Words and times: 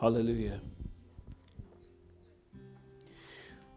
Hallelujah. 0.00 0.60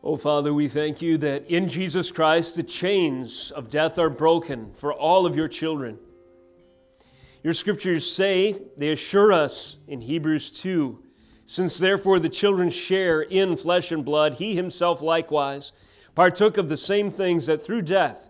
Oh, 0.03 0.17
Father, 0.17 0.53
we 0.53 0.67
thank 0.67 1.01
you 1.01 1.17
that 1.17 1.49
in 1.49 1.67
Jesus 1.67 2.11
Christ 2.11 2.55
the 2.55 2.61
chains 2.61 3.49
of 3.49 3.71
death 3.71 3.97
are 3.97 4.09
broken 4.09 4.71
for 4.73 4.93
all 4.93 5.25
of 5.25 5.35
your 5.35 5.47
children. 5.47 5.97
Your 7.43 7.55
scriptures 7.55 8.11
say, 8.11 8.55
they 8.77 8.91
assure 8.91 9.33
us 9.33 9.77
in 9.87 10.01
Hebrews 10.01 10.51
2 10.51 11.03
since 11.47 11.79
therefore 11.79 12.19
the 12.19 12.29
children 12.29 12.69
share 12.69 13.23
in 13.23 13.57
flesh 13.57 13.91
and 13.91 14.05
blood, 14.05 14.35
he 14.35 14.55
himself 14.55 15.01
likewise 15.01 15.71
partook 16.13 16.55
of 16.57 16.69
the 16.69 16.77
same 16.77 17.09
things 17.09 17.47
that 17.47 17.63
through 17.63 17.81
death 17.81 18.29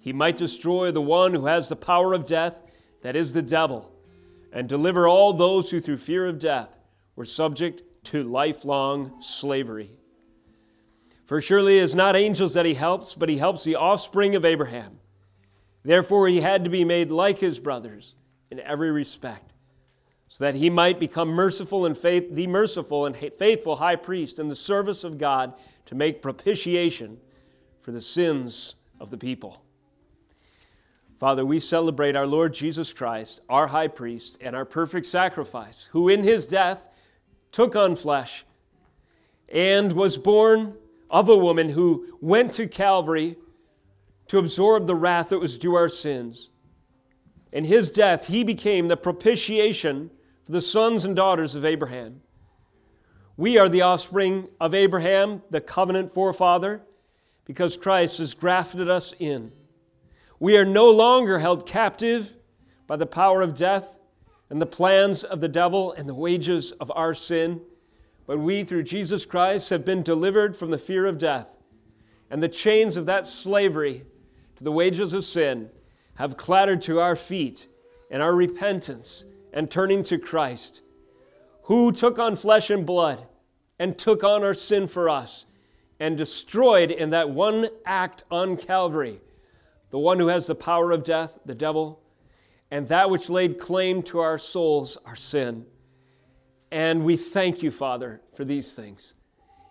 he 0.00 0.14
might 0.14 0.38
destroy 0.38 0.90
the 0.90 1.02
one 1.02 1.34
who 1.34 1.44
has 1.44 1.68
the 1.68 1.76
power 1.76 2.14
of 2.14 2.24
death, 2.24 2.62
that 3.02 3.16
is 3.16 3.34
the 3.34 3.42
devil, 3.42 3.92
and 4.50 4.66
deliver 4.66 5.06
all 5.06 5.34
those 5.34 5.70
who 5.70 5.78
through 5.78 5.98
fear 5.98 6.26
of 6.26 6.38
death 6.38 6.77
were 7.18 7.24
subject 7.24 7.82
to 8.04 8.22
lifelong 8.22 9.20
slavery. 9.20 9.90
For 11.26 11.40
surely 11.40 11.78
it 11.78 11.82
is 11.82 11.92
not 11.92 12.14
angels 12.14 12.54
that 12.54 12.64
he 12.64 12.74
helps, 12.74 13.14
but 13.14 13.28
he 13.28 13.38
helps 13.38 13.64
the 13.64 13.74
offspring 13.74 14.36
of 14.36 14.44
Abraham. 14.44 15.00
Therefore 15.82 16.28
he 16.28 16.42
had 16.42 16.62
to 16.62 16.70
be 16.70 16.84
made 16.84 17.10
like 17.10 17.40
his 17.40 17.58
brothers 17.58 18.14
in 18.52 18.60
every 18.60 18.92
respect 18.92 19.52
so 20.28 20.44
that 20.44 20.54
he 20.54 20.70
might 20.70 21.00
become 21.00 21.30
merciful 21.30 21.84
and 21.84 21.98
faith, 21.98 22.28
the 22.30 22.46
merciful 22.46 23.04
and 23.04 23.16
faithful 23.16 23.76
high 23.76 23.96
priest 23.96 24.38
in 24.38 24.48
the 24.48 24.54
service 24.54 25.02
of 25.02 25.18
God 25.18 25.54
to 25.86 25.96
make 25.96 26.22
propitiation 26.22 27.18
for 27.80 27.90
the 27.90 28.00
sins 28.00 28.76
of 29.00 29.10
the 29.10 29.18
people. 29.18 29.64
Father, 31.18 31.44
we 31.44 31.58
celebrate 31.58 32.14
our 32.14 32.28
Lord 32.28 32.54
Jesus 32.54 32.92
Christ, 32.92 33.40
our 33.48 33.66
high 33.66 33.88
priest, 33.88 34.38
and 34.40 34.54
our 34.54 34.64
perfect 34.64 35.06
sacrifice, 35.06 35.88
who 35.90 36.08
in 36.08 36.22
his 36.22 36.46
death 36.46 36.87
took 37.52 37.74
on 37.74 37.96
flesh 37.96 38.44
and 39.48 39.92
was 39.92 40.16
born 40.16 40.74
of 41.10 41.28
a 41.28 41.36
woman 41.36 41.70
who 41.70 42.06
went 42.20 42.52
to 42.52 42.66
Calvary 42.66 43.36
to 44.26 44.38
absorb 44.38 44.86
the 44.86 44.94
wrath 44.94 45.30
that 45.30 45.38
was 45.38 45.58
due 45.58 45.74
our 45.74 45.88
sins. 45.88 46.50
In 47.50 47.64
his 47.64 47.90
death, 47.90 48.26
he 48.26 48.44
became 48.44 48.88
the 48.88 48.96
propitiation 48.96 50.10
for 50.44 50.52
the 50.52 50.60
sons 50.60 51.04
and 51.04 51.16
daughters 51.16 51.54
of 51.54 51.64
Abraham. 51.64 52.20
We 53.36 53.56
are 53.56 53.68
the 53.68 53.82
offspring 53.82 54.48
of 54.60 54.74
Abraham, 54.74 55.42
the 55.50 55.60
covenant 55.60 56.12
forefather, 56.12 56.82
because 57.44 57.76
Christ 57.76 58.18
has 58.18 58.34
grafted 58.34 58.90
us 58.90 59.14
in. 59.18 59.52
We 60.38 60.58
are 60.58 60.64
no 60.64 60.90
longer 60.90 61.38
held 61.38 61.66
captive 61.66 62.36
by 62.86 62.96
the 62.96 63.06
power 63.06 63.40
of 63.40 63.54
death 63.54 63.97
and 64.50 64.60
the 64.60 64.66
plans 64.66 65.24
of 65.24 65.40
the 65.40 65.48
devil 65.48 65.92
and 65.92 66.08
the 66.08 66.14
wages 66.14 66.72
of 66.72 66.90
our 66.94 67.14
sin, 67.14 67.60
but 68.26 68.38
we, 68.38 68.64
through 68.64 68.82
Jesus 68.82 69.24
Christ, 69.24 69.70
have 69.70 69.84
been 69.84 70.02
delivered 70.02 70.56
from 70.56 70.70
the 70.70 70.78
fear 70.78 71.06
of 71.06 71.18
death. 71.18 71.56
And 72.30 72.42
the 72.42 72.48
chains 72.48 72.96
of 72.96 73.06
that 73.06 73.26
slavery 73.26 74.04
to 74.56 74.64
the 74.64 74.72
wages 74.72 75.12
of 75.12 75.24
sin 75.24 75.70
have 76.16 76.36
clattered 76.36 76.82
to 76.82 77.00
our 77.00 77.16
feet, 77.16 77.68
and 78.10 78.22
our 78.22 78.34
repentance 78.34 79.24
and 79.52 79.70
turning 79.70 80.02
to 80.02 80.18
Christ, 80.18 80.82
who 81.64 81.92
took 81.92 82.18
on 82.18 82.36
flesh 82.36 82.70
and 82.70 82.84
blood 82.84 83.26
and 83.78 83.96
took 83.96 84.24
on 84.24 84.42
our 84.42 84.54
sin 84.54 84.86
for 84.86 85.08
us 85.08 85.46
and 86.00 86.16
destroyed 86.16 86.90
in 86.90 87.10
that 87.10 87.30
one 87.30 87.68
act 87.84 88.24
on 88.30 88.56
Calvary 88.56 89.20
the 89.90 89.98
one 89.98 90.18
who 90.18 90.28
has 90.28 90.46
the 90.46 90.54
power 90.54 90.92
of 90.92 91.02
death, 91.02 91.38
the 91.46 91.54
devil, 91.54 92.00
and 92.70 92.88
that 92.88 93.10
which 93.10 93.30
laid 93.30 93.58
claim 93.58 94.02
to 94.04 94.20
our 94.20 94.38
souls, 94.38 94.98
our 95.06 95.16
sin. 95.16 95.66
And 96.70 97.04
we 97.04 97.16
thank 97.16 97.62
you, 97.62 97.70
Father, 97.70 98.20
for 98.34 98.44
these 98.44 98.74
things. 98.74 99.14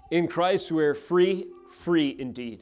In 0.10 0.28
Christ 0.28 0.72
we 0.72 0.84
are 0.84 0.96
free, 0.96 1.48
free 1.80 2.16
indeed. 2.18 2.62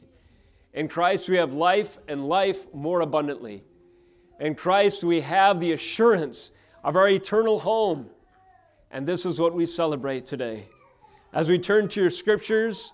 In 0.74 0.88
Christ 0.88 1.28
we 1.28 1.36
have 1.36 1.54
life 1.54 1.98
and 2.06 2.28
life 2.28 2.72
more 2.74 3.00
abundantly. 3.00 3.64
In 4.38 4.54
Christ 4.54 5.02
we 5.02 5.22
have 5.22 5.58
the 5.58 5.72
assurance 5.72 6.50
of 6.84 6.96
our 6.96 7.08
eternal 7.08 7.60
home. 7.60 8.10
And 8.90 9.06
this 9.06 9.24
is 9.24 9.40
what 9.40 9.54
we 9.54 9.64
celebrate 9.64 10.26
today. 10.26 10.68
As 11.32 11.48
we 11.48 11.58
turn 11.58 11.88
to 11.88 12.00
your 12.00 12.10
scriptures 12.10 12.92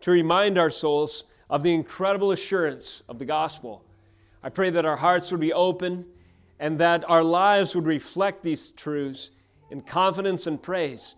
to 0.00 0.10
remind 0.10 0.58
our 0.58 0.70
souls 0.70 1.24
of 1.50 1.62
the 1.62 1.74
incredible 1.74 2.32
assurance 2.32 3.02
of 3.08 3.18
the 3.18 3.24
gospel, 3.24 3.84
I 4.42 4.48
pray 4.48 4.70
that 4.70 4.86
our 4.86 4.96
hearts 4.96 5.30
would 5.30 5.40
be 5.40 5.52
open 5.52 6.06
and 6.60 6.78
that 6.78 7.08
our 7.08 7.22
lives 7.22 7.74
would 7.74 7.86
reflect 7.86 8.42
these 8.42 8.70
truths 8.72 9.30
in 9.70 9.80
confidence 9.80 10.46
and 10.46 10.62
praise 10.62 11.14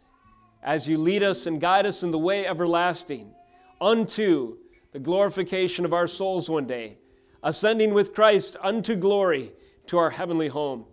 as 0.62 0.86
you 0.86 0.98
lead 0.98 1.22
us 1.22 1.46
and 1.46 1.60
guide 1.60 1.86
us 1.86 2.02
in 2.02 2.10
the 2.10 2.18
way 2.18 2.46
everlasting 2.46 3.32
unto 3.80 4.58
the 4.92 4.98
glorification 4.98 5.84
of 5.84 5.92
our 5.92 6.06
souls 6.06 6.50
one 6.50 6.66
day, 6.66 6.98
ascending 7.42 7.94
with 7.94 8.14
Christ 8.14 8.56
unto 8.60 8.94
glory 8.96 9.52
to 9.86 9.96
our 9.98 10.10
heavenly 10.10 10.48
home. 10.48 10.84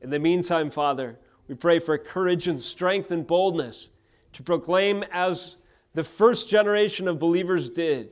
In 0.00 0.10
the 0.10 0.18
meantime, 0.18 0.70
Father, 0.70 1.18
we 1.46 1.54
pray 1.54 1.78
for 1.78 1.96
courage 1.98 2.48
and 2.48 2.60
strength 2.60 3.10
and 3.10 3.26
boldness 3.26 3.90
to 4.32 4.42
proclaim 4.42 5.04
as 5.12 5.56
the 5.94 6.04
first 6.04 6.48
generation 6.48 7.08
of 7.08 7.18
believers 7.18 7.70
did, 7.70 8.10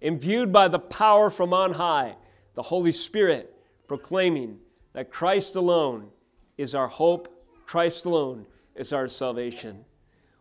imbued 0.00 0.52
by 0.52 0.68
the 0.68 0.78
power 0.78 1.30
from 1.30 1.52
on 1.52 1.74
high, 1.74 2.16
the 2.54 2.62
Holy 2.62 2.92
Spirit, 2.92 3.54
proclaiming 3.86 4.58
that 4.98 5.12
Christ 5.12 5.54
alone 5.54 6.08
is 6.56 6.74
our 6.74 6.88
hope, 6.88 7.32
Christ 7.66 8.04
alone 8.04 8.46
is 8.74 8.92
our 8.92 9.06
salvation. 9.06 9.84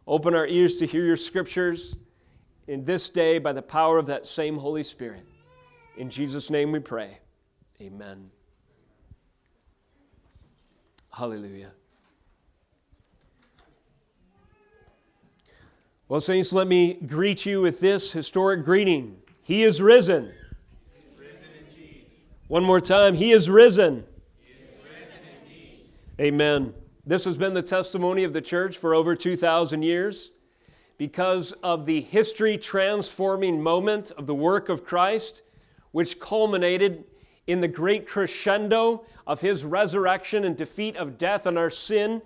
Open 0.08 0.34
our 0.34 0.48
ears 0.48 0.78
to 0.78 0.88
hear 0.88 1.06
your 1.06 1.16
scriptures 1.16 1.96
in 2.68 2.84
this 2.84 3.08
day 3.08 3.38
by 3.38 3.54
the 3.54 3.62
power 3.62 4.00
of 4.00 4.08
that 4.08 4.26
same 4.26 4.58
Holy 4.58 4.82
Spirit. 4.82 5.24
In 5.96 6.10
Jesus' 6.10 6.50
name 6.50 6.72
we 6.72 6.80
pray. 6.80 7.20
Amen. 7.80 8.32
Hallelujah. 11.14 11.74
Well, 16.08 16.20
Saints, 16.20 16.52
let 16.52 16.68
me 16.68 16.96
greet 16.96 17.46
you 17.46 17.62
with 17.62 17.80
this 17.80 18.12
historic 18.12 18.66
greeting 18.66 19.18
He 19.44 19.62
is 19.64 19.84
risen. 19.84 20.32
He 20.96 21.14
is 21.14 21.20
risen 21.20 22.06
One 22.48 22.64
more 22.64 22.82
time, 22.82 23.14
He 23.14 23.32
is 23.32 23.52
risen. 23.52 24.06
Amen. 26.20 26.74
This 27.06 27.26
has 27.26 27.38
been 27.38 27.54
the 27.54 27.62
testimony 27.62 28.24
of 28.24 28.34
the 28.34 28.42
church 28.42 28.76
for 28.76 28.96
over 28.96 29.16
2,000 29.16 29.84
years. 29.84 30.32
Because 30.98 31.52
of 31.62 31.86
the 31.86 32.02
history 32.02 32.58
transforming 32.58 33.62
moment 33.62 34.10
of 34.18 34.26
the 34.26 34.34
work 34.34 34.68
of 34.68 34.84
Christ, 34.84 35.44
which 35.92 36.20
culminated 36.20 37.04
in 37.46 37.62
the 37.62 37.68
great 37.68 38.08
crescendo 38.08 39.06
of 39.28 39.42
his 39.42 39.64
resurrection 39.64 40.44
and 40.44 40.58
defeat 40.58 40.98
of 40.98 41.20
death 41.20 41.46
and 41.46 41.56
our 41.56 41.70
sin, 41.70 42.24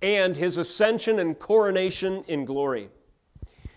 and 0.00 0.38
his 0.38 0.56
ascension 0.56 1.18
and 1.18 1.38
coronation 1.38 2.24
in 2.26 2.46
glory. 2.46 2.88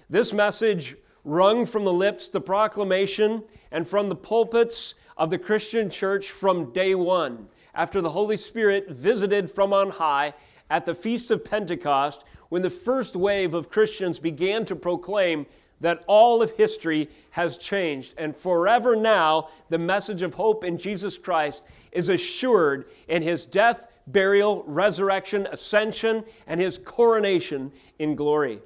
This 0.09 0.31
message 0.31 0.95
rung 1.25 1.65
from 1.65 1.83
the 1.83 1.91
lips, 1.91 2.29
the 2.29 2.39
proclamation, 2.39 3.43
and 3.69 3.85
from 3.85 4.07
the 4.07 4.15
pulpits 4.15 4.95
of 5.17 5.29
the 5.29 5.37
Christian 5.37 5.89
church 5.89 6.31
from 6.31 6.71
day 6.71 6.95
one, 6.95 7.49
after 7.77 8.01
the 8.01 8.09
Holy 8.09 8.35
Spirit 8.35 8.89
visited 8.89 9.49
from 9.49 9.71
on 9.71 9.91
high 9.91 10.33
at 10.69 10.85
the 10.85 10.95
Feast 10.95 11.31
of 11.31 11.45
Pentecost, 11.45 12.25
when 12.49 12.63
the 12.63 12.69
first 12.69 13.15
wave 13.15 13.53
of 13.53 13.69
Christians 13.69 14.19
began 14.19 14.65
to 14.65 14.75
proclaim 14.75 15.45
that 15.79 16.03
all 16.07 16.41
of 16.41 16.51
history 16.51 17.07
has 17.31 17.57
changed. 17.57 18.15
And 18.17 18.35
forever 18.35 18.95
now, 18.95 19.49
the 19.69 19.77
message 19.77 20.23
of 20.23 20.33
hope 20.33 20.63
in 20.63 20.77
Jesus 20.79 21.17
Christ 21.19 21.65
is 21.91 22.09
assured 22.09 22.89
in 23.07 23.21
his 23.21 23.45
death, 23.45 23.87
burial, 24.07 24.63
resurrection, 24.65 25.47
ascension, 25.51 26.23
and 26.47 26.59
his 26.59 26.79
coronation 26.79 27.71
in 27.99 28.15
glory. 28.15 28.61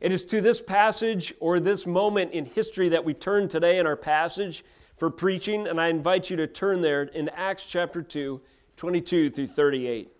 It 0.00 0.12
is 0.12 0.24
to 0.26 0.40
this 0.40 0.60
passage 0.60 1.34
or 1.40 1.58
this 1.58 1.84
moment 1.84 2.32
in 2.32 2.44
history 2.44 2.90
that 2.90 3.04
we 3.04 3.12
turn 3.12 3.48
today 3.48 3.78
in 3.78 3.86
our 3.86 3.96
passage 3.96 4.62
for 4.96 5.10
preaching, 5.10 5.66
and 5.66 5.80
I 5.80 5.88
invite 5.88 6.30
you 6.30 6.36
to 6.36 6.46
turn 6.46 6.80
there 6.80 7.02
in 7.02 7.28
Acts 7.30 7.66
chapter 7.66 8.02
2, 8.02 8.40
22 8.76 9.30
through 9.30 9.46
38. 9.46 10.10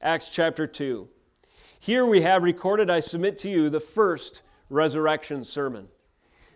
Acts 0.00 0.30
chapter 0.30 0.66
2. 0.66 1.08
Here 1.78 2.06
we 2.06 2.22
have 2.22 2.42
recorded, 2.42 2.88
I 2.88 3.00
submit 3.00 3.36
to 3.38 3.50
you, 3.50 3.68
the 3.68 3.80
first 3.80 4.42
resurrection 4.70 5.44
sermon. 5.44 5.88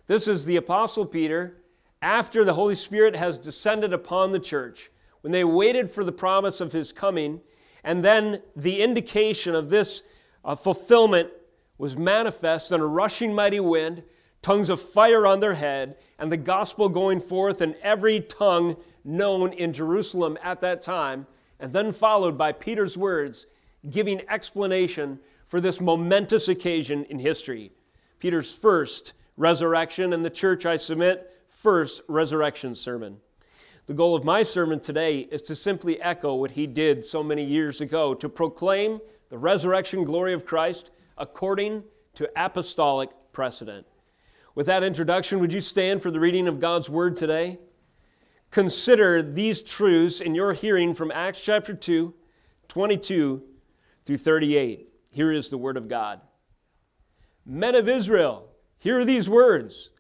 This 0.06 0.26
is 0.26 0.46
the 0.46 0.56
Apostle 0.56 1.04
Peter 1.04 1.58
after 2.00 2.44
the 2.44 2.54
Holy 2.54 2.74
Spirit 2.74 3.14
has 3.16 3.38
descended 3.38 3.92
upon 3.92 4.30
the 4.30 4.40
church, 4.40 4.90
when 5.20 5.32
they 5.32 5.44
waited 5.44 5.90
for 5.90 6.04
the 6.04 6.12
promise 6.12 6.60
of 6.60 6.72
his 6.72 6.92
coming, 6.92 7.40
and 7.84 8.04
then 8.04 8.40
the 8.56 8.80
indication 8.80 9.54
of 9.54 9.68
this 9.68 10.02
uh, 10.44 10.54
fulfillment 10.54 11.28
was 11.76 11.96
manifest 11.96 12.72
in 12.72 12.80
a 12.80 12.86
rushing 12.86 13.34
mighty 13.34 13.60
wind, 13.60 14.02
tongues 14.42 14.70
of 14.70 14.80
fire 14.80 15.26
on 15.26 15.40
their 15.40 15.54
head, 15.54 15.96
and 16.18 16.30
the 16.30 16.36
gospel 16.36 16.88
going 16.88 17.20
forth 17.20 17.60
in 17.60 17.74
every 17.82 18.20
tongue 18.20 18.76
known 19.04 19.52
in 19.52 19.72
Jerusalem 19.72 20.38
at 20.42 20.60
that 20.60 20.82
time, 20.82 21.26
and 21.58 21.72
then 21.72 21.92
followed 21.92 22.38
by 22.38 22.52
Peter's 22.52 22.96
words 22.96 23.46
giving 23.88 24.22
explanation 24.28 25.20
for 25.46 25.60
this 25.60 25.80
momentous 25.80 26.48
occasion 26.48 27.04
in 27.04 27.18
history. 27.18 27.72
Peter's 28.18 28.52
first 28.52 29.12
resurrection, 29.36 30.12
and 30.12 30.24
the 30.24 30.30
church, 30.30 30.66
I 30.66 30.76
submit, 30.76 31.30
first 31.48 32.02
resurrection 32.08 32.74
sermon. 32.74 33.18
The 33.86 33.94
goal 33.94 34.14
of 34.14 34.24
my 34.24 34.42
sermon 34.42 34.80
today 34.80 35.20
is 35.20 35.40
to 35.42 35.56
simply 35.56 36.00
echo 36.02 36.34
what 36.34 36.50
he 36.50 36.66
did 36.66 37.04
so 37.04 37.22
many 37.22 37.42
years 37.42 37.80
ago 37.80 38.12
to 38.14 38.28
proclaim 38.28 39.00
the 39.30 39.38
resurrection 39.38 40.04
glory 40.04 40.34
of 40.34 40.44
Christ 40.44 40.90
according 41.16 41.84
to 42.14 42.30
apostolic 42.36 43.10
precedent. 43.32 43.86
With 44.58 44.66
that 44.66 44.82
introduction, 44.82 45.38
would 45.38 45.52
you 45.52 45.60
stand 45.60 46.02
for 46.02 46.10
the 46.10 46.18
reading 46.18 46.48
of 46.48 46.58
God's 46.58 46.90
word 46.90 47.14
today? 47.14 47.60
Consider 48.50 49.22
these 49.22 49.62
truths 49.62 50.20
in 50.20 50.34
your 50.34 50.52
hearing 50.52 50.94
from 50.94 51.12
Acts 51.12 51.40
chapter 51.40 51.72
2, 51.72 52.12
22 52.66 53.44
through 54.04 54.16
38. 54.16 54.88
Here 55.12 55.30
is 55.30 55.48
the 55.48 55.58
word 55.58 55.76
of 55.76 55.86
God. 55.86 56.22
Men 57.46 57.76
of 57.76 57.88
Israel, 57.88 58.48
hear 58.78 59.04
these 59.04 59.30
words 59.30 59.90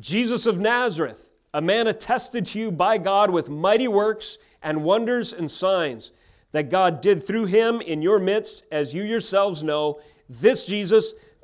Jesus 0.00 0.46
of 0.46 0.58
Nazareth, 0.58 1.30
a 1.54 1.62
man 1.62 1.86
attested 1.86 2.44
to 2.46 2.58
you 2.58 2.72
by 2.72 2.98
God 2.98 3.30
with 3.30 3.48
mighty 3.48 3.86
works 3.86 4.36
and 4.60 4.82
wonders 4.82 5.32
and 5.32 5.48
signs 5.48 6.10
that 6.50 6.70
God 6.70 7.00
did 7.00 7.24
through 7.24 7.46
him 7.46 7.80
in 7.80 8.02
your 8.02 8.18
midst, 8.18 8.64
as 8.72 8.92
you 8.92 9.04
yourselves 9.04 9.62
know, 9.62 10.00
this 10.28 10.66
Jesus, 10.66 11.14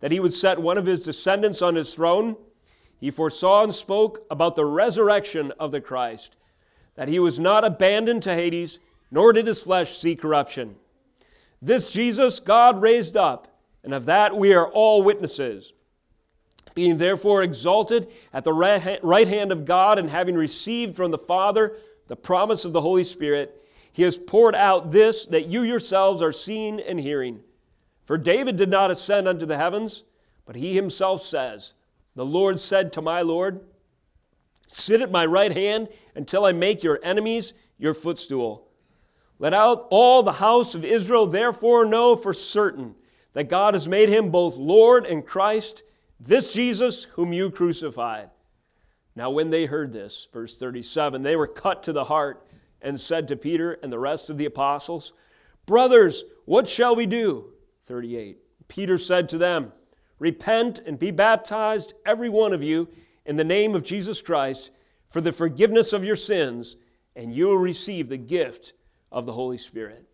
that 0.00 0.12
he 0.12 0.20
would 0.20 0.32
set 0.32 0.58
one 0.58 0.78
of 0.78 0.86
his 0.86 1.00
descendants 1.00 1.62
on 1.62 1.76
his 1.76 1.94
throne, 1.94 2.36
he 2.98 3.10
foresaw 3.10 3.62
and 3.62 3.74
spoke 3.74 4.26
about 4.30 4.56
the 4.56 4.64
resurrection 4.64 5.52
of 5.58 5.72
the 5.72 5.80
Christ, 5.80 6.36
that 6.96 7.08
he 7.08 7.18
was 7.18 7.38
not 7.38 7.64
abandoned 7.64 8.22
to 8.24 8.34
Hades, 8.34 8.78
nor 9.10 9.32
did 9.32 9.46
his 9.46 9.62
flesh 9.62 9.96
see 9.96 10.14
corruption. 10.14 10.76
This 11.62 11.92
Jesus 11.92 12.40
God 12.40 12.80
raised 12.82 13.16
up, 13.16 13.48
and 13.82 13.94
of 13.94 14.06
that 14.06 14.36
we 14.36 14.52
are 14.52 14.68
all 14.68 15.02
witnesses. 15.02 15.72
Being 16.74 16.98
therefore 16.98 17.42
exalted 17.42 18.08
at 18.32 18.44
the 18.44 18.52
right 18.52 19.28
hand 19.28 19.52
of 19.52 19.64
God, 19.64 19.98
and 19.98 20.10
having 20.10 20.34
received 20.34 20.94
from 20.94 21.10
the 21.10 21.18
Father 21.18 21.76
the 22.06 22.16
promise 22.16 22.64
of 22.64 22.72
the 22.72 22.80
Holy 22.80 23.04
Spirit, 23.04 23.56
he 23.92 24.04
has 24.04 24.16
poured 24.16 24.54
out 24.54 24.92
this 24.92 25.26
that 25.26 25.46
you 25.46 25.62
yourselves 25.62 26.22
are 26.22 26.32
seeing 26.32 26.80
and 26.80 27.00
hearing. 27.00 27.40
For 28.10 28.18
David 28.18 28.56
did 28.56 28.68
not 28.68 28.90
ascend 28.90 29.28
unto 29.28 29.46
the 29.46 29.56
heavens, 29.56 30.02
but 30.44 30.56
he 30.56 30.74
himself 30.74 31.22
says, 31.22 31.74
The 32.16 32.26
Lord 32.26 32.58
said 32.58 32.92
to 32.94 33.00
my 33.00 33.22
Lord, 33.22 33.60
Sit 34.66 35.00
at 35.00 35.12
my 35.12 35.24
right 35.24 35.52
hand 35.52 35.86
until 36.16 36.44
I 36.44 36.50
make 36.50 36.82
your 36.82 36.98
enemies 37.04 37.52
your 37.78 37.94
footstool. 37.94 38.66
Let 39.38 39.54
out 39.54 39.86
all 39.90 40.24
the 40.24 40.32
house 40.32 40.74
of 40.74 40.84
Israel 40.84 41.28
therefore 41.28 41.84
know 41.84 42.16
for 42.16 42.34
certain 42.34 42.96
that 43.34 43.48
God 43.48 43.74
has 43.74 43.86
made 43.86 44.08
him 44.08 44.30
both 44.32 44.56
Lord 44.56 45.06
and 45.06 45.24
Christ, 45.24 45.84
this 46.18 46.52
Jesus 46.52 47.04
whom 47.14 47.32
you 47.32 47.48
crucified. 47.48 48.30
Now, 49.14 49.30
when 49.30 49.50
they 49.50 49.66
heard 49.66 49.92
this, 49.92 50.26
verse 50.32 50.58
37, 50.58 51.22
they 51.22 51.36
were 51.36 51.46
cut 51.46 51.84
to 51.84 51.92
the 51.92 52.06
heart 52.06 52.44
and 52.82 53.00
said 53.00 53.28
to 53.28 53.36
Peter 53.36 53.74
and 53.84 53.92
the 53.92 54.00
rest 54.00 54.28
of 54.28 54.36
the 54.36 54.46
apostles, 54.46 55.12
Brothers, 55.64 56.24
what 56.44 56.66
shall 56.66 56.96
we 56.96 57.06
do? 57.06 57.52
38. 57.90 58.38
Peter 58.68 58.96
said 58.96 59.28
to 59.28 59.36
them, 59.36 59.72
Repent 60.20 60.78
and 60.78 60.96
be 60.96 61.10
baptized, 61.10 61.92
every 62.06 62.28
one 62.28 62.52
of 62.52 62.62
you, 62.62 62.88
in 63.26 63.34
the 63.34 63.42
name 63.42 63.74
of 63.74 63.82
Jesus 63.82 64.22
Christ, 64.22 64.70
for 65.08 65.20
the 65.20 65.32
forgiveness 65.32 65.92
of 65.92 66.04
your 66.04 66.14
sins, 66.14 66.76
and 67.16 67.34
you 67.34 67.48
will 67.48 67.58
receive 67.58 68.08
the 68.08 68.16
gift 68.16 68.74
of 69.10 69.26
the 69.26 69.32
Holy 69.32 69.58
Spirit. 69.58 70.04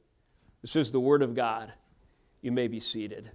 This 0.63 0.75
is 0.75 0.91
the 0.91 1.01
Word 1.01 1.21
of 1.21 1.35
God. 1.35 1.75
You 2.41 2.51
may 2.51 2.67
be 2.67 2.81
seated. 2.81 3.31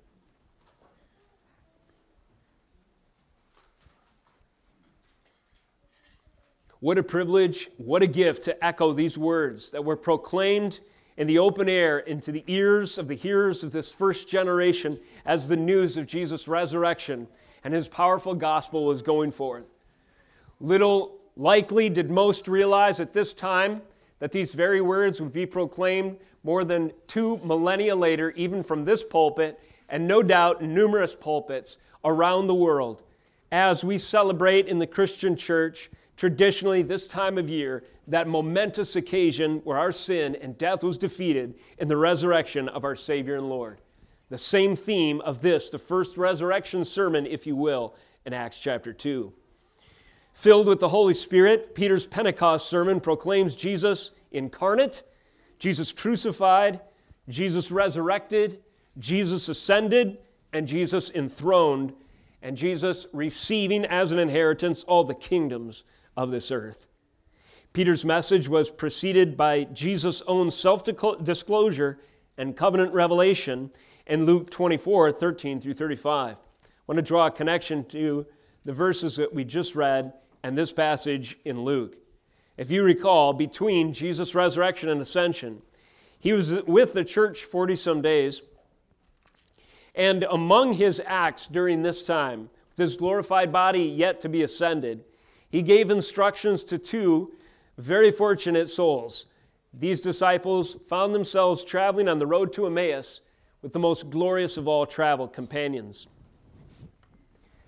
What 6.79 6.97
a 6.97 7.03
privilege, 7.03 7.69
what 7.77 8.01
a 8.01 8.07
gift 8.07 8.41
to 8.45 8.65
echo 8.65 8.91
these 8.91 9.19
words 9.19 9.69
that 9.69 9.85
were 9.85 9.95
proclaimed 9.95 10.79
in 11.18 11.28
the 11.28 11.40
open 11.40 11.69
air 11.69 12.00
into 12.00 12.31
the 12.31 12.44
ears 12.48 12.98
of 12.98 13.08
the 13.08 13.16
hearers 13.16 13.63
of 13.63 13.72
this 13.72 13.92
first 13.92 14.28
generation 14.28 15.00
as 15.25 15.48
the 15.48 15.58
news 15.58 15.98
of 15.98 16.08
Jesus' 16.08 16.48
resurrection 16.48 17.28
and 17.63 17.74
his 17.74 17.88
powerful 17.88 18.34
gospel 18.34 18.86
was 18.86 19.02
going 19.02 19.31
forth. 19.31 19.66
Little 20.60 21.18
likely 21.36 21.90
did 21.90 22.10
most 22.10 22.48
realize 22.48 23.00
at 23.00 23.13
this 23.13 23.34
time 23.34 23.81
that 24.19 24.31
these 24.31 24.54
very 24.54 24.81
words 24.81 25.19
would 25.19 25.34
be 25.34 25.46
proclaimed 25.46 26.18
more 26.44 26.63
than 26.63 26.92
two 27.08 27.40
millennia 27.44 27.96
later, 27.96 28.31
even 28.31 28.63
from 28.63 28.86
this 28.86 29.04
pulpit, 29.04 29.60
and 29.90 30.08
no 30.08 30.24
doubt 30.24 30.62
numerous 30.62 31.13
pulpits 31.13 31.78
around 32.04 32.48
the 32.48 32.56
world, 32.56 33.04
as 33.52 33.84
we 33.84 33.98
celebrate 33.98 34.68
in 34.68 34.80
the 34.80 34.88
Christian 34.88 35.36
church 35.36 35.89
traditionally 36.22 36.84
this 36.84 37.08
time 37.08 37.36
of 37.40 37.50
year 37.50 37.84
that 38.06 38.28
momentous 38.28 38.96
occasion 38.96 39.60
where 39.63 39.80
our 39.80 39.92
sin 39.92 40.36
and 40.36 40.56
death 40.56 40.84
was 40.84 40.96
defeated 40.96 41.56
in 41.80 41.88
the 41.88 41.98
resurrection 41.98 42.70
of 42.70 42.84
our 42.84 42.96
Savior 42.96 43.38
and 43.38 43.50
Lord. 43.50 43.82
The 44.30 44.38
same 44.38 44.75
theme 44.75 45.20
of 45.22 45.42
this, 45.42 45.72
the 45.72 45.80
first 45.80 46.18
resurrection 46.18 46.86
sermon, 46.86 47.25
if 47.25 47.48
you 47.48 47.56
will, 47.56 47.96
in 48.24 48.34
Acts 48.34 48.60
chapter 48.62 48.94
2. 48.94 49.34
Filled 50.32 50.68
with 50.68 50.80
the 50.80 50.90
Holy 50.90 51.16
Spirit, 51.16 51.74
Peter's 51.74 52.06
Pentecost 52.06 52.70
sermon 52.70 53.00
proclaims 53.00 53.56
Jesus 53.56 54.12
incarnate, 54.32 55.01
Jesus 55.58 55.92
crucified, 55.92 56.82
Jesus 57.30 57.72
resurrected, 57.72 58.62
Jesus 59.00 59.50
ascended, 59.50 60.20
and 60.54 60.68
Jesus 60.68 61.10
enthroned, 61.10 61.94
and 62.44 62.56
Jesus 62.56 63.08
receiving 63.12 63.86
as 63.86 64.12
an 64.12 64.20
inheritance 64.20 64.84
all 64.84 65.04
the 65.04 65.16
kingdoms 65.16 65.84
of 66.15 66.32
this 66.32 66.51
earth. 66.51 66.88
Peter's 67.74 68.03
message 68.03 68.50
was 68.50 68.70
preceded 68.70 69.38
by 69.38 69.63
Jesus' 69.63 70.22
own 70.27 70.51
self 70.51 70.84
disclosure 70.84 72.00
and 72.38 72.58
covenant 72.58 72.94
revelation 72.94 73.72
in 74.06 74.25
Luke 74.25 74.50
24 74.50 75.12
13 75.13 75.62
through 75.62 75.74
35. 75.74 76.36
I 76.36 76.38
want 76.86 76.98
to 76.98 77.01
draw 77.01 77.27
a 77.27 77.32
connection 77.32 77.86
to 77.86 78.25
the 78.65 78.74
verses 78.74 79.15
that 79.15 79.34
we 79.34 79.46
just 79.46 79.75
read 79.75 80.13
and 80.44 80.58
this 80.58 80.72
passage 80.72 81.38
in 81.46 81.62
Luke. 81.62 81.96
If 82.58 82.70
you 82.70 82.84
recall, 82.84 83.34
between 83.34 83.94
Jesus' 83.94 84.36
resurrection 84.36 84.89
and 84.89 85.01
ascension, 85.01 85.62
he 86.20 86.34
was 86.34 86.51
with 86.63 86.94
the 86.94 87.06
church 87.06 87.44
40 87.44 87.75
some 87.75 88.01
days. 88.01 88.41
And 89.96 90.24
among 90.24 90.74
his 90.74 91.01
acts 91.06 91.48
during 91.48 91.84
this 91.84 92.06
time, 92.06 92.50
with 92.70 92.77
his 92.77 92.96
glorified 92.96 93.51
body 93.51 93.84
yet 93.84 94.20
to 94.22 94.30
be 94.30 94.44
ascended, 94.44 95.03
he 95.51 95.62
gave 95.62 95.91
instructions 95.91 96.63
to 96.63 96.77
two 96.77 97.34
very 97.77 98.10
fortunate 98.10 98.70
souls. 98.70 99.25
These 99.74 100.01
disciples 100.01 100.77
found 100.88 101.13
themselves 101.13 101.63
traveling 101.63 102.08
on 102.08 102.20
the 102.20 102.27
road 102.27 102.53
to 102.53 102.65
Emmaus 102.65 103.22
with 103.62 103.74
the 103.74 103.79
most 103.79 104.10
glorious 104.10 104.58
of 104.58 104.67
all 104.67 104.86
travel 104.86 105.27
companions. 105.27 106.08
It 106.81 106.89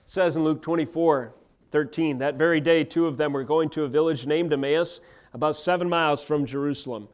says 0.08 0.36
in 0.36 0.44
Luke 0.44 0.62
24 0.62 1.34
13, 1.72 2.20
that 2.20 2.36
very 2.36 2.62
day, 2.62 2.84
two 2.84 3.08
of 3.08 3.18
them 3.18 3.34
were 3.34 3.44
going 3.44 3.68
to 3.68 3.84
a 3.84 3.88
village 3.88 4.28
named 4.28 4.54
Emmaus, 4.54 5.02
about 5.34 5.58
seven 5.58 5.90
miles 5.90 6.24
from 6.24 6.46
Jerusalem. 6.46 7.10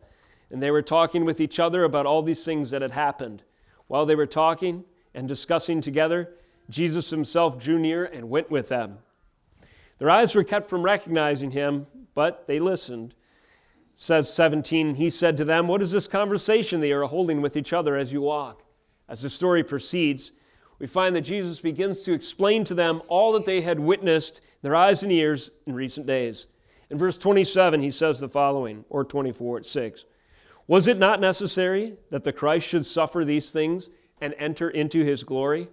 And 0.52 0.62
they 0.62 0.70
were 0.70 0.82
talking 0.82 1.24
with 1.24 1.40
each 1.40 1.62
other 1.62 1.86
about 1.86 2.06
all 2.06 2.22
these 2.22 2.44
things 2.44 2.72
that 2.72 2.82
had 2.82 2.92
happened. 2.92 3.42
While 3.88 4.06
they 4.06 4.16
were 4.16 4.26
talking 4.26 4.84
and 5.14 5.30
discussing 5.30 5.80
together, 5.80 6.34
Jesus 6.70 7.10
himself 7.10 7.58
drew 7.58 7.80
near 7.80 8.04
and 8.04 8.30
went 8.30 8.52
with 8.52 8.68
them. 8.68 8.98
Their 10.00 10.10
eyes 10.10 10.34
were 10.34 10.44
kept 10.44 10.70
from 10.70 10.82
recognizing 10.82 11.52
him, 11.52 11.88
but 12.16 12.48
they 12.48 12.60
listened. 12.60 13.14
says 13.94 14.34
17, 14.34 14.96
he 14.96 15.10
said 15.10 15.38
to 15.38 15.46
them, 15.46 15.68
What 15.68 15.82
is 15.82 15.92
this 15.92 16.08
conversation 16.08 16.80
they 16.80 16.94
are 16.94 17.04
holding 17.04 17.42
with 17.42 17.56
each 17.56 17.74
other 17.74 17.96
as 17.96 18.12
you 18.12 18.22
walk? 18.22 18.64
As 19.08 19.22
the 19.22 19.30
story 19.30 19.64
proceeds, 19.64 20.32
we 20.80 20.88
find 20.88 21.14
that 21.16 21.22
Jesus 21.22 21.60
begins 21.60 22.04
to 22.04 22.14
explain 22.14 22.64
to 22.64 22.74
them 22.74 23.02
all 23.10 23.34
that 23.34 23.46
they 23.46 23.62
had 23.62 23.80
witnessed 23.80 24.40
their 24.62 24.76
eyes 24.76 25.04
and 25.04 25.12
ears 25.12 25.52
in 25.66 25.76
recent 25.76 26.08
days. 26.08 26.48
In 26.90 26.98
verse 26.98 27.18
27, 27.18 27.82
he 27.82 27.92
says 27.92 28.22
the 28.22 28.30
following, 28.30 28.86
or 28.90 29.04
24 29.04 29.58
at 29.58 29.66
6. 29.66 30.06
Was 30.68 30.88
it 30.88 30.98
not 30.98 31.20
necessary 31.20 31.98
that 32.10 32.24
the 32.24 32.32
Christ 32.32 32.68
should 32.68 32.86
suffer 32.86 33.26
these 33.26 33.52
things 33.52 33.90
and 34.22 34.34
enter 34.38 34.70
into 34.70 35.04
his 35.04 35.24
glory? 35.24 35.68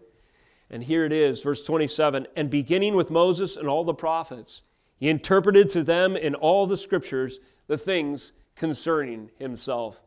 And 0.71 0.85
here 0.85 1.05
it 1.05 1.13
is, 1.13 1.43
verse 1.43 1.63
27 1.63 2.27
And 2.35 2.51
beginning 2.51 2.95
with 2.95 3.11
Moses 3.11 3.57
and 3.57 3.69
all 3.69 3.85
the 3.85 3.95
prophets, 3.95 4.63
he 4.97 5.09
interpreted 5.09 5.69
to 5.71 5.85
them 5.85 6.17
in 6.17 6.35
all 6.35 6.67
the 6.67 6.77
scriptures 6.77 7.39
the 7.67 7.79
things 7.79 8.33
concerning 8.55 9.31
himself. 9.39 10.03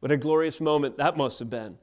What 0.00 0.10
a 0.12 0.16
glorious 0.16 0.60
moment 0.60 0.96
that 0.96 1.16
must 1.16 1.38
have 1.38 1.50
been. 1.50 1.78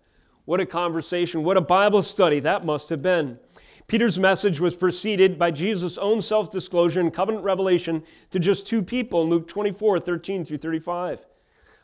What 0.46 0.60
a 0.60 0.66
conversation, 0.66 1.44
what 1.44 1.58
a 1.58 1.62
Bible 1.62 2.02
study 2.02 2.40
that 2.42 2.66
must 2.66 2.90
have 2.90 3.02
been. 3.02 3.40
Peter's 3.88 4.20
message 4.20 4.60
was 4.60 4.76
preceded 4.76 5.40
by 5.40 5.52
Jesus' 5.52 5.98
own 5.98 6.22
self 6.22 6.50
disclosure 6.50 7.00
and 7.00 7.14
covenant 7.14 7.44
revelation 7.44 8.04
to 8.32 8.40
just 8.40 8.68
two 8.68 8.82
people 8.82 9.24
in 9.24 9.30
Luke 9.30 9.48
24 9.48 10.00
13 10.00 10.46
through 10.46 10.58
35. 10.58 11.26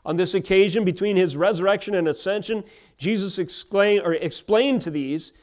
On 0.06 0.18
this 0.18 0.36
occasion, 0.36 0.86
between 0.86 1.16
his 1.16 1.36
resurrection 1.36 1.96
and 1.96 2.08
ascension, 2.08 2.64
Jesus 2.98 3.40
explained, 3.40 4.04
or 4.04 4.14
explained 4.14 4.82
to 4.84 4.92
these 4.92 5.34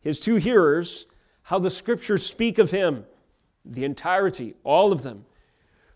his 0.00 0.20
two 0.20 0.36
hearers, 0.36 1.06
how 1.44 1.58
the 1.58 1.70
scriptures 1.70 2.24
speak 2.24 2.58
of 2.58 2.70
him, 2.70 3.04
the 3.64 3.84
entirety, 3.84 4.54
all 4.64 4.92
of 4.92 5.02
them, 5.02 5.24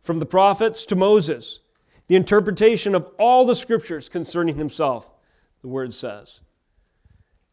from 0.01 0.19
the 0.19 0.27
prophets 0.27 0.85
to 0.87 0.97
Moses, 0.97 1.61
the 2.09 2.17
interpretation 2.17 2.95
of 2.95 3.09
all 3.19 3.45
the 3.45 3.55
scriptures 3.55 4.09
concerning 4.09 4.57
himself, 4.57 5.11
the 5.63 5.69
word 5.69 5.95
says. 5.95 6.41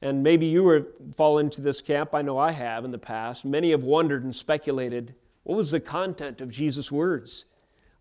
And 0.01 0.24
maybe 0.24 0.46
you 0.46 0.63
were 0.63 0.88
fall 1.15 1.38
into 1.38 1.62
this 1.62 1.82
camp. 1.82 2.15
I 2.15 2.22
know 2.22 2.38
I 2.38 2.51
have 2.51 2.86
in 2.86 2.91
the 2.91 2.98
past. 2.98 3.44
Many 3.44 3.72
have 3.72 3.84
wondered 3.84 4.24
and 4.24 4.34
speculated 4.34 5.13
what 5.44 5.56
was 5.56 5.72
the 5.72 5.79
content 5.79 6.41
of 6.41 6.50
Jesus' 6.50 6.91
words 6.91 7.46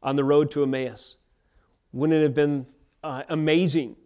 on 0.02 0.17
the 0.17 0.25
road 0.25 0.50
to 0.52 0.62
Emmaus? 0.62 1.17
Wouldn't 1.93 2.19
it 2.19 2.23
have 2.23 2.35
been 2.35 2.67
uh, 3.02 3.23
amazing 3.28 3.97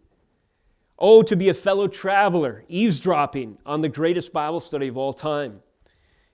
Oh, 1.05 1.25
to 1.25 1.35
be 1.35 1.49
a 1.49 1.55
fellow 1.55 1.89
traveler, 1.89 2.63
eavesdropping 2.69 3.59
on 3.67 3.81
the 3.81 3.89
greatest 3.89 4.33
Bible 4.33 4.61
study 4.61 4.87
of 4.87 4.97
all 4.97 5.13
time, 5.13 5.61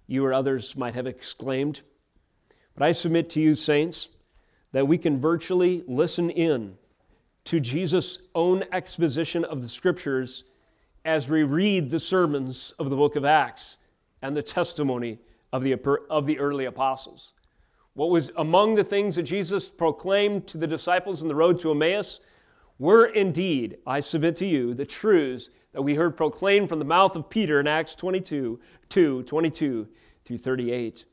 you 0.07 0.23
or 0.27 0.35
others 0.35 0.77
might 0.77 0.93
have 0.93 1.07
exclaimed. 1.07 1.81
But 2.75 2.85
I 2.85 2.93
submit 2.93 3.31
to 3.31 3.41
you, 3.41 3.55
saints, 3.55 4.11
that 4.73 4.87
we 4.87 4.99
can 4.99 5.19
virtually 5.19 5.85
listen 5.87 6.29
in 6.29 6.77
to 7.45 7.61
Jesus' 7.61 8.19
own 8.35 8.63
exposition 8.71 9.43
of 9.43 9.63
the 9.63 9.71
Scriptures 9.71 10.45
as 11.03 11.31
we 11.31 11.45
read 11.45 11.89
the 11.89 11.99
sermons 11.99 12.75
of 12.79 12.91
the 12.91 12.97
book 12.97 13.17
of 13.17 13.25
Acts 13.25 13.79
and 14.21 14.37
the 14.37 14.43
testimony 14.43 15.19
of 15.51 15.63
the, 15.63 15.81
of 16.11 16.27
the 16.27 16.39
early 16.39 16.67
apostles. 16.67 17.33
What 17.95 18.11
was 18.11 18.31
among 18.37 18.75
the 18.75 18.85
things 18.85 19.17
that 19.17 19.23
Jesus 19.23 19.71
proclaimed 19.71 20.47
to 20.49 20.59
the 20.59 20.67
disciples 20.67 21.23
on 21.23 21.29
the 21.29 21.35
road 21.35 21.59
to 21.61 21.71
Emmaus 21.71 22.21
were 22.79 23.07
indeed, 23.07 23.79
I 23.87 24.01
submit 24.01 24.37
to 24.37 24.47
you, 24.47 24.75
the 24.75 24.87
truths 24.87 25.51
that 25.73 25.83
we 25.83 25.95
heard 25.95 26.17
proclaimed 26.17 26.69
from 26.69 26.79
the 26.79 26.85
mouth 26.85 27.17
of 27.17 27.29
Peter 27.29 27.61
in 27.61 27.67
Acts 27.67 27.95
22, 27.95 28.61
2, 28.89 29.23
22 29.25 29.89
through 30.25 30.39
38. 30.39 31.05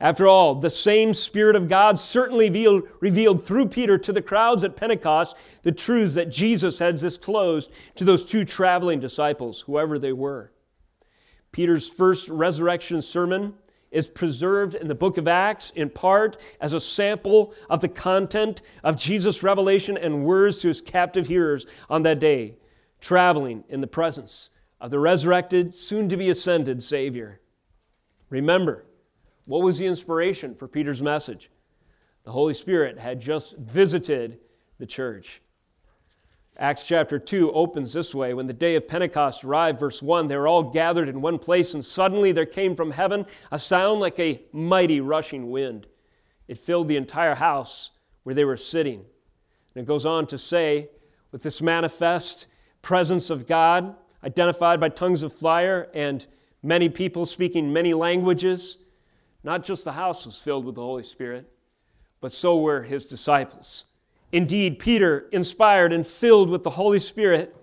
After 0.00 0.26
all, 0.26 0.56
the 0.56 0.70
same 0.70 1.14
Spirit 1.14 1.56
of 1.56 1.68
God 1.68 1.98
certainly 1.98 2.48
revealed, 2.48 2.88
revealed, 3.00 3.44
through 3.44 3.68
Peter 3.68 3.96
to 3.98 4.12
the 4.12 4.20
crowds 4.20 4.64
at 4.64 4.76
Pentecost 4.76 5.36
the 5.62 5.72
truths 5.72 6.14
that 6.14 6.30
Jesus 6.30 6.78
had 6.78 6.96
disclosed 6.96 7.70
to 7.94 8.04
those 8.04 8.26
two 8.26 8.44
traveling 8.44 8.98
disciples, 8.98 9.62
whoever 9.62 9.98
they 9.98 10.12
were. 10.12 10.52
Peter's 11.52 11.88
first 11.88 12.28
resurrection 12.28 13.00
sermon 13.00 13.54
is 13.94 14.08
preserved 14.08 14.74
in 14.74 14.88
the 14.88 14.94
book 14.94 15.16
of 15.16 15.28
Acts 15.28 15.70
in 15.70 15.88
part 15.88 16.36
as 16.60 16.72
a 16.72 16.80
sample 16.80 17.54
of 17.70 17.80
the 17.80 17.88
content 17.88 18.60
of 18.82 18.96
Jesus' 18.96 19.42
revelation 19.42 19.96
and 19.96 20.24
words 20.24 20.60
to 20.60 20.68
his 20.68 20.80
captive 20.80 21.28
hearers 21.28 21.64
on 21.88 22.02
that 22.02 22.18
day, 22.18 22.56
traveling 23.00 23.64
in 23.68 23.80
the 23.80 23.86
presence 23.86 24.50
of 24.80 24.90
the 24.90 24.98
resurrected, 24.98 25.74
soon 25.74 26.08
to 26.08 26.16
be 26.16 26.28
ascended 26.28 26.82
Savior. 26.82 27.40
Remember, 28.28 28.84
what 29.44 29.62
was 29.62 29.78
the 29.78 29.86
inspiration 29.86 30.54
for 30.54 30.66
Peter's 30.66 31.00
message? 31.00 31.50
The 32.24 32.32
Holy 32.32 32.54
Spirit 32.54 32.98
had 32.98 33.20
just 33.20 33.56
visited 33.56 34.40
the 34.78 34.86
church. 34.86 35.40
Acts 36.56 36.86
chapter 36.86 37.18
2 37.18 37.52
opens 37.52 37.92
this 37.92 38.14
way 38.14 38.32
When 38.32 38.46
the 38.46 38.52
day 38.52 38.76
of 38.76 38.86
Pentecost 38.86 39.42
arrived, 39.44 39.80
verse 39.80 40.00
1, 40.00 40.28
they 40.28 40.36
were 40.36 40.46
all 40.46 40.62
gathered 40.62 41.08
in 41.08 41.20
one 41.20 41.38
place, 41.38 41.74
and 41.74 41.84
suddenly 41.84 42.30
there 42.30 42.46
came 42.46 42.76
from 42.76 42.92
heaven 42.92 43.26
a 43.50 43.58
sound 43.58 44.00
like 44.00 44.18
a 44.20 44.40
mighty 44.52 45.00
rushing 45.00 45.50
wind. 45.50 45.86
It 46.46 46.58
filled 46.58 46.88
the 46.88 46.96
entire 46.96 47.34
house 47.34 47.90
where 48.22 48.34
they 48.34 48.44
were 48.44 48.56
sitting. 48.56 49.04
And 49.74 49.82
it 49.82 49.86
goes 49.86 50.06
on 50.06 50.26
to 50.28 50.38
say, 50.38 50.90
with 51.32 51.42
this 51.42 51.60
manifest 51.60 52.46
presence 52.82 53.30
of 53.30 53.46
God, 53.46 53.96
identified 54.22 54.78
by 54.78 54.90
tongues 54.90 55.24
of 55.24 55.32
fire 55.32 55.88
and 55.92 56.24
many 56.62 56.88
people 56.88 57.26
speaking 57.26 57.72
many 57.72 57.94
languages, 57.94 58.78
not 59.42 59.64
just 59.64 59.84
the 59.84 59.92
house 59.92 60.24
was 60.24 60.38
filled 60.38 60.64
with 60.64 60.76
the 60.76 60.82
Holy 60.82 61.02
Spirit, 61.02 61.50
but 62.20 62.32
so 62.32 62.56
were 62.56 62.82
his 62.82 63.06
disciples. 63.06 63.86
Indeed, 64.34 64.80
Peter, 64.80 65.28
inspired 65.30 65.92
and 65.92 66.04
filled 66.04 66.50
with 66.50 66.64
the 66.64 66.70
Holy 66.70 66.98
Spirit, 66.98 67.56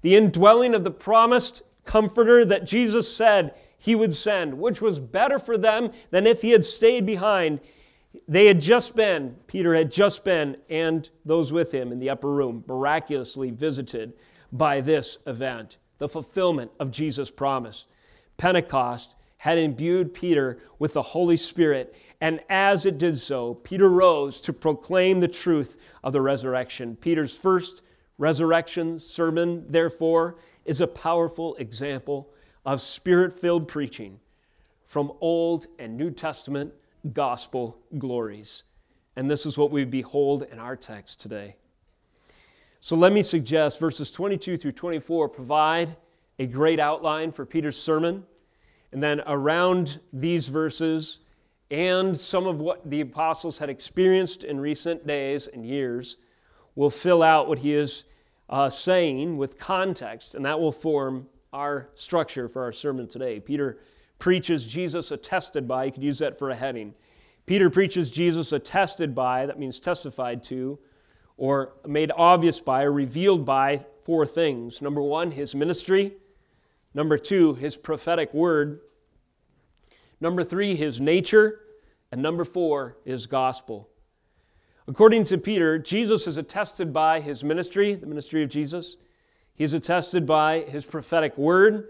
the 0.00 0.16
indwelling 0.16 0.74
of 0.74 0.82
the 0.82 0.90
promised 0.90 1.60
comforter 1.84 2.42
that 2.42 2.64
Jesus 2.64 3.14
said 3.14 3.54
he 3.76 3.94
would 3.94 4.14
send, 4.14 4.58
which 4.58 4.80
was 4.80 4.98
better 4.98 5.38
for 5.38 5.58
them 5.58 5.90
than 6.10 6.26
if 6.26 6.40
he 6.40 6.52
had 6.52 6.64
stayed 6.64 7.04
behind. 7.04 7.60
They 8.26 8.46
had 8.46 8.62
just 8.62 8.96
been, 8.96 9.36
Peter 9.46 9.74
had 9.74 9.92
just 9.92 10.24
been, 10.24 10.56
and 10.70 11.10
those 11.26 11.52
with 11.52 11.72
him 11.72 11.92
in 11.92 11.98
the 11.98 12.08
upper 12.08 12.32
room, 12.32 12.64
miraculously 12.66 13.50
visited 13.50 14.14
by 14.50 14.80
this 14.80 15.18
event, 15.26 15.76
the 15.98 16.08
fulfillment 16.08 16.70
of 16.80 16.90
Jesus' 16.92 17.30
promise. 17.30 17.88
Pentecost 18.38 19.16
had 19.36 19.58
imbued 19.58 20.14
Peter 20.14 20.62
with 20.78 20.94
the 20.94 21.02
Holy 21.02 21.36
Spirit, 21.36 21.94
and 22.20 22.40
as 22.48 22.86
it 22.86 22.98
did 22.98 23.20
so, 23.20 23.54
Peter 23.54 23.88
rose 23.88 24.40
to 24.42 24.52
proclaim 24.52 25.20
the 25.20 25.28
truth 25.28 25.76
of 26.02 26.12
the 26.12 26.22
resurrection. 26.22 26.96
Peter's 26.96 27.36
first 27.36 27.82
resurrection 28.18 28.98
sermon, 28.98 29.66
therefore, 29.68 30.36
is 30.64 30.80
a 30.80 30.86
powerful 30.86 31.54
example 31.56 32.30
of 32.64 32.80
spirit 32.80 33.38
filled 33.38 33.68
preaching 33.68 34.18
from 34.84 35.12
Old 35.20 35.66
and 35.78 35.96
New 35.96 36.10
Testament 36.10 36.72
gospel 37.12 37.78
glories. 37.98 38.62
And 39.14 39.30
this 39.30 39.46
is 39.46 39.58
what 39.58 39.70
we 39.70 39.84
behold 39.84 40.44
in 40.50 40.58
our 40.58 40.76
text 40.76 41.20
today. 41.20 41.56
So 42.80 42.96
let 42.96 43.12
me 43.12 43.22
suggest 43.22 43.78
verses 43.78 44.10
22 44.10 44.56
through 44.56 44.72
24 44.72 45.28
provide 45.28 45.96
a 46.38 46.46
great 46.46 46.78
outline 46.78 47.32
for 47.32 47.44
Peter's 47.44 47.80
sermon. 47.80 48.24
And 48.92 49.02
then 49.02 49.22
around 49.26 50.00
these 50.12 50.48
verses 50.48 51.18
and 51.70 52.16
some 52.16 52.46
of 52.46 52.60
what 52.60 52.88
the 52.88 53.00
apostles 53.00 53.58
had 53.58 53.68
experienced 53.68 54.44
in 54.44 54.60
recent 54.60 55.06
days 55.06 55.46
and 55.46 55.66
years 55.66 56.16
will 56.74 56.90
fill 56.90 57.22
out 57.22 57.48
what 57.48 57.60
he 57.60 57.74
is 57.74 58.04
uh, 58.48 58.70
saying 58.70 59.36
with 59.36 59.58
context, 59.58 60.34
and 60.34 60.44
that 60.44 60.60
will 60.60 60.72
form 60.72 61.26
our 61.52 61.88
structure 61.94 62.48
for 62.48 62.62
our 62.62 62.72
sermon 62.72 63.08
today. 63.08 63.40
Peter 63.40 63.78
preaches 64.18 64.66
Jesus 64.66 65.10
attested 65.10 65.66
by, 65.66 65.84
you 65.84 65.92
could 65.92 66.02
use 66.02 66.18
that 66.18 66.38
for 66.38 66.50
a 66.50 66.54
heading. 66.54 66.94
Peter 67.46 67.70
preaches 67.70 68.10
Jesus 68.10 68.52
attested 68.52 69.14
by, 69.14 69.46
that 69.46 69.58
means 69.58 69.80
testified 69.80 70.42
to, 70.44 70.78
or 71.36 71.72
made 71.86 72.12
obvious 72.16 72.60
by, 72.60 72.82
or 72.82 72.92
revealed 72.92 73.44
by 73.44 73.84
four 74.02 74.26
things. 74.26 74.80
Number 74.80 75.02
one, 75.02 75.32
his 75.32 75.54
ministry. 75.54 76.14
Number 76.94 77.18
two, 77.18 77.54
his 77.54 77.76
prophetic 77.76 78.32
word. 78.32 78.80
Number 80.20 80.44
three, 80.44 80.74
his 80.74 81.00
nature. 81.00 81.60
And 82.12 82.22
number 82.22 82.44
four, 82.44 82.96
his 83.04 83.26
gospel. 83.26 83.88
According 84.88 85.24
to 85.24 85.38
Peter, 85.38 85.78
Jesus 85.78 86.26
is 86.26 86.36
attested 86.36 86.92
by 86.92 87.20
his 87.20 87.42
ministry, 87.42 87.94
the 87.94 88.06
ministry 88.06 88.42
of 88.42 88.48
Jesus. 88.48 88.96
He 89.54 89.64
is 89.64 89.72
attested 89.72 90.26
by 90.26 90.60
his 90.60 90.84
prophetic 90.84 91.36
word. 91.36 91.88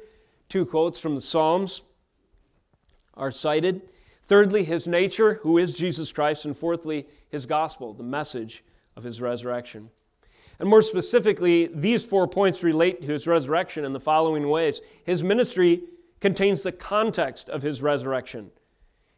Two 0.48 0.64
quotes 0.64 0.98
from 0.98 1.14
the 1.14 1.20
Psalms 1.20 1.82
are 3.14 3.30
cited. 3.30 3.82
Thirdly, 4.24 4.64
his 4.64 4.86
nature, 4.86 5.34
who 5.42 5.58
is 5.58 5.76
Jesus 5.76 6.10
Christ. 6.10 6.44
And 6.44 6.56
fourthly, 6.56 7.06
his 7.28 7.44
gospel, 7.44 7.92
the 7.92 8.02
message 8.02 8.64
of 8.96 9.04
his 9.04 9.20
resurrection. 9.20 9.90
And 10.58 10.68
more 10.68 10.82
specifically, 10.82 11.66
these 11.66 12.04
four 12.04 12.26
points 12.26 12.62
relate 12.62 13.02
to 13.02 13.12
his 13.12 13.26
resurrection 13.26 13.84
in 13.84 13.92
the 13.92 14.00
following 14.00 14.48
ways. 14.48 14.80
His 15.04 15.22
ministry 15.22 15.82
contains 16.20 16.62
the 16.62 16.72
context 16.72 17.48
of 17.48 17.62
his 17.62 17.82
resurrection. 17.82 18.50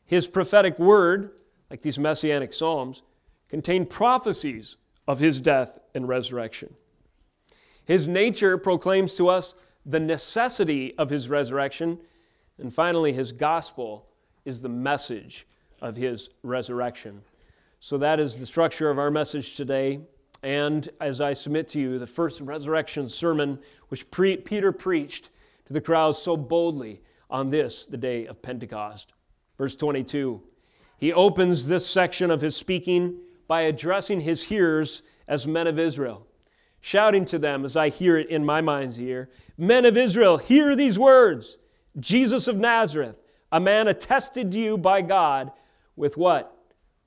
His 0.05 0.27
prophetic 0.27 0.79
word, 0.79 1.31
like 1.71 1.83
these 1.83 1.99
messianic 1.99 2.53
psalms, 2.53 3.03
contain 3.49 3.87
prophecies 3.87 4.77
of 5.07 5.21
his 5.21 5.41
death 5.41 5.79
and 5.95 6.09
resurrection. 6.09 6.75
His 7.85 8.07
nature 8.07 8.59
proclaims 8.59 9.15
to 9.15 9.29
us 9.29 9.55
the 9.85 10.01
necessity 10.01 10.97
of 10.99 11.09
his 11.09 11.29
resurrection. 11.29 11.99
And 12.59 12.73
finally, 12.73 13.15
his 13.15 13.33
gospel 13.33 14.07
is 14.45 14.61
the 14.61 14.69
message 14.69 15.47
of 15.81 15.97
his 15.97 16.29
resurrection. 16.43 17.23
So 17.81 17.97
that 17.99 18.21
is 18.21 18.39
the 18.39 18.47
structure 18.47 18.91
of 18.91 18.99
our 18.99 19.11
message 19.11 19.57
today. 19.57 20.01
And 20.43 20.89
as 21.01 21.21
I 21.21 21.33
submit 21.33 21.69
to 21.69 21.81
you, 21.81 21.99
the 21.99 22.07
first 22.07 22.41
resurrection 22.41 23.09
sermon 23.09 23.59
which 23.89 24.11
pre- 24.11 24.37
Peter 24.37 24.73
preached 24.73 25.31
to 25.69 25.73
the 25.73 25.81
crowds 25.81 26.19
so 26.19 26.37
boldly 26.37 27.03
on 27.31 27.51
this, 27.51 27.87
the 27.87 27.97
day 27.97 28.27
of 28.27 28.43
Pentecost. 28.43 29.13
Verse 29.57 29.77
22. 29.77 30.43
He 30.99 31.13
opens 31.13 31.69
this 31.69 31.87
section 31.87 32.31
of 32.31 32.41
his 32.41 32.57
speaking 32.57 33.19
by 33.47 33.61
addressing 33.61 34.23
his 34.23 34.45
hearers 34.45 35.03
as 35.29 35.47
men 35.47 35.67
of 35.67 35.79
Israel, 35.79 36.27
shouting 36.81 37.25
to 37.27 37.39
them 37.39 37.65
as 37.65 37.77
I 37.77 37.91
hear 37.91 38.17
it 38.17 38.29
in 38.29 38.45
my 38.45 38.61
mind's 38.61 38.99
ear 38.99 39.31
Men 39.61 39.85
of 39.85 39.97
Israel, 39.97 40.39
hear 40.39 40.77
these 40.77 40.99
words 40.99 41.59
Jesus 41.99 42.47
of 42.47 42.57
Nazareth, 42.57 43.17
a 43.51 43.59
man 43.59 43.89
attested 43.89 44.53
to 44.53 44.59
you 44.59 44.79
by 44.79 45.03
God 45.03 45.51
with 45.97 46.17
what? 46.17 46.57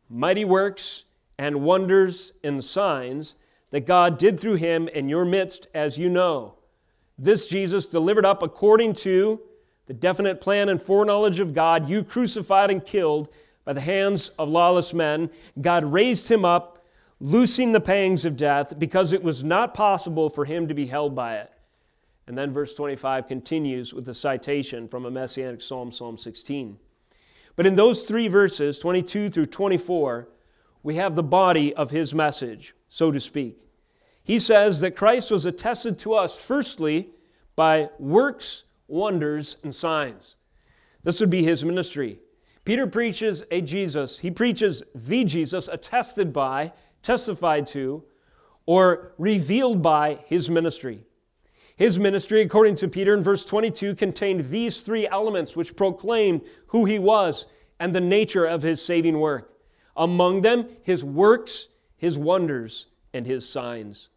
Mighty 0.09 0.43
works 0.43 1.05
and 1.37 1.61
wonders 1.61 2.33
and 2.43 2.63
signs 2.63 3.35
that 3.69 3.85
God 3.85 4.17
did 4.17 4.37
through 4.39 4.55
him 4.55 4.89
in 4.89 5.07
your 5.07 5.23
midst, 5.23 5.67
as 5.73 5.97
you 5.97 6.09
know. 6.09 6.55
This 7.17 7.47
Jesus 7.47 7.87
delivered 7.87 8.25
up 8.25 8.41
according 8.41 8.93
to 8.93 9.41
the 9.87 9.93
definite 9.93 10.39
plan 10.39 10.69
and 10.69 10.81
foreknowledge 10.81 11.39
of 11.39 11.53
God, 11.53 11.89
you 11.89 12.03
crucified 12.03 12.71
and 12.71 12.85
killed 12.85 13.29
by 13.65 13.73
the 13.73 13.81
hands 13.81 14.29
of 14.39 14.49
lawless 14.49 14.93
men. 14.93 15.29
God 15.59 15.83
raised 15.83 16.29
him 16.29 16.45
up, 16.45 16.85
loosing 17.19 17.71
the 17.71 17.81
pangs 17.81 18.25
of 18.25 18.37
death, 18.37 18.79
because 18.79 19.13
it 19.13 19.23
was 19.23 19.43
not 19.43 19.73
possible 19.73 20.29
for 20.29 20.45
him 20.45 20.67
to 20.67 20.73
be 20.73 20.87
held 20.87 21.13
by 21.13 21.35
it. 21.37 21.51
And 22.27 22.37
then 22.37 22.53
verse 22.53 22.73
25 22.73 23.27
continues 23.27 23.93
with 23.93 24.07
a 24.07 24.13
citation 24.13 24.87
from 24.87 25.05
a 25.05 25.11
messianic 25.11 25.61
psalm, 25.61 25.91
Psalm 25.91 26.17
16. 26.17 26.77
But 27.55 27.65
in 27.65 27.75
those 27.75 28.03
three 28.03 28.27
verses, 28.27 28.79
22 28.79 29.29
through 29.29 29.47
24, 29.47 30.29
we 30.83 30.95
have 30.95 31.15
the 31.15 31.23
body 31.23 31.73
of 31.73 31.91
his 31.91 32.13
message, 32.13 32.73
so 32.87 33.11
to 33.11 33.19
speak. 33.19 33.57
He 34.23 34.39
says 34.39 34.81
that 34.81 34.95
Christ 34.95 35.31
was 35.31 35.45
attested 35.45 35.97
to 35.99 36.13
us, 36.13 36.39
firstly, 36.39 37.09
by 37.55 37.89
works, 37.97 38.63
wonders, 38.87 39.57
and 39.63 39.75
signs. 39.75 40.35
This 41.03 41.19
would 41.19 41.29
be 41.29 41.43
his 41.43 41.65
ministry. 41.65 42.19
Peter 42.63 42.85
preaches 42.85 43.43
a 43.49 43.61
Jesus, 43.61 44.19
he 44.19 44.29
preaches 44.29 44.83
the 44.93 45.23
Jesus 45.23 45.67
attested 45.67 46.31
by, 46.31 46.73
testified 47.01 47.65
to, 47.67 48.03
or 48.67 49.13
revealed 49.17 49.81
by 49.81 50.19
his 50.25 50.49
ministry. 50.49 51.03
His 51.75 51.97
ministry, 51.97 52.41
according 52.41 52.75
to 52.75 52.87
Peter 52.87 53.15
in 53.15 53.23
verse 53.23 53.43
22, 53.43 53.95
contained 53.95 54.49
these 54.49 54.81
three 54.81 55.07
elements 55.07 55.55
which 55.55 55.75
proclaimed 55.75 56.41
who 56.67 56.85
he 56.85 56.99
was 56.99 57.47
and 57.79 57.95
the 57.95 57.99
nature 57.99 58.45
of 58.45 58.61
his 58.61 58.85
saving 58.85 59.19
work. 59.19 59.51
Among 59.97 60.41
them, 60.41 60.69
his 60.83 61.03
works, 61.03 61.69
his 61.97 62.19
wonders, 62.19 62.85
and 63.11 63.25
his 63.25 63.49
signs. 63.49 64.09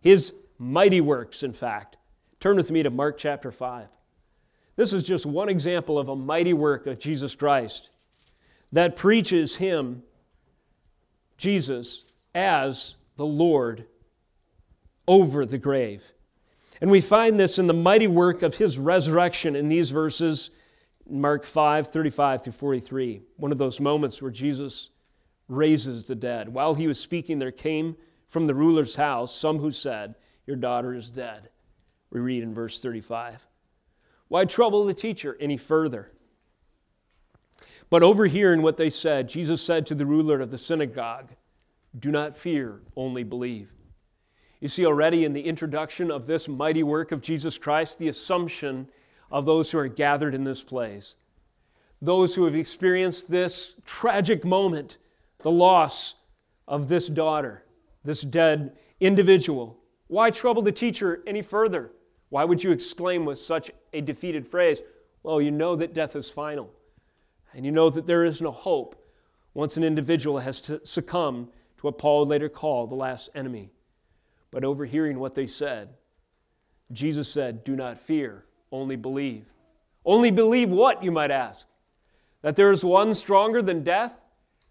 His 0.00 0.32
mighty 0.58 1.00
works, 1.00 1.42
in 1.42 1.52
fact. 1.52 1.96
Turn 2.40 2.56
with 2.56 2.70
me 2.70 2.82
to 2.82 2.90
Mark 2.90 3.18
chapter 3.18 3.50
5. 3.50 3.88
This 4.76 4.92
is 4.92 5.06
just 5.06 5.24
one 5.24 5.48
example 5.48 5.98
of 5.98 6.08
a 6.08 6.16
mighty 6.16 6.52
work 6.52 6.86
of 6.86 6.98
Jesus 6.98 7.34
Christ 7.34 7.90
that 8.72 8.96
preaches 8.96 9.56
him, 9.56 10.02
Jesus, 11.38 12.04
as 12.34 12.96
the 13.16 13.26
Lord 13.26 13.86
over 15.08 15.46
the 15.46 15.58
grave. 15.58 16.12
And 16.80 16.90
we 16.90 17.00
find 17.00 17.40
this 17.40 17.58
in 17.58 17.68
the 17.68 17.74
mighty 17.74 18.06
work 18.06 18.42
of 18.42 18.56
his 18.56 18.78
resurrection 18.78 19.56
in 19.56 19.68
these 19.68 19.90
verses, 19.90 20.50
Mark 21.08 21.44
5 21.44 21.88
35 21.88 22.44
through 22.44 22.52
43. 22.52 23.22
One 23.36 23.52
of 23.52 23.58
those 23.58 23.80
moments 23.80 24.20
where 24.20 24.30
Jesus 24.30 24.90
raises 25.48 26.04
the 26.04 26.14
dead. 26.14 26.50
While 26.50 26.74
he 26.74 26.86
was 26.86 27.00
speaking, 27.00 27.38
there 27.38 27.52
came 27.52 27.96
from 28.28 28.46
the 28.46 28.54
ruler's 28.54 28.96
house 28.96 29.34
some 29.34 29.58
who 29.58 29.70
said, 29.70 30.14
Your 30.46 30.56
daughter 30.56 30.94
is 30.94 31.10
dead. 31.10 31.50
We 32.10 32.20
read 32.20 32.42
in 32.42 32.54
verse 32.54 32.80
35. 32.80 33.46
Why 34.28 34.44
trouble 34.44 34.84
the 34.84 34.94
teacher 34.94 35.36
any 35.40 35.56
further? 35.56 36.12
But 37.88 38.02
overhearing 38.02 38.62
what 38.62 38.76
they 38.76 38.90
said, 38.90 39.28
Jesus 39.28 39.62
said 39.62 39.86
to 39.86 39.94
the 39.94 40.06
ruler 40.06 40.40
of 40.40 40.50
the 40.50 40.58
synagogue, 40.58 41.30
Do 41.96 42.10
not 42.10 42.36
fear, 42.36 42.80
only 42.96 43.22
believe. 43.22 43.70
You 44.60 44.68
see 44.68 44.86
already 44.86 45.24
in 45.24 45.32
the 45.32 45.42
introduction 45.42 46.10
of 46.10 46.26
this 46.26 46.48
mighty 46.48 46.82
work 46.82 47.12
of 47.12 47.20
Jesus 47.20 47.58
Christ 47.58 47.98
the 47.98 48.08
assumption 48.08 48.88
of 49.30 49.44
those 49.44 49.70
who 49.70 49.78
are 49.78 49.88
gathered 49.88 50.34
in 50.34 50.44
this 50.44 50.62
place. 50.62 51.16
Those 52.00 52.34
who 52.34 52.44
have 52.44 52.54
experienced 52.54 53.30
this 53.30 53.74
tragic 53.84 54.44
moment, 54.44 54.98
the 55.38 55.50
loss 55.50 56.16
of 56.66 56.88
this 56.88 57.06
daughter, 57.08 57.64
this 58.06 58.22
dead 58.22 58.76
individual. 59.00 59.78
Why 60.06 60.30
trouble 60.30 60.62
the 60.62 60.72
teacher 60.72 61.22
any 61.26 61.42
further? 61.42 61.92
Why 62.28 62.44
would 62.44 62.62
you 62.64 62.70
exclaim 62.70 63.24
with 63.24 63.38
such 63.38 63.70
a 63.92 64.00
defeated 64.00 64.46
phrase? 64.46 64.80
Well, 65.22 65.40
you 65.40 65.50
know 65.50 65.76
that 65.76 65.94
death 65.94 66.16
is 66.16 66.30
final, 66.30 66.72
and 67.52 67.66
you 67.66 67.72
know 67.72 67.90
that 67.90 68.06
there 68.06 68.24
is 68.24 68.40
no 68.40 68.50
hope 68.50 69.02
once 69.54 69.76
an 69.76 69.84
individual 69.84 70.38
has 70.38 70.78
succumbed 70.84 71.48
to 71.78 71.82
what 71.82 71.98
Paul 71.98 72.26
later 72.26 72.48
called 72.48 72.90
the 72.90 72.94
last 72.94 73.28
enemy. 73.34 73.70
But 74.50 74.64
overhearing 74.64 75.18
what 75.18 75.34
they 75.34 75.46
said, 75.46 75.94
Jesus 76.92 77.30
said, 77.30 77.64
Do 77.64 77.74
not 77.74 77.98
fear, 77.98 78.44
only 78.70 78.96
believe. 78.96 79.46
Only 80.04 80.30
believe 80.30 80.70
what, 80.70 81.02
you 81.02 81.10
might 81.10 81.32
ask? 81.32 81.66
That 82.42 82.54
there 82.54 82.70
is 82.70 82.84
one 82.84 83.14
stronger 83.14 83.60
than 83.60 83.82
death? 83.82 84.12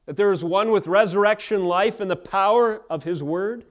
That 0.06 0.18
there 0.18 0.32
is 0.32 0.44
one 0.44 0.72
with 0.72 0.88
resurrection 0.88 1.66
life 1.66 2.00
and 2.00 2.10
the 2.10 2.16
power 2.16 2.84
of 2.90 3.04
his 3.04 3.24
word? 3.24 3.66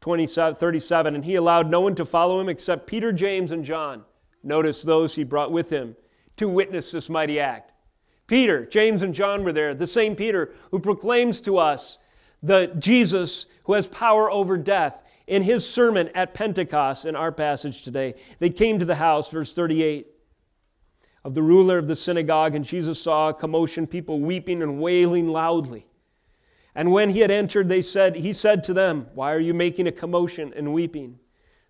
27, 0.00 0.56
37, 0.56 1.14
and 1.14 1.24
he 1.24 1.34
allowed 1.34 1.70
no 1.70 1.80
one 1.80 1.94
to 1.94 2.04
follow 2.04 2.40
him 2.40 2.48
except 2.48 2.86
Peter, 2.86 3.12
James, 3.12 3.50
and 3.50 3.64
John. 3.64 4.04
Notice 4.42 4.82
those 4.82 5.14
he 5.14 5.24
brought 5.24 5.50
with 5.50 5.70
him 5.70 5.96
to 6.36 6.48
witness 6.48 6.92
this 6.92 7.08
mighty 7.08 7.40
act. 7.40 7.72
Peter, 8.26 8.66
James, 8.66 9.02
and 9.02 9.14
John 9.14 9.44
were 9.44 9.52
there, 9.52 9.74
the 9.74 9.86
same 9.86 10.16
Peter 10.16 10.52
who 10.70 10.78
proclaims 10.78 11.40
to 11.42 11.58
us 11.58 11.98
the 12.42 12.72
Jesus 12.78 13.46
who 13.64 13.72
has 13.72 13.86
power 13.86 14.30
over 14.30 14.56
death 14.56 15.02
in 15.26 15.42
his 15.42 15.68
sermon 15.68 16.08
at 16.14 16.34
Pentecost, 16.34 17.04
in 17.04 17.16
our 17.16 17.32
passage 17.32 17.82
today, 17.82 18.14
they 18.38 18.50
came 18.50 18.78
to 18.78 18.84
the 18.84 18.96
house, 18.96 19.30
verse 19.30 19.52
38, 19.52 20.06
of 21.26 21.34
the 21.34 21.42
ruler 21.42 21.76
of 21.76 21.88
the 21.88 21.96
synagogue, 21.96 22.54
and 22.54 22.64
Jesus 22.64 23.02
saw 23.02 23.30
a 23.30 23.34
commotion, 23.34 23.88
people 23.88 24.20
weeping 24.20 24.62
and 24.62 24.80
wailing 24.80 25.26
loudly. 25.26 25.84
And 26.72 26.92
when 26.92 27.10
he 27.10 27.18
had 27.18 27.32
entered, 27.32 27.68
they 27.68 27.82
said, 27.82 28.14
he 28.14 28.32
said 28.32 28.62
to 28.62 28.72
them, 28.72 29.08
Why 29.12 29.32
are 29.34 29.40
you 29.40 29.52
making 29.52 29.88
a 29.88 29.92
commotion 29.92 30.52
and 30.54 30.72
weeping? 30.72 31.18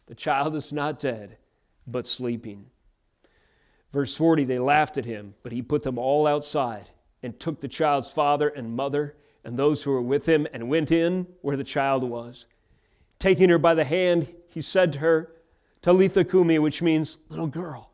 The 0.08 0.14
child 0.14 0.54
is 0.56 0.74
not 0.74 0.98
dead, 0.98 1.38
but 1.86 2.06
sleeping. 2.06 2.66
Verse 3.90 4.14
40, 4.14 4.44
they 4.44 4.58
laughed 4.58 4.98
at 4.98 5.06
him, 5.06 5.36
but 5.42 5.52
he 5.52 5.62
put 5.62 5.84
them 5.84 5.96
all 5.96 6.26
outside 6.26 6.90
and 7.22 7.40
took 7.40 7.62
the 7.62 7.66
child's 7.66 8.10
father 8.10 8.50
and 8.50 8.76
mother 8.76 9.16
and 9.42 9.58
those 9.58 9.84
who 9.84 9.90
were 9.90 10.02
with 10.02 10.26
him 10.26 10.46
and 10.52 10.68
went 10.68 10.92
in 10.92 11.28
where 11.40 11.56
the 11.56 11.64
child 11.64 12.04
was. 12.04 12.44
Taking 13.18 13.48
her 13.48 13.56
by 13.56 13.72
the 13.72 13.84
hand, 13.84 14.34
he 14.48 14.60
said 14.60 14.92
to 14.92 14.98
her, 14.98 15.32
Talitha 15.80 16.24
Kumi, 16.26 16.58
which 16.58 16.82
means, 16.82 17.16
little 17.30 17.46
girl, 17.46 17.92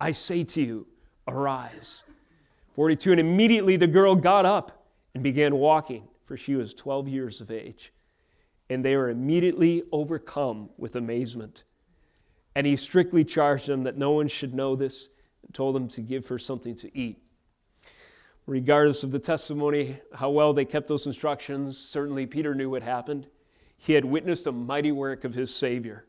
I 0.00 0.12
say 0.12 0.42
to 0.44 0.62
you, 0.62 0.86
arise. 1.26 2.04
42, 2.74 3.12
and 3.12 3.20
immediately 3.20 3.76
the 3.76 3.86
girl 3.86 4.14
got 4.14 4.46
up 4.46 4.86
and 5.14 5.22
began 5.22 5.56
walking, 5.56 6.08
for 6.24 6.36
she 6.36 6.54
was 6.54 6.74
12 6.74 7.08
years 7.08 7.40
of 7.40 7.50
age. 7.50 7.92
And 8.70 8.84
they 8.84 8.96
were 8.96 9.10
immediately 9.10 9.82
overcome 9.92 10.70
with 10.78 10.96
amazement. 10.96 11.64
And 12.54 12.66
he 12.66 12.76
strictly 12.76 13.24
charged 13.24 13.66
them 13.66 13.82
that 13.84 13.98
no 13.98 14.12
one 14.12 14.28
should 14.28 14.54
know 14.54 14.76
this 14.76 15.08
and 15.44 15.52
told 15.52 15.74
them 15.74 15.88
to 15.88 16.00
give 16.00 16.28
her 16.28 16.38
something 16.38 16.74
to 16.76 16.96
eat. 16.96 17.18
Regardless 18.46 19.02
of 19.02 19.10
the 19.10 19.18
testimony, 19.18 20.00
how 20.14 20.30
well 20.30 20.52
they 20.52 20.64
kept 20.64 20.88
those 20.88 21.06
instructions, 21.06 21.78
certainly 21.78 22.26
Peter 22.26 22.54
knew 22.54 22.70
what 22.70 22.82
happened 22.82 23.28
he 23.82 23.94
had 23.94 24.04
witnessed 24.04 24.46
a 24.46 24.52
mighty 24.52 24.92
work 24.92 25.24
of 25.24 25.34
his 25.34 25.52
Savior. 25.52 26.06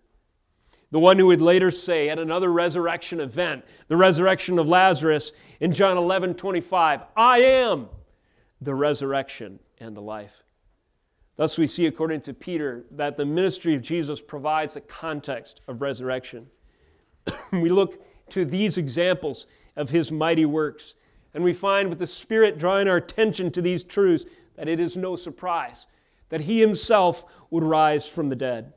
The 0.93 0.99
one 0.99 1.17
who 1.17 1.25
would 1.25 1.41
later 1.41 1.71
say 1.71 2.07
at 2.09 2.19
another 2.19 2.53
resurrection 2.53 3.19
event, 3.19 3.65
the 3.87 3.97
resurrection 3.97 4.59
of 4.59 4.69
Lazarus 4.69 5.31
in 5.59 5.73
John 5.73 5.97
11 5.97 6.35
25, 6.35 7.01
I 7.17 7.39
am 7.39 7.89
the 8.61 8.75
resurrection 8.75 9.57
and 9.79 9.97
the 9.97 10.03
life. 10.03 10.43
Thus, 11.35 11.57
we 11.57 11.65
see, 11.65 11.87
according 11.87 12.21
to 12.21 12.33
Peter, 12.35 12.85
that 12.91 13.17
the 13.17 13.25
ministry 13.25 13.73
of 13.73 13.81
Jesus 13.81 14.21
provides 14.21 14.75
the 14.75 14.81
context 14.81 15.61
of 15.67 15.81
resurrection. 15.81 16.51
we 17.51 17.71
look 17.71 18.05
to 18.29 18.45
these 18.45 18.77
examples 18.77 19.47
of 19.75 19.89
his 19.89 20.11
mighty 20.11 20.45
works. 20.45 20.93
And 21.33 21.43
we 21.43 21.53
find 21.53 21.89
with 21.89 21.97
the 21.97 22.05
Spirit 22.05 22.59
drawing 22.59 22.87
our 22.87 22.97
attention 22.97 23.49
to 23.53 23.63
these 23.63 23.83
truths 23.83 24.25
that 24.57 24.69
it 24.69 24.79
is 24.79 24.95
no 24.95 25.15
surprise 25.15 25.87
that 26.29 26.41
he 26.41 26.59
himself 26.61 27.25
would 27.49 27.63
rise 27.63 28.07
from 28.07 28.29
the 28.29 28.35
dead. 28.35 28.73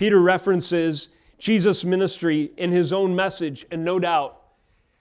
Peter 0.00 0.18
references 0.18 1.10
Jesus' 1.36 1.84
ministry 1.84 2.52
in 2.56 2.72
his 2.72 2.90
own 2.90 3.14
message, 3.14 3.66
and 3.70 3.84
no 3.84 3.98
doubt 3.98 4.40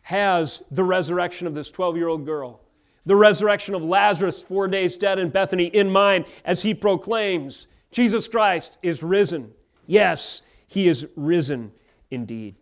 has 0.01 0.61
the 0.71 0.83
resurrection 0.83 1.47
of 1.47 1.55
this 1.55 1.71
12 1.71 1.95
year 1.95 2.09
old 2.09 2.25
girl, 2.25 2.59
the 3.05 3.15
resurrection 3.15 3.73
of 3.75 3.81
Lazarus, 3.81 4.41
four 4.41 4.67
days 4.67 4.97
dead 4.97 5.17
in 5.17 5.29
Bethany, 5.29 5.67
in 5.67 5.89
mind 5.89 6.25
as 6.43 6.63
he 6.63 6.73
proclaims 6.73 7.67
Jesus 7.91 8.27
Christ 8.27 8.77
is 8.83 9.01
risen. 9.01 9.53
Yes, 9.87 10.41
he 10.67 10.89
is 10.89 11.07
risen 11.15 11.71
indeed. 12.11 12.55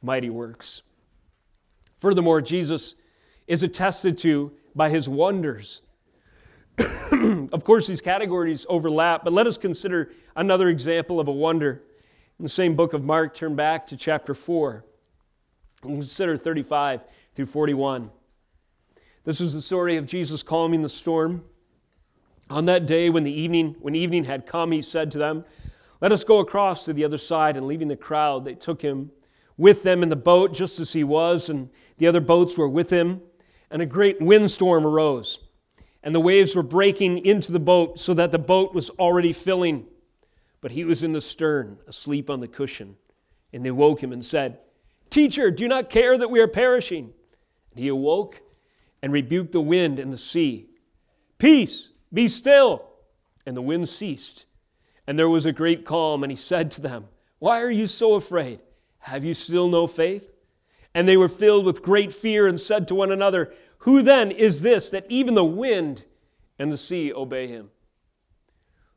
Mighty 0.00 0.30
works. 0.30 0.80
Furthermore, 1.98 2.40
Jesus 2.40 2.94
is 3.46 3.62
attested 3.62 4.16
to 4.18 4.52
by 4.74 4.88
his 4.88 5.06
wonders. 5.06 5.82
of 7.52 7.64
course, 7.64 7.86
these 7.86 8.00
categories 8.00 8.66
overlap, 8.68 9.24
but 9.24 9.32
let 9.32 9.46
us 9.46 9.58
consider 9.58 10.12
another 10.36 10.68
example 10.68 11.20
of 11.20 11.28
a 11.28 11.32
wonder. 11.32 11.82
In 12.38 12.44
the 12.44 12.48
same 12.48 12.76
book 12.76 12.92
of 12.92 13.02
Mark, 13.02 13.34
turn 13.34 13.56
back 13.56 13.86
to 13.86 13.96
chapter 13.96 14.34
4. 14.34 14.84
and 15.82 15.94
Consider 15.94 16.36
35 16.36 17.02
through 17.34 17.46
41. 17.46 18.10
This 19.24 19.40
is 19.40 19.52
the 19.52 19.60
story 19.60 19.96
of 19.96 20.06
Jesus 20.06 20.42
calming 20.42 20.82
the 20.82 20.88
storm. 20.88 21.44
On 22.50 22.64
that 22.64 22.86
day 22.86 23.10
when 23.10 23.24
the 23.24 23.32
evening 23.32 23.76
when 23.80 23.94
evening 23.94 24.24
had 24.24 24.46
come, 24.46 24.72
he 24.72 24.80
said 24.80 25.10
to 25.10 25.18
them, 25.18 25.44
"Let 26.00 26.12
us 26.12 26.24
go 26.24 26.38
across 26.38 26.86
to 26.86 26.94
the 26.94 27.04
other 27.04 27.18
side." 27.18 27.56
And 27.56 27.66
leaving 27.66 27.88
the 27.88 27.96
crowd, 27.96 28.46
they 28.46 28.54
took 28.54 28.80
him 28.80 29.10
with 29.58 29.82
them 29.82 30.02
in 30.02 30.08
the 30.08 30.16
boat 30.16 30.54
just 30.54 30.80
as 30.80 30.94
he 30.94 31.04
was, 31.04 31.50
and 31.50 31.68
the 31.98 32.06
other 32.06 32.20
boats 32.20 32.56
were 32.56 32.68
with 32.68 32.88
him. 32.88 33.20
And 33.70 33.82
a 33.82 33.86
great 33.86 34.18
windstorm 34.18 34.86
arose, 34.86 35.40
and 36.08 36.14
the 36.14 36.20
waves 36.20 36.56
were 36.56 36.62
breaking 36.62 37.18
into 37.18 37.52
the 37.52 37.60
boat 37.60 38.00
so 38.00 38.14
that 38.14 38.32
the 38.32 38.38
boat 38.38 38.72
was 38.72 38.88
already 38.98 39.34
filling. 39.34 39.86
But 40.62 40.70
he 40.70 40.82
was 40.82 41.02
in 41.02 41.12
the 41.12 41.20
stern, 41.20 41.80
asleep 41.86 42.30
on 42.30 42.40
the 42.40 42.48
cushion. 42.48 42.96
And 43.52 43.62
they 43.62 43.70
woke 43.70 44.02
him 44.02 44.10
and 44.10 44.24
said, 44.24 44.58
Teacher, 45.10 45.50
do 45.50 45.64
you 45.64 45.68
not 45.68 45.90
care 45.90 46.16
that 46.16 46.30
we 46.30 46.40
are 46.40 46.48
perishing? 46.48 47.12
And 47.72 47.80
he 47.80 47.88
awoke 47.88 48.40
and 49.02 49.12
rebuked 49.12 49.52
the 49.52 49.60
wind 49.60 49.98
and 49.98 50.10
the 50.10 50.16
sea. 50.16 50.70
Peace, 51.36 51.90
be 52.10 52.26
still. 52.26 52.86
And 53.44 53.54
the 53.54 53.60
wind 53.60 53.90
ceased. 53.90 54.46
And 55.06 55.18
there 55.18 55.28
was 55.28 55.44
a 55.44 55.52
great 55.52 55.84
calm. 55.84 56.22
And 56.22 56.32
he 56.32 56.36
said 56.36 56.70
to 56.70 56.80
them, 56.80 57.08
Why 57.38 57.60
are 57.60 57.70
you 57.70 57.86
so 57.86 58.14
afraid? 58.14 58.60
Have 59.00 59.26
you 59.26 59.34
still 59.34 59.68
no 59.68 59.86
faith? 59.86 60.30
And 60.94 61.06
they 61.06 61.18
were 61.18 61.28
filled 61.28 61.66
with 61.66 61.82
great 61.82 62.14
fear 62.14 62.46
and 62.46 62.58
said 62.58 62.88
to 62.88 62.94
one 62.94 63.12
another, 63.12 63.52
Who 63.78 64.02
then 64.02 64.30
is 64.30 64.62
this 64.62 64.90
that 64.90 65.06
even 65.08 65.34
the 65.34 65.44
wind 65.44 66.04
and 66.58 66.72
the 66.72 66.78
sea 66.78 67.12
obey 67.12 67.46
him? 67.46 67.70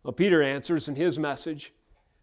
Well, 0.03 0.13
Peter 0.13 0.41
answers 0.41 0.87
in 0.87 0.95
his 0.95 1.19
message 1.19 1.73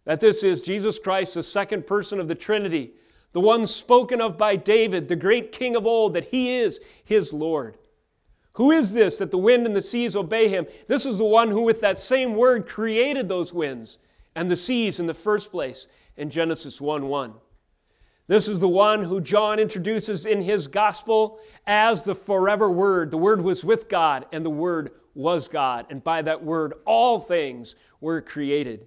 that 0.04 0.20
this 0.20 0.42
is 0.42 0.62
Jesus 0.62 0.98
Christ, 0.98 1.34
the 1.34 1.42
second 1.42 1.86
person 1.86 2.18
of 2.18 2.28
the 2.28 2.34
Trinity, 2.34 2.92
the 3.32 3.40
one 3.40 3.66
spoken 3.66 4.20
of 4.20 4.38
by 4.38 4.56
David, 4.56 5.08
the 5.08 5.16
great 5.16 5.52
king 5.52 5.76
of 5.76 5.86
old, 5.86 6.14
that 6.14 6.28
he 6.28 6.56
is 6.56 6.80
his 7.04 7.32
Lord. 7.32 7.78
Who 8.54 8.72
is 8.72 8.92
this 8.92 9.18
that 9.18 9.30
the 9.30 9.38
wind 9.38 9.66
and 9.66 9.76
the 9.76 9.82
seas 9.82 10.16
obey 10.16 10.48
him? 10.48 10.66
This 10.88 11.06
is 11.06 11.18
the 11.18 11.24
one 11.24 11.50
who, 11.50 11.60
with 11.60 11.80
that 11.80 11.98
same 11.98 12.34
word, 12.34 12.66
created 12.66 13.28
those 13.28 13.52
winds 13.52 13.98
and 14.34 14.50
the 14.50 14.56
seas 14.56 14.98
in 14.98 15.06
the 15.06 15.14
first 15.14 15.52
place 15.52 15.86
in 16.16 16.30
Genesis 16.30 16.80
1 16.80 17.06
1. 17.06 17.34
This 18.28 18.46
is 18.46 18.60
the 18.60 18.68
one 18.68 19.02
who 19.02 19.20
John 19.20 19.58
introduces 19.58 20.24
in 20.24 20.42
his 20.42 20.68
gospel 20.68 21.40
as 21.66 22.04
the 22.04 22.14
forever 22.14 22.70
Word. 22.70 23.10
The 23.10 23.18
Word 23.18 23.42
was 23.42 23.64
with 23.64 23.88
God, 23.88 24.26
and 24.30 24.44
the 24.44 24.50
Word 24.50 24.92
was 25.14 25.48
God. 25.48 25.86
And 25.90 26.04
by 26.04 26.22
that 26.22 26.44
Word, 26.44 26.74
all 26.86 27.20
things 27.20 27.74
were 28.00 28.20
created. 28.20 28.86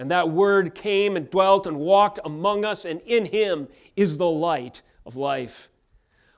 And 0.00 0.10
that 0.10 0.30
word 0.30 0.74
came 0.74 1.14
and 1.14 1.28
dwelt 1.28 1.66
and 1.66 1.78
walked 1.78 2.18
among 2.24 2.64
us, 2.64 2.86
and 2.86 3.02
in 3.02 3.26
him 3.26 3.68
is 3.96 4.16
the 4.16 4.30
light 4.30 4.80
of 5.04 5.14
life. 5.14 5.68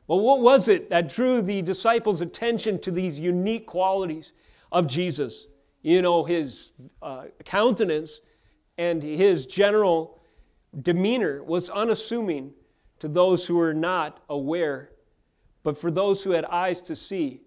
Well, 0.08 0.18
what 0.18 0.40
was 0.40 0.66
it 0.66 0.90
that 0.90 1.08
drew 1.08 1.40
the 1.40 1.62
disciples' 1.62 2.20
attention 2.20 2.80
to 2.80 2.90
these 2.90 3.20
unique 3.20 3.68
qualities 3.68 4.32
of 4.72 4.88
Jesus? 4.88 5.46
You 5.80 6.02
know, 6.02 6.24
his 6.24 6.72
uh, 7.00 7.26
countenance 7.44 8.20
and 8.76 9.00
his 9.00 9.46
general 9.46 10.18
demeanor 10.80 11.42
was 11.42 11.68
unassuming 11.70 12.54
to 12.98 13.08
those 13.08 13.46
who 13.46 13.56
were 13.56 13.74
not 13.74 14.20
aware, 14.28 14.90
but 15.62 15.78
for 15.78 15.90
those 15.90 16.24
who 16.24 16.30
had 16.30 16.44
eyes 16.46 16.80
to 16.82 16.96
see. 16.96 17.42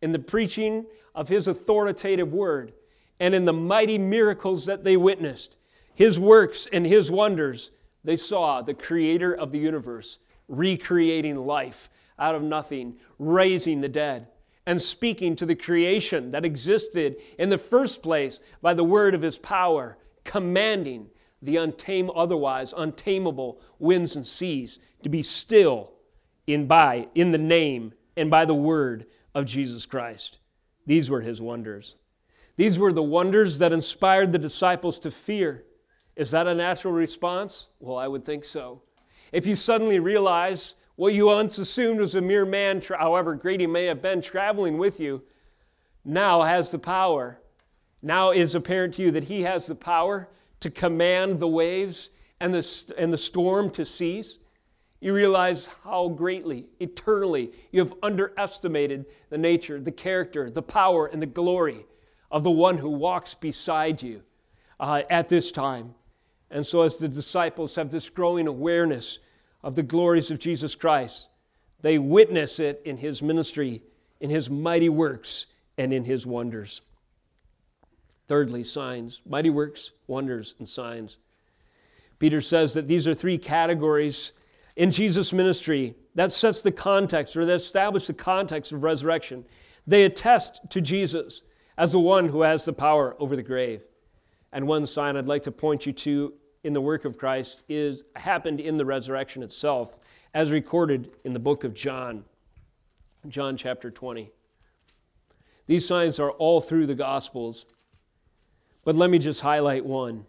In 0.00 0.12
the 0.12 0.18
preaching 0.18 0.86
of 1.14 1.28
his 1.28 1.46
authoritative 1.46 2.32
word 2.32 2.72
and 3.18 3.34
in 3.34 3.44
the 3.44 3.52
mighty 3.52 3.98
miracles 3.98 4.66
that 4.66 4.84
they 4.84 4.96
witnessed, 4.96 5.56
his 5.94 6.18
works 6.18 6.66
and 6.72 6.86
his 6.86 7.10
wonders, 7.10 7.70
they 8.02 8.16
saw 8.16 8.62
the 8.62 8.72
creator 8.72 9.34
of 9.34 9.52
the 9.52 9.58
universe 9.58 10.18
recreating 10.48 11.36
life 11.36 11.90
out 12.18 12.34
of 12.34 12.42
nothing, 12.42 12.96
raising 13.18 13.80
the 13.80 13.88
dead, 13.88 14.28
and 14.66 14.80
speaking 14.80 15.34
to 15.36 15.46
the 15.46 15.54
creation 15.54 16.30
that 16.30 16.44
existed 16.44 17.16
in 17.38 17.48
the 17.48 17.58
first 17.58 18.02
place 18.02 18.40
by 18.60 18.74
the 18.74 18.84
word 18.84 19.14
of 19.14 19.22
his 19.22 19.38
power, 19.38 19.96
commanding 20.24 21.08
the 21.42 21.56
untame, 21.56 22.10
otherwise 22.14 22.74
untamable 22.76 23.60
winds 23.78 24.14
and 24.16 24.26
seas 24.26 24.78
to 25.02 25.08
be 25.08 25.22
still 25.22 25.92
in 26.46 26.66
by 26.66 27.08
in 27.14 27.30
the 27.30 27.38
name 27.38 27.94
and 28.16 28.30
by 28.30 28.44
the 28.44 28.54
word 28.54 29.06
of 29.34 29.46
Jesus 29.46 29.86
Christ. 29.86 30.38
These 30.86 31.08
were 31.08 31.20
his 31.20 31.40
wonders. 31.40 31.96
These 32.56 32.78
were 32.78 32.92
the 32.92 33.02
wonders 33.02 33.58
that 33.58 33.72
inspired 33.72 34.32
the 34.32 34.38
disciples 34.38 34.98
to 35.00 35.10
fear 35.10 35.64
is 36.20 36.32
that 36.32 36.46
a 36.46 36.54
natural 36.54 36.92
response? 36.92 37.68
Well, 37.78 37.96
I 37.96 38.06
would 38.06 38.26
think 38.26 38.44
so. 38.44 38.82
If 39.32 39.46
you 39.46 39.56
suddenly 39.56 39.98
realize 39.98 40.74
what 40.96 41.14
you 41.14 41.26
once 41.26 41.56
assumed 41.56 41.98
was 41.98 42.14
a 42.14 42.20
mere 42.20 42.44
man, 42.44 42.82
however 42.82 43.34
great 43.36 43.60
he 43.60 43.66
may 43.66 43.86
have 43.86 44.02
been, 44.02 44.20
traveling 44.20 44.76
with 44.76 45.00
you, 45.00 45.22
now 46.04 46.42
has 46.42 46.70
the 46.70 46.78
power. 46.78 47.40
Now 48.02 48.32
is 48.32 48.54
apparent 48.54 48.94
to 48.94 49.02
you 49.02 49.10
that 49.12 49.24
he 49.24 49.42
has 49.42 49.66
the 49.66 49.74
power 49.74 50.28
to 50.60 50.70
command 50.70 51.38
the 51.38 51.48
waves 51.48 52.10
and 52.38 52.54
the, 52.54 52.94
and 52.96 53.12
the 53.12 53.18
storm 53.18 53.70
to 53.70 53.84
cease. 53.84 54.38
You 55.00 55.14
realize 55.14 55.68
how 55.84 56.08
greatly, 56.08 56.66
eternally, 56.78 57.52
you 57.72 57.80
have 57.80 57.94
underestimated 58.02 59.06
the 59.30 59.38
nature, 59.38 59.80
the 59.80 59.92
character, 59.92 60.50
the 60.50 60.62
power, 60.62 61.06
and 61.06 61.22
the 61.22 61.26
glory 61.26 61.86
of 62.30 62.42
the 62.42 62.50
one 62.50 62.78
who 62.78 62.90
walks 62.90 63.34
beside 63.34 64.02
you 64.02 64.22
uh, 64.78 65.02
at 65.08 65.28
this 65.28 65.50
time. 65.50 65.94
And 66.50 66.66
so, 66.66 66.82
as 66.82 66.98
the 66.98 67.08
disciples 67.08 67.76
have 67.76 67.90
this 67.90 68.10
growing 68.10 68.46
awareness 68.46 69.20
of 69.62 69.74
the 69.74 69.82
glories 69.82 70.30
of 70.30 70.38
Jesus 70.38 70.74
Christ, 70.74 71.28
they 71.80 71.98
witness 71.98 72.58
it 72.58 72.82
in 72.84 72.98
his 72.98 73.22
ministry, 73.22 73.82
in 74.20 74.30
his 74.30 74.50
mighty 74.50 74.88
works, 74.88 75.46
and 75.78 75.92
in 75.94 76.04
his 76.04 76.26
wonders. 76.26 76.82
Thirdly, 78.30 78.62
signs 78.62 79.22
mighty 79.26 79.50
works, 79.50 79.90
wonders, 80.06 80.54
and 80.60 80.68
signs. 80.68 81.18
Peter 82.20 82.40
says 82.40 82.74
that 82.74 82.86
these 82.86 83.08
are 83.08 83.12
three 83.12 83.38
categories 83.38 84.32
in 84.76 84.92
Jesus' 84.92 85.32
ministry 85.32 85.96
that 86.14 86.30
sets 86.30 86.62
the 86.62 86.70
context 86.70 87.36
or 87.36 87.44
that 87.44 87.54
establish 87.54 88.06
the 88.06 88.12
context 88.12 88.70
of 88.70 88.84
resurrection. 88.84 89.46
They 89.84 90.04
attest 90.04 90.60
to 90.70 90.80
Jesus 90.80 91.42
as 91.76 91.90
the 91.90 91.98
one 91.98 92.28
who 92.28 92.42
has 92.42 92.64
the 92.64 92.72
power 92.72 93.16
over 93.18 93.34
the 93.34 93.42
grave. 93.42 93.82
And 94.52 94.68
one 94.68 94.86
sign 94.86 95.16
I'd 95.16 95.26
like 95.26 95.42
to 95.42 95.50
point 95.50 95.84
you 95.84 95.92
to 95.92 96.32
in 96.62 96.72
the 96.72 96.80
work 96.80 97.04
of 97.04 97.18
Christ 97.18 97.64
is 97.68 98.04
happened 98.14 98.60
in 98.60 98.76
the 98.76 98.86
resurrection 98.86 99.42
itself, 99.42 99.98
as 100.32 100.52
recorded 100.52 101.16
in 101.24 101.32
the 101.32 101.40
book 101.40 101.64
of 101.64 101.74
John, 101.74 102.26
John 103.26 103.56
chapter 103.56 103.90
20. 103.90 104.30
These 105.66 105.84
signs 105.84 106.20
are 106.20 106.30
all 106.30 106.60
through 106.60 106.86
the 106.86 106.94
Gospels, 106.94 107.66
but 108.84 108.94
let 108.94 109.10
me 109.10 109.18
just 109.18 109.40
highlight 109.40 109.84
one. 109.84 110.26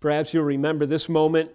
Perhaps 0.00 0.32
you'll 0.32 0.44
remember 0.44 0.86
this 0.86 1.08
moment, 1.08 1.50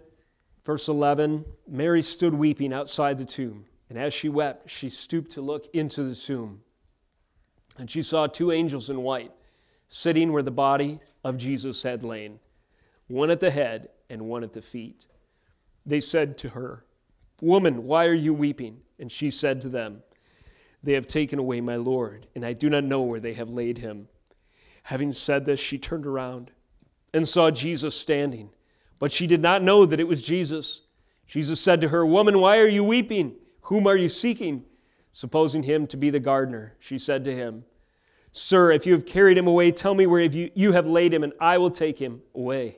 verse 0.64 0.88
11. 0.88 1.46
Mary 1.68 2.02
stood 2.02 2.34
weeping 2.34 2.74
outside 2.74 3.18
the 3.18 3.26
tomb, 3.26 3.66
and 3.90 3.98
as 3.98 4.14
she 4.14 4.30
wept, 4.30 4.70
she 4.70 4.90
stooped 4.90 5.32
to 5.32 5.42
look 5.42 5.68
into 5.74 6.04
the 6.04 6.16
tomb. 6.16 6.62
And 7.78 7.90
she 7.90 8.04
saw 8.04 8.28
two 8.28 8.52
angels 8.52 8.90
in 8.90 9.02
white 9.02 9.32
sitting 9.90 10.32
where 10.32 10.44
the 10.44 10.52
body 10.52 11.00
of 11.24 11.38
Jesus 11.38 11.84
had 11.84 12.04
lain 12.04 12.40
one 13.08 13.30
at 13.30 13.40
the 13.40 13.52
head 13.52 13.90
and 14.10 14.24
one 14.24 14.44
at 14.44 14.54
the 14.54 14.62
feet. 14.62 15.08
They 15.86 16.00
said 16.00 16.38
to 16.40 16.50
her, 16.50 16.86
Woman, 17.42 17.84
why 17.84 18.06
are 18.06 18.14
you 18.14 18.34
weeping? 18.34 18.82
And 18.98 19.12
she 19.12 19.30
said 19.30 19.62
to 19.62 19.70
them, 19.70 20.02
They 20.82 20.94
have 20.94 21.08
taken 21.08 21.38
away 21.38 21.62
my 21.62 21.76
Lord, 21.76 22.28
and 22.34 22.46
I 22.46 22.54
do 22.54 22.70
not 22.70 22.84
know 22.84 23.02
where 23.02 23.20
they 23.20 23.34
have 23.34 23.50
laid 23.50 23.80
him. 23.80 24.08
Having 24.86 25.14
said 25.14 25.46
this, 25.46 25.60
she 25.60 25.80
turned 25.80 26.06
around 26.06 26.52
and 27.12 27.28
saw 27.28 27.50
Jesus 27.50 28.00
standing, 28.00 28.52
but 29.00 29.12
she 29.12 29.26
did 29.26 29.42
not 29.42 29.64
know 29.64 29.84
that 29.84 30.00
it 30.00 30.08
was 30.08 30.22
Jesus. 30.22 30.84
Jesus 31.26 31.60
said 31.60 31.82
to 31.82 31.90
her, 31.90 32.06
Woman, 32.06 32.40
why 32.40 32.60
are 32.60 32.68
you 32.68 32.84
weeping? 32.84 33.34
Whom 33.62 33.88
are 33.88 33.96
you 33.96 34.10
seeking? 34.10 34.64
Supposing 35.12 35.64
him 35.64 35.88
to 35.88 35.98
be 35.98 36.12
the 36.12 36.20
gardener, 36.20 36.76
she 36.78 37.00
said 37.00 37.24
to 37.24 37.34
him, 37.34 37.66
Sir, 38.32 38.72
if 38.72 38.86
you 38.86 38.94
have 38.94 39.08
carried 39.08 39.40
him 39.40 39.48
away, 39.48 39.72
tell 39.72 39.96
me 39.96 40.06
where 40.06 40.22
you, 40.22 40.74
have 40.74 40.86
laid 40.86 41.16
him, 41.16 41.24
and 41.24 41.34
I 41.40 41.58
will 41.58 41.72
take 41.72 41.98
him 41.98 42.22
away. 42.36 42.78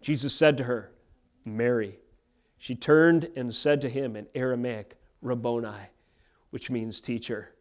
Jesus 0.00 0.32
said 0.32 0.56
to 0.58 0.64
her, 0.64 0.92
Mary. 1.44 1.98
She 2.58 2.76
turned 2.76 3.28
and 3.34 3.52
said 3.52 3.80
to 3.80 3.88
him 3.88 4.14
in 4.14 4.28
Aramaic, 4.36 4.96
Rabboni, 5.20 5.88
which 6.50 6.70
means 6.70 7.00
teacher. 7.00 7.54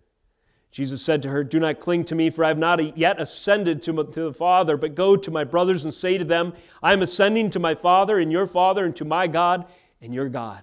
Jesus 0.71 1.01
said 1.01 1.21
to 1.23 1.29
her, 1.29 1.43
Do 1.43 1.59
not 1.59 1.79
cling 1.79 2.05
to 2.05 2.15
me, 2.15 2.29
for 2.29 2.45
I 2.45 2.49
have 2.49 2.57
not 2.57 2.97
yet 2.97 3.19
ascended 3.19 3.81
to, 3.83 4.03
to 4.03 4.23
the 4.25 4.33
Father, 4.33 4.77
but 4.77 4.93
go 4.93 5.15
to 5.15 5.31
my 5.31 5.43
brothers 5.43 5.83
and 5.83 5.93
say 5.93 6.17
to 6.17 6.23
them, 6.23 6.53
I 6.83 6.93
am 6.93 7.01
ascending 7.01 7.49
to 7.51 7.59
my 7.59 7.73
Father 7.73 8.19
and 8.19 8.31
your 8.31 8.45
Father, 8.45 8.85
and 8.85 8.95
to 8.97 9.05
my 9.05 9.27
God 9.27 9.65
and 10.01 10.13
your 10.13 10.29
God. 10.29 10.61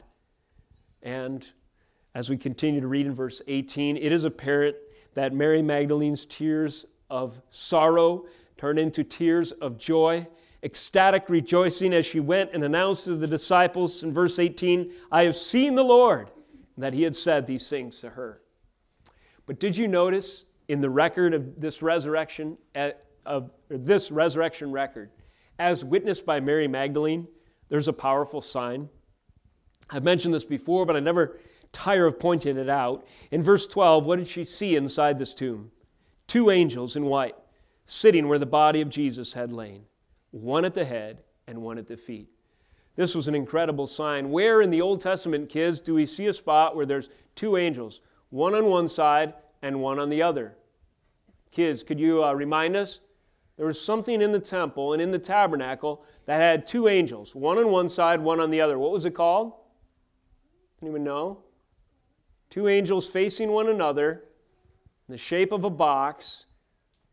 And 1.03 1.47
as 2.15 2.31
we 2.31 2.37
continue 2.37 2.81
to 2.81 2.87
read 2.87 3.07
in 3.07 3.15
verse 3.15 3.43
18, 3.47 3.97
it 3.97 4.13
is 4.13 4.25
apparent 4.25 4.77
that 5.15 5.35
Mary 5.35 5.63
Magdalene's 5.63 6.25
tears 6.25 6.87
of 7.11 7.41
sorrow 7.51 8.27
turn 8.57 8.79
into 8.79 9.03
tears 9.03 9.53
of 9.53 9.77
joy, 9.77 10.27
ecstatic 10.63 11.29
rejoicing 11.29 11.93
as 11.93 12.07
she 12.07 12.21
went 12.21 12.51
and 12.53 12.63
announced 12.65 13.05
to 13.05 13.17
the 13.17 13.27
disciples 13.27 14.03
in 14.03 14.13
verse 14.13 14.39
18, 14.39 14.93
I 15.11 15.25
have 15.25 15.37
seen 15.37 15.75
the 15.75 15.85
Lord, 15.85 16.31
and 16.75 16.85
that 16.85 16.95
he 16.95 17.03
had 17.03 17.17
said 17.17 17.47
these 17.47 17.69
things 17.69 17.99
to 17.99 18.11
her. 18.11 18.41
But 19.47 19.61
did 19.61 19.77
you 19.77 19.89
notice 19.89 20.45
in 20.69 20.81
the 20.81 20.91
record 20.91 21.33
of 21.33 21.61
this 21.61 21.81
resurrection, 21.81 22.59
eh, 22.75 22.93
of 23.25 23.53
this 23.69 24.11
resurrection 24.11 24.73
record, 24.73 25.11
as 25.59 25.85
witnessed 25.85 26.27
by 26.27 26.41
Mary 26.41 26.69
Magdalene, 26.69 27.29
there's 27.69 27.89
a 27.89 27.93
powerful 27.93 28.41
sign. 28.41 28.89
I've 29.91 30.05
mentioned 30.05 30.35
this 30.35 30.45
before, 30.45 30.85
but 30.85 30.97
I 30.97 31.01
never 31.01 31.39
tire 31.73 32.07
of 32.07 32.19
pointing 32.19 32.57
it 32.57 32.69
out. 32.69 33.07
In 33.31 33.43
verse 33.43 33.67
12, 33.67 34.05
what 34.05 34.19
did 34.19 34.29
she 34.29 34.45
see 34.45 34.77
inside 34.77 35.19
this 35.19 35.35
tomb? 35.35 35.71
Two 36.27 36.51
angels 36.51 36.97
in 36.97 37.05
white, 37.07 37.37
sitting 37.85 38.29
where 38.29 38.39
the 38.39 38.47
body 38.47 38.81
of 38.81 38.89
Jesus 38.89 39.35
had 39.35 39.53
lain, 39.53 39.85
one 40.31 40.65
at 40.65 40.75
the 40.75 40.85
head 40.85 41.23
and 41.47 41.63
one 41.63 41.79
at 41.79 41.87
the 41.87 41.97
feet. 41.97 42.29
This 42.97 43.15
was 43.15 43.29
an 43.29 43.35
incredible 43.35 43.87
sign. 43.87 44.31
Where 44.31 44.63
in 44.63 44.71
the 44.71 44.81
Old 44.81 45.01
Testament, 45.01 45.49
kids, 45.49 45.81
do 45.81 45.95
we 45.95 46.07
see 46.07 46.27
a 46.27 46.33
spot 46.33 46.75
where 46.75 46.87
there's 46.87 47.11
two 47.35 47.57
angels, 47.57 48.01
one 48.31 48.55
on 48.55 48.67
one 48.67 48.89
side 48.89 49.35
and 49.63 49.81
one 49.81 49.99
on 49.99 50.11
the 50.11 50.23
other. 50.23 50.57
Kids, 51.51 51.83
could 51.83 52.01
you 52.01 52.25
uh, 52.25 52.33
remind 52.33 52.77
us? 52.77 53.01
There 53.57 53.67
was 53.67 53.81
something 53.81 54.21
in 54.21 54.33
the 54.33 54.41
temple 54.41 54.93
and 54.93 55.01
in 55.01 55.13
the 55.13 55.19
tabernacle 55.19 56.05
that 56.27 56.41
had 56.41 56.67
two 56.67 56.89
angels, 56.89 57.35
one 57.35 57.57
on 57.57 57.71
one 57.71 57.89
side, 57.89 58.21
one 58.21 58.41
on 58.41 58.51
the 58.51 58.61
other. 58.61 58.79
What 58.79 58.93
was 58.93 59.05
it 59.05 59.13
called? 59.13 59.55
Anyone 60.83 61.05
know? 61.05 61.39
Two 62.51 62.69
angels 62.69 63.09
facing 63.09 63.51
one 63.51 63.69
another 63.69 64.25
in 65.09 65.13
the 65.13 65.19
shape 65.19 65.53
of 65.53 65.65
a 65.65 65.71
box. 65.71 66.47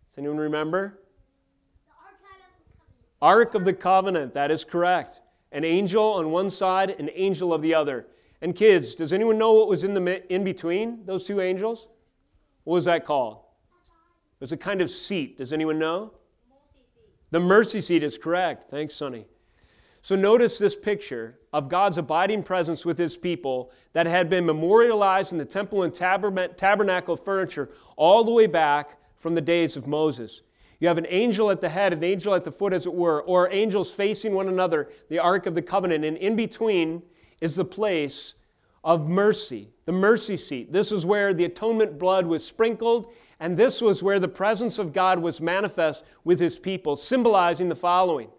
Does 0.09 0.17
anyone 0.17 0.37
remember? 0.37 0.99
Ark 3.21 3.55
of 3.55 3.63
the 3.63 3.73
Covenant, 3.73 4.33
that 4.33 4.51
is 4.51 4.65
correct. 4.65 5.21
An 5.53 5.63
angel 5.63 6.03
on 6.03 6.29
one 6.31 6.49
side, 6.49 6.89
an 6.89 7.09
angel 7.13 7.53
of 7.53 7.61
the 7.61 7.73
other. 7.73 8.05
And 8.43 8.53
kids, 8.53 8.93
does 8.93 9.13
anyone 9.13 9.37
know 9.37 9.53
what 9.53 9.69
was 9.69 9.85
in 9.85 9.93
the 9.93 10.21
in 10.31 10.43
between 10.43 11.05
those 11.05 11.23
two 11.23 11.39
angels? 11.39 11.87
What 12.65 12.73
was 12.73 12.85
that 12.85 13.05
called? 13.05 13.37
It 13.37 14.41
was 14.41 14.51
a 14.51 14.57
kind 14.57 14.81
of 14.81 14.89
seat. 14.89 15.37
Does 15.37 15.53
anyone 15.53 15.79
know? 15.79 16.11
The 17.31 17.39
mercy 17.39 17.79
seat 17.79 18.03
is 18.03 18.17
correct. 18.17 18.69
Thanks, 18.69 18.95
Sonny. 18.95 19.27
So 20.01 20.17
notice 20.17 20.59
this 20.59 20.75
picture 20.75 21.39
of 21.53 21.69
God's 21.69 21.97
abiding 21.97 22.43
presence 22.43 22.85
with 22.85 22.97
his 22.97 23.15
people 23.15 23.71
that 23.93 24.07
had 24.07 24.29
been 24.29 24.45
memorialized 24.45 25.31
in 25.31 25.37
the 25.37 25.45
temple 25.45 25.81
and 25.81 25.93
tabernacle 25.93 27.15
furniture 27.15 27.69
all 27.95 28.25
the 28.25 28.31
way 28.31 28.45
back 28.45 28.97
from 29.15 29.35
the 29.35 29.41
days 29.41 29.77
of 29.77 29.87
Moses. 29.87 30.41
You 30.81 30.89
have 30.89 30.97
an 30.97 31.07
angel 31.07 31.49
at 31.49 31.61
the 31.61 31.69
head, 31.69 31.93
an 31.93 32.03
angel 32.03 32.35
at 32.35 32.43
the 32.43 32.51
foot, 32.51 32.73
as 32.73 32.85
it 32.85 32.93
were, 32.93 33.21
or 33.21 33.49
angels 33.53 33.89
facing 33.89 34.33
one 34.33 34.49
another, 34.49 34.89
the 35.07 35.19
Ark 35.19 35.45
of 35.45 35.55
the 35.55 35.61
Covenant, 35.61 36.03
and 36.03 36.17
in 36.17 36.35
between 36.35 37.03
is 37.43 37.55
the 37.55 37.65
place 37.65 38.35
of 38.85 39.09
mercy, 39.09 39.67
the 39.83 39.91
mercy 39.91 40.37
seat. 40.37 40.71
This 40.71 40.93
is 40.93 41.05
where 41.05 41.33
the 41.33 41.43
atonement 41.43 41.99
blood 41.99 42.25
was 42.25 42.47
sprinkled, 42.47 43.11
and 43.37 43.57
this 43.57 43.81
was 43.81 44.01
where 44.01 44.17
the 44.17 44.29
presence 44.29 44.79
of 44.79 44.93
God 44.93 45.19
was 45.19 45.41
manifest 45.41 46.05
with 46.23 46.39
his 46.39 46.57
people, 46.57 46.95
symbolizing 46.95 47.67
the 47.67 47.75
following. 47.75 48.29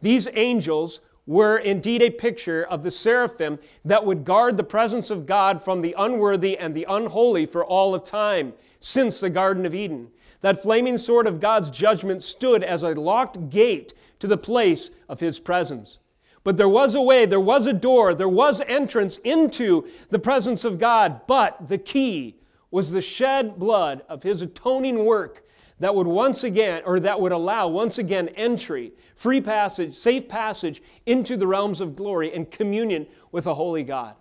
These 0.00 0.26
angels 0.32 1.00
were 1.26 1.58
indeed 1.58 2.00
a 2.00 2.08
picture 2.08 2.64
of 2.64 2.82
the 2.82 2.90
seraphim 2.90 3.58
that 3.84 4.06
would 4.06 4.24
guard 4.24 4.56
the 4.56 4.64
presence 4.64 5.10
of 5.10 5.26
God 5.26 5.62
from 5.62 5.82
the 5.82 5.94
unworthy 5.98 6.56
and 6.56 6.72
the 6.72 6.86
unholy 6.88 7.44
for 7.44 7.62
all 7.62 7.94
of 7.94 8.04
time, 8.04 8.54
since 8.80 9.20
the 9.20 9.28
Garden 9.28 9.66
of 9.66 9.74
Eden. 9.74 10.08
That 10.40 10.62
flaming 10.62 10.96
sword 10.96 11.26
of 11.26 11.40
God's 11.40 11.70
judgment 11.70 12.22
stood 12.22 12.64
as 12.64 12.82
a 12.82 12.94
locked 12.94 13.50
gate 13.50 13.92
to 14.18 14.26
the 14.26 14.38
place 14.38 14.88
of 15.10 15.20
his 15.20 15.38
presence. 15.38 15.98
But 16.46 16.58
there 16.58 16.68
was 16.68 16.94
a 16.94 17.02
way, 17.02 17.26
there 17.26 17.40
was 17.40 17.66
a 17.66 17.72
door, 17.72 18.14
there 18.14 18.28
was 18.28 18.60
entrance 18.68 19.18
into 19.24 19.84
the 20.10 20.20
presence 20.20 20.64
of 20.64 20.78
God. 20.78 21.22
But 21.26 21.66
the 21.66 21.76
key 21.76 22.36
was 22.70 22.92
the 22.92 23.00
shed 23.00 23.58
blood 23.58 24.02
of 24.08 24.22
his 24.22 24.42
atoning 24.42 25.04
work 25.04 25.44
that 25.80 25.96
would 25.96 26.06
once 26.06 26.44
again, 26.44 26.82
or 26.86 27.00
that 27.00 27.20
would 27.20 27.32
allow 27.32 27.66
once 27.66 27.98
again 27.98 28.28
entry, 28.36 28.92
free 29.16 29.40
passage, 29.40 29.96
safe 29.96 30.28
passage 30.28 30.80
into 31.04 31.36
the 31.36 31.48
realms 31.48 31.80
of 31.80 31.96
glory 31.96 32.32
and 32.32 32.48
communion 32.48 33.08
with 33.32 33.48
a 33.48 33.54
holy 33.54 33.82
God. 33.82 34.14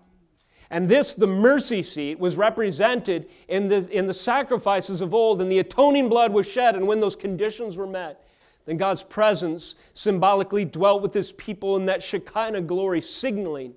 And 0.71 0.89
this, 0.89 1.13
the 1.13 1.27
mercy 1.27 1.83
seat, 1.83 2.17
was 2.17 2.37
represented 2.37 3.29
in 3.47 3.67
the, 3.67 3.87
in 3.95 4.07
the 4.07 4.15
sacrifices 4.15 4.99
of 4.99 5.13
old, 5.13 5.41
and 5.41 5.51
the 5.51 5.59
atoning 5.59 6.09
blood 6.09 6.33
was 6.33 6.47
shed, 6.47 6.75
and 6.75 6.87
when 6.87 7.01
those 7.01 7.15
conditions 7.15 7.77
were 7.77 7.85
met, 7.85 8.24
then 8.65 8.77
God's 8.77 9.03
presence 9.03 9.75
symbolically 9.93 10.65
dwelt 10.65 11.01
with 11.01 11.13
his 11.13 11.31
people 11.31 11.75
in 11.75 11.85
that 11.85 12.03
Shekinah 12.03 12.61
glory, 12.61 13.01
signaling 13.01 13.75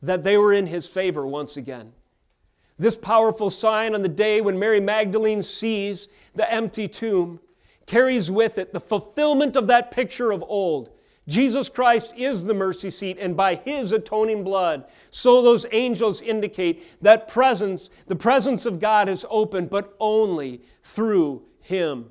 that 0.00 0.24
they 0.24 0.36
were 0.36 0.52
in 0.52 0.66
his 0.66 0.88
favor 0.88 1.26
once 1.26 1.56
again. 1.56 1.92
This 2.78 2.94
powerful 2.94 3.50
sign 3.50 3.94
on 3.94 4.02
the 4.02 4.08
day 4.08 4.40
when 4.40 4.58
Mary 4.58 4.78
Magdalene 4.80 5.42
sees 5.42 6.08
the 6.34 6.50
empty 6.52 6.86
tomb 6.86 7.40
carries 7.86 8.30
with 8.30 8.58
it 8.58 8.72
the 8.72 8.80
fulfillment 8.80 9.56
of 9.56 9.66
that 9.66 9.90
picture 9.90 10.30
of 10.30 10.44
old. 10.46 10.90
Jesus 11.26 11.68
Christ 11.68 12.14
is 12.16 12.44
the 12.44 12.54
mercy 12.54 12.88
seat, 12.88 13.18
and 13.20 13.36
by 13.36 13.56
his 13.56 13.92
atoning 13.92 14.44
blood, 14.44 14.84
so 15.10 15.42
those 15.42 15.66
angels 15.72 16.22
indicate 16.22 17.02
that 17.02 17.28
presence, 17.28 17.90
the 18.06 18.16
presence 18.16 18.64
of 18.64 18.80
God 18.80 19.08
is 19.08 19.26
open, 19.28 19.66
but 19.66 19.94
only 20.00 20.62
through 20.82 21.42
him. 21.60 22.10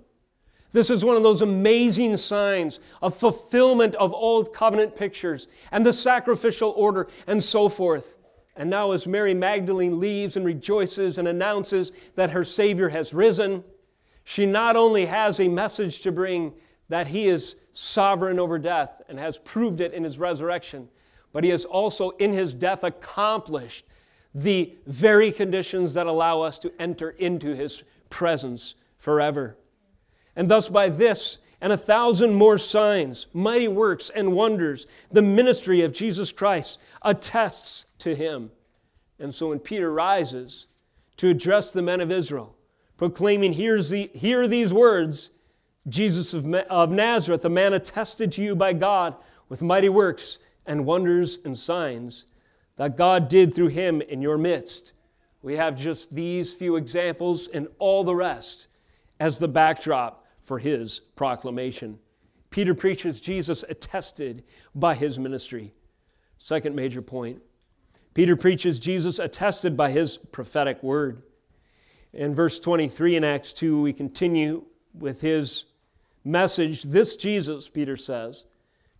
This 0.71 0.89
is 0.89 1.05
one 1.05 1.15
of 1.15 1.23
those 1.23 1.41
amazing 1.41 2.17
signs 2.17 2.79
of 3.01 3.15
fulfillment 3.15 3.95
of 3.95 4.13
old 4.13 4.53
covenant 4.53 4.95
pictures 4.95 5.47
and 5.71 5.85
the 5.85 5.93
sacrificial 5.93 6.73
order 6.75 7.07
and 7.25 7.43
so 7.43 7.69
forth. 7.69 8.17
And 8.55 8.69
now, 8.69 8.91
as 8.91 9.05
Mary 9.07 9.33
Magdalene 9.33 9.99
leaves 9.99 10.35
and 10.35 10.45
rejoices 10.45 11.17
and 11.17 11.27
announces 11.27 11.91
that 12.15 12.31
her 12.31 12.43
Savior 12.43 12.89
has 12.89 13.13
risen, 13.13 13.63
she 14.23 14.45
not 14.45 14.75
only 14.75 15.05
has 15.05 15.39
a 15.39 15.47
message 15.47 16.01
to 16.01 16.11
bring 16.11 16.53
that 16.89 17.07
He 17.07 17.27
is 17.27 17.55
sovereign 17.71 18.39
over 18.39 18.57
death 18.57 19.01
and 19.07 19.19
has 19.19 19.37
proved 19.37 19.79
it 19.79 19.93
in 19.93 20.03
His 20.03 20.17
resurrection, 20.17 20.89
but 21.31 21.43
He 21.43 21.51
has 21.51 21.65
also 21.65 22.09
in 22.11 22.33
His 22.33 22.53
death 22.53 22.83
accomplished 22.83 23.85
the 24.33 24.75
very 24.85 25.31
conditions 25.31 25.93
that 25.93 26.07
allow 26.07 26.41
us 26.41 26.57
to 26.59 26.73
enter 26.79 27.11
into 27.11 27.55
His 27.55 27.83
presence 28.09 28.75
forever. 28.97 29.55
And 30.37 30.47
thus, 30.49 30.69
by 30.69 30.87
this 30.87 31.39
and 31.59 31.73
a 31.73 31.77
thousand 31.77 32.35
more 32.35 32.59
signs, 32.59 33.25
mighty 33.33 33.67
works, 33.67 34.11
and 34.11 34.33
wonders, 34.33 34.85
the 35.11 35.23
ministry 35.23 35.81
of 35.81 35.91
Jesus 35.91 36.31
Christ 36.31 36.79
attests 37.01 37.85
to 37.97 38.15
him. 38.15 38.51
And 39.19 39.33
so, 39.33 39.49
when 39.49 39.59
Peter 39.59 39.91
rises 39.91 40.67
to 41.17 41.29
address 41.29 41.73
the 41.73 41.81
men 41.81 41.99
of 41.99 42.11
Israel, 42.11 42.55
proclaiming, 42.97 43.53
Here's 43.53 43.89
the, 43.89 44.11
Hear 44.13 44.47
these 44.47 44.71
words 44.71 45.31
Jesus 45.89 46.35
of, 46.35 46.45
of 46.53 46.91
Nazareth, 46.91 47.43
a 47.43 47.49
man 47.49 47.73
attested 47.73 48.31
to 48.33 48.43
you 48.43 48.55
by 48.55 48.73
God 48.73 49.15
with 49.49 49.63
mighty 49.63 49.89
works 49.89 50.37
and 50.67 50.85
wonders 50.85 51.39
and 51.43 51.57
signs 51.57 52.25
that 52.75 52.95
God 52.95 53.27
did 53.27 53.55
through 53.55 53.69
him 53.69 54.01
in 54.01 54.21
your 54.21 54.37
midst. 54.37 54.91
We 55.41 55.55
have 55.55 55.75
just 55.75 56.13
these 56.13 56.53
few 56.53 56.75
examples 56.75 57.47
and 57.47 57.69
all 57.79 58.03
the 58.03 58.15
rest 58.15 58.67
as 59.19 59.39
the 59.39 59.47
backdrop 59.47 60.26
for 60.47 60.59
his 60.59 61.01
proclamation. 61.17 61.99
Peter 62.51 62.73
preaches 62.73 63.19
Jesus 63.19 63.65
attested 63.67 64.45
by 64.73 64.95
his 64.95 65.19
ministry. 65.19 65.73
Second 66.37 66.73
major 66.73 67.01
point 67.01 67.41
Peter 68.13 68.37
preaches 68.37 68.79
Jesus 68.79 69.19
attested 69.19 69.75
by 69.75 69.91
his 69.91 70.17
prophetic 70.17 70.81
word. 70.81 71.21
In 72.13 72.33
verse 72.33 72.61
23 72.61 73.17
in 73.17 73.25
Acts 73.25 73.51
2, 73.51 73.81
we 73.81 73.91
continue 73.91 74.63
with 74.93 75.19
his 75.19 75.65
message. 76.23 76.83
This 76.83 77.17
Jesus, 77.17 77.67
Peter 77.67 77.97
says, 77.97 78.45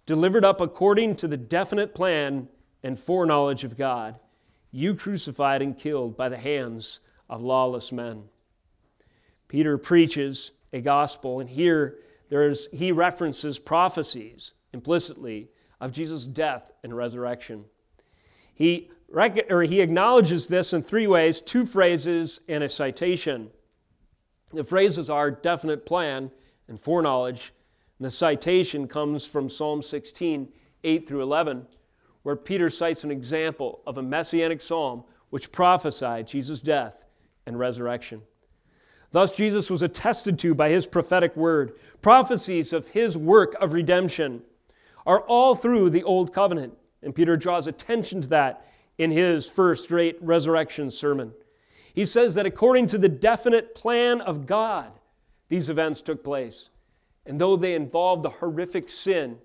delivered 0.06 0.44
up 0.44 0.60
according 0.60 1.16
to 1.16 1.30
the 1.30 1.38
definite 1.38 1.96
plan 1.96 2.50
and 2.84 3.00
foreknowledge 3.00 3.64
of 3.64 3.78
God, 3.78 4.20
you 4.70 4.94
crucified 4.94 5.62
and 5.62 5.78
killed 5.78 6.18
by 6.18 6.28
the 6.28 6.38
hands 6.38 7.00
of 7.30 7.42
lawless 7.42 7.94
men. 7.94 8.26
Peter 9.48 9.78
preaches 9.78 10.52
a 10.74 10.82
gospel, 10.82 11.40
and 11.40 11.50
here 11.50 11.98
there's, 12.30 12.68
he 12.72 12.92
references 12.92 13.60
prophecies 13.60 14.54
implicitly 14.74 15.50
of 15.80 15.92
Jesus' 15.92 16.26
death 16.26 16.72
and 16.84 16.96
resurrection. 16.96 17.66
He, 18.54 18.90
or 19.50 19.64
he 19.64 19.82
acknowledges 19.82 20.48
this 20.48 20.74
in 20.74 20.82
three 20.82 21.08
ways 21.08 21.42
two 21.42 21.66
phrases 21.66 22.42
and 22.48 22.64
a 22.64 22.70
citation. 22.70 23.52
The 24.54 24.64
phrases 24.64 25.10
are 25.10 25.30
definite 25.30 25.86
plan 25.86 26.32
and 26.68 26.80
foreknowledge. 26.80 27.54
And 28.00 28.06
the 28.06 28.12
citation 28.12 28.88
comes 28.88 29.26
from 29.26 29.50
Psalm 29.50 29.82
16, 29.82 30.50
8 30.84 31.08
through 31.08 31.22
11, 31.22 31.68
where 32.24 32.36
Peter 32.36 32.70
cites 32.70 33.04
an 33.04 33.12
example 33.12 33.82
of 33.88 33.98
a 33.98 34.04
messianic 34.04 34.62
psalm 34.62 35.04
which 35.30 35.52
prophesied 35.52 36.28
Jesus' 36.28 36.62
death 36.62 37.06
and 37.46 37.58
resurrection. 37.60 38.22
Thus, 39.18 39.36
Jesus 39.36 39.72
was 39.72 39.82
attested 39.82 40.38
to 40.38 40.54
by 40.54 40.70
his 40.70 40.86
prophetic 40.86 41.36
word. 41.36 41.74
Prophecies 42.04 42.72
of 42.72 42.90
his 42.90 43.18
work 43.18 43.56
of 43.60 43.74
redemption 43.74 44.44
are 45.08 45.22
all 45.22 45.56
through 45.56 45.90
the 45.90 46.04
Old 46.04 46.32
Covenant. 46.32 46.78
And 47.02 47.16
Peter 47.16 47.36
draws 47.36 47.66
attention 47.66 48.22
to 48.22 48.28
that 48.28 48.68
in 48.96 49.10
his 49.10 49.50
first 49.50 49.90
great 49.90 50.22
resurrection 50.22 50.92
sermon. 50.92 51.34
He 51.92 52.06
says 52.06 52.36
that 52.36 52.46
according 52.46 52.86
to 52.90 53.00
the 53.00 53.10
definite 53.10 53.74
plan 53.74 54.22
of 54.22 54.46
God, 54.46 54.92
these 55.50 55.68
events 55.68 56.04
took 56.04 56.24
place. 56.24 56.70
And 57.26 57.42
though 57.42 57.56
they 57.56 57.74
involved 57.74 58.22
the 58.22 58.30
horrific 58.30 58.88
sin 58.88 59.40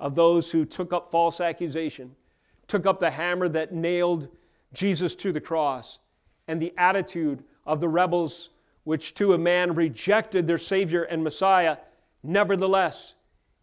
of 0.00 0.16
those 0.16 0.50
who 0.50 0.64
took 0.64 0.92
up 0.92 1.12
false 1.12 1.40
accusation, 1.40 2.16
took 2.66 2.86
up 2.86 2.98
the 2.98 3.12
hammer 3.12 3.48
that 3.50 3.72
nailed 3.72 4.26
Jesus 4.72 5.14
to 5.14 5.30
the 5.30 5.40
cross, 5.40 6.00
and 6.48 6.60
the 6.60 6.74
attitude 6.76 7.44
of 7.64 7.78
the 7.78 7.88
rebels 7.88 8.50
which 8.84 9.14
to 9.14 9.32
a 9.32 9.38
man 9.38 9.74
rejected 9.74 10.46
their 10.46 10.58
Savior 10.58 11.02
and 11.02 11.22
Messiah, 11.22 11.78
nevertheless, 12.22 13.14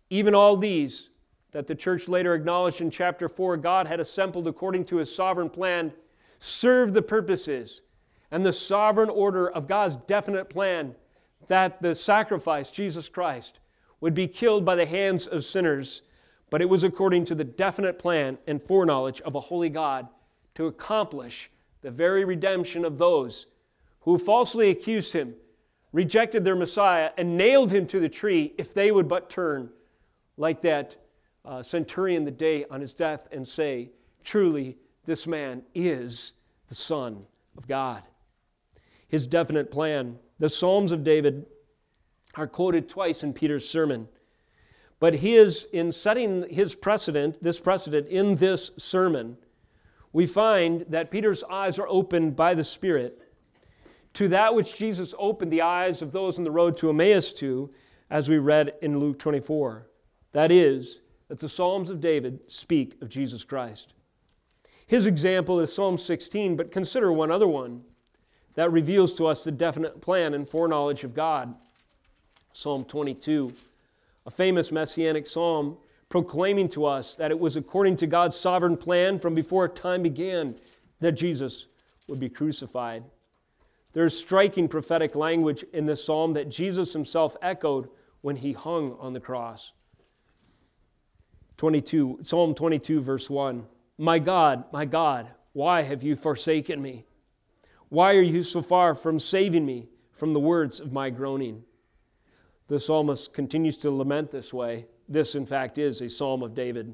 even 0.10 0.34
all 0.34 0.56
these 0.56 1.10
that 1.52 1.68
the 1.68 1.76
church 1.76 2.08
later 2.08 2.34
acknowledged 2.34 2.82
in 2.82 2.92
chapter 2.92 3.28
4 3.28 3.58
God 3.58 3.88
had 3.88 4.00
assembled 4.00 4.48
according 4.48 4.86
to 4.86 4.98
his 4.98 5.14
sovereign 5.14 5.50
plan 5.50 5.94
served 6.40 6.94
the 6.94 7.02
purposes 7.02 7.82
and 8.32 8.46
the 8.46 8.54
sovereign 8.54 9.10
order 9.10 9.50
of 9.50 9.68
God's 9.68 9.96
definite 9.96 10.50
plan 10.50 10.96
that 11.48 11.82
the 11.82 11.96
sacrifice, 11.96 12.72
Jesus 12.72 13.10
Christ, 13.10 13.60
would 14.00 14.14
be 14.14 14.28
killed 14.28 14.64
by 14.64 14.76
the 14.76 14.86
hands 14.86 15.28
of 15.28 15.44
sinners, 15.44 16.04
but 16.50 16.62
it 16.62 16.70
was 16.70 16.84
according 16.84 17.26
to 17.26 17.36
the 17.36 17.44
definite 17.44 18.00
plan 18.00 18.38
and 18.48 18.62
foreknowledge 18.62 19.20
of 19.22 19.36
a 19.36 19.40
holy 19.40 19.70
God 19.70 20.08
to 20.56 20.68
accomplish 20.68 21.50
the 21.82 21.92
very 21.92 22.24
redemption 22.24 22.86
of 22.86 22.98
those 22.98 23.48
who 24.02 24.18
falsely 24.18 24.70
accused 24.70 25.14
him, 25.14 25.36
rejected 25.92 26.44
their 26.44 26.56
Messiah, 26.56 27.12
and 27.18 27.38
nailed 27.38 27.72
him 27.72 27.86
to 27.88 28.00
the 28.00 28.10
tree 28.10 28.54
if 28.58 28.74
they 28.74 28.92
would 28.92 29.08
but 29.08 29.30
turn, 29.30 29.70
like 30.38 30.62
that 30.62 30.98
uh, 31.44 31.64
centurion 31.64 32.26
the 32.26 32.32
day 32.32 32.66
on 32.70 32.82
his 32.82 32.94
death, 32.94 33.28
and 33.32 33.48
say, 33.48 33.90
Truly, 34.24 34.78
this 35.06 35.26
man 35.26 35.64
is 35.74 36.34
the 36.68 36.76
Son 36.76 37.26
of 37.58 37.68
God. 37.68 38.04
His 39.08 39.26
definite 39.28 39.72
plan. 39.72 40.20
The 40.38 40.50
Psalms 40.50 40.92
of 40.92 41.04
David 41.04 41.46
are 42.36 42.48
quoted 42.48 42.88
twice 42.88 43.24
in 43.24 43.34
Peter's 43.34 43.68
sermon. 43.68 44.08
But 45.00 45.16
he 45.16 45.36
is, 45.36 45.66
in 45.72 45.92
setting 45.92 46.48
his 46.50 46.76
precedent, 46.76 47.42
this 47.42 47.60
precedent 47.60 48.08
in 48.08 48.36
this 48.36 48.72
sermon, 48.78 49.38
we 50.12 50.26
find 50.26 50.86
that 50.90 51.12
Peter's 51.12 51.44
eyes 51.46 51.80
are 51.80 51.88
opened 51.88 52.36
by 52.36 52.54
the 52.54 52.64
Spirit 52.64 53.22
to 54.14 54.28
that 54.30 54.56
which 54.56 54.78
Jesus 54.78 55.14
opened 55.18 55.52
the 55.52 55.62
eyes 55.62 56.02
of 56.02 56.12
those 56.12 56.38
on 56.38 56.44
the 56.44 56.52
road 56.52 56.78
to 56.78 56.90
Emmaus 56.90 57.34
to, 57.34 57.70
as 58.10 58.28
we 58.28 58.38
read 58.38 58.74
in 58.82 59.00
Luke 59.00 59.20
24. 59.20 59.88
That 60.32 60.52
is, 60.52 61.02
that 61.28 61.40
the 61.40 61.50
Psalms 61.50 61.90
of 61.90 62.02
David 62.02 62.40
speak 62.48 63.02
of 63.02 63.10
Jesus 63.10 63.44
Christ. 63.44 63.94
His 64.86 65.06
example 65.06 65.60
is 65.60 65.72
Psalm 65.72 65.98
16, 65.98 66.56
but 66.56 66.72
consider 66.72 67.12
one 67.14 67.32
other 67.32 67.48
one 67.48 67.84
that 68.56 68.72
reveals 68.72 69.14
to 69.14 69.28
us 69.28 69.44
the 69.44 69.52
definite 69.52 70.02
plan 70.02 70.34
and 70.34 70.50
foreknowledge 70.50 71.04
of 71.04 71.14
God. 71.14 71.56
Psalm 72.52 72.84
22, 72.84 73.54
a 74.26 74.32
famous 74.32 74.72
messianic 74.72 75.28
psalm 75.28 75.78
proclaiming 76.10 76.68
to 76.70 76.86
us 76.86 77.14
that 77.14 77.30
it 77.30 77.40
was 77.40 77.56
according 77.56 77.96
to 77.98 78.08
God's 78.08 78.36
sovereign 78.36 78.76
plan 78.76 79.20
from 79.20 79.36
before 79.36 79.68
time 79.68 80.02
began 80.02 80.56
that 81.00 81.12
Jesus 81.12 81.68
would 82.08 82.20
be 82.20 82.30
crucified. 82.30 83.04
There's 83.94 84.18
striking 84.18 84.68
prophetic 84.68 85.16
language 85.16 85.64
in 85.74 85.86
this 85.86 86.04
psalm 86.04 86.34
that 86.34 86.50
Jesus 86.50 86.94
himself 86.94 87.36
echoed 87.42 87.90
when 88.22 88.38
he 88.38 88.54
hung 88.54 88.96
on 89.00 89.14
the 89.14 89.20
cross. 89.20 89.72
22, 91.58 92.20
Psalm 92.22 92.54
22, 92.54 93.02
verse 93.02 93.30
1. 93.30 93.66
My 93.98 94.20
God, 94.20 94.64
my 94.72 94.86
God, 94.86 95.30
why 95.54 95.82
have 95.82 96.04
you 96.04 96.16
forsaken 96.16 96.82
me? 96.82 97.06
Why 97.90 98.16
are 98.16 98.22
you 98.22 98.44
so 98.44 98.62
far 98.62 98.94
from 98.96 99.20
saving 99.20 99.66
me 99.66 99.90
from 100.14 100.34
the 100.34 100.40
words 100.40 100.80
of 100.80 100.94
my 100.94 101.10
groaning? 101.10 101.64
The 102.68 102.80
psalmist 102.80 103.34
continues 103.34 103.78
to 103.78 103.90
lament 103.90 104.30
this 104.32 104.54
way. 104.54 104.86
This, 105.08 105.34
in 105.34 105.48
fact, 105.48 105.80
is 105.80 106.02
a 106.02 106.10
psalm 106.10 106.44
of 106.44 106.54
David. 106.54 106.94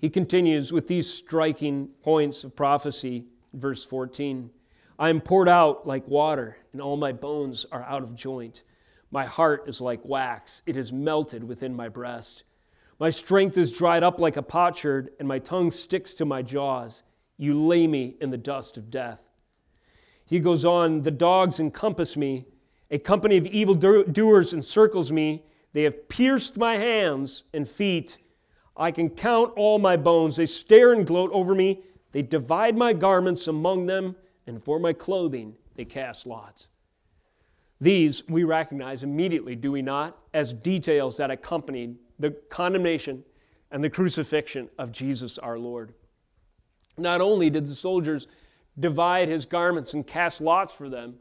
He 0.00 0.08
continues 0.08 0.72
with 0.72 0.88
these 0.88 1.12
striking 1.12 1.88
points 2.02 2.42
of 2.44 2.56
prophecy, 2.56 3.26
verse 3.52 3.84
14. 3.84 4.50
I 4.98 5.10
am 5.10 5.20
poured 5.20 5.48
out 5.48 5.86
like 5.86 6.08
water, 6.08 6.56
and 6.72 6.80
all 6.80 6.96
my 6.96 7.12
bones 7.12 7.66
are 7.70 7.82
out 7.82 8.02
of 8.02 8.14
joint. 8.14 8.62
My 9.10 9.26
heart 9.26 9.68
is 9.68 9.80
like 9.80 10.00
wax, 10.04 10.62
it 10.66 10.76
is 10.76 10.92
melted 10.92 11.44
within 11.44 11.74
my 11.74 11.88
breast. 11.90 12.44
My 12.98 13.10
strength 13.10 13.58
is 13.58 13.76
dried 13.76 14.02
up 14.02 14.18
like 14.18 14.38
a 14.38 14.42
potsherd, 14.42 15.10
and 15.18 15.28
my 15.28 15.38
tongue 15.38 15.70
sticks 15.70 16.14
to 16.14 16.24
my 16.24 16.40
jaws. 16.40 17.02
You 17.36 17.60
lay 17.60 17.86
me 17.86 18.16
in 18.22 18.30
the 18.30 18.38
dust 18.38 18.78
of 18.78 18.90
death. 18.90 19.28
He 20.24 20.40
goes 20.40 20.64
on, 20.64 21.02
The 21.02 21.10
dogs 21.10 21.60
encompass 21.60 22.16
me, 22.16 22.46
a 22.90 22.98
company 22.98 23.36
of 23.36 23.46
evil 23.46 23.74
doers 23.74 24.54
encircles 24.54 25.12
me. 25.12 25.44
They 25.74 25.82
have 25.82 26.08
pierced 26.08 26.56
my 26.56 26.78
hands 26.78 27.44
and 27.52 27.68
feet. 27.68 28.16
I 28.76 28.90
can 28.90 29.10
count 29.10 29.52
all 29.56 29.78
my 29.78 29.98
bones. 29.98 30.36
They 30.36 30.46
stare 30.46 30.92
and 30.94 31.06
gloat 31.06 31.30
over 31.32 31.54
me. 31.54 31.82
They 32.12 32.22
divide 32.22 32.78
my 32.78 32.94
garments 32.94 33.46
among 33.46 33.86
them 33.86 34.16
and 34.46 34.62
for 34.62 34.78
my 34.78 34.92
clothing 34.92 35.54
they 35.74 35.84
cast 35.84 36.26
lots. 36.26 36.68
These 37.80 38.26
we 38.28 38.44
recognize 38.44 39.02
immediately, 39.02 39.54
do 39.54 39.72
we 39.72 39.82
not, 39.82 40.16
as 40.32 40.52
details 40.52 41.18
that 41.18 41.30
accompanied 41.30 41.96
the 42.18 42.30
condemnation 42.30 43.24
and 43.70 43.84
the 43.84 43.90
crucifixion 43.90 44.70
of 44.78 44.92
Jesus 44.92 45.38
our 45.38 45.58
Lord. 45.58 45.92
Not 46.96 47.20
only 47.20 47.50
did 47.50 47.66
the 47.66 47.74
soldiers 47.74 48.26
divide 48.78 49.28
his 49.28 49.46
garments 49.46 49.92
and 49.92 50.06
cast 50.06 50.40
lots 50.40 50.72
for 50.72 50.88
them, 50.88 51.16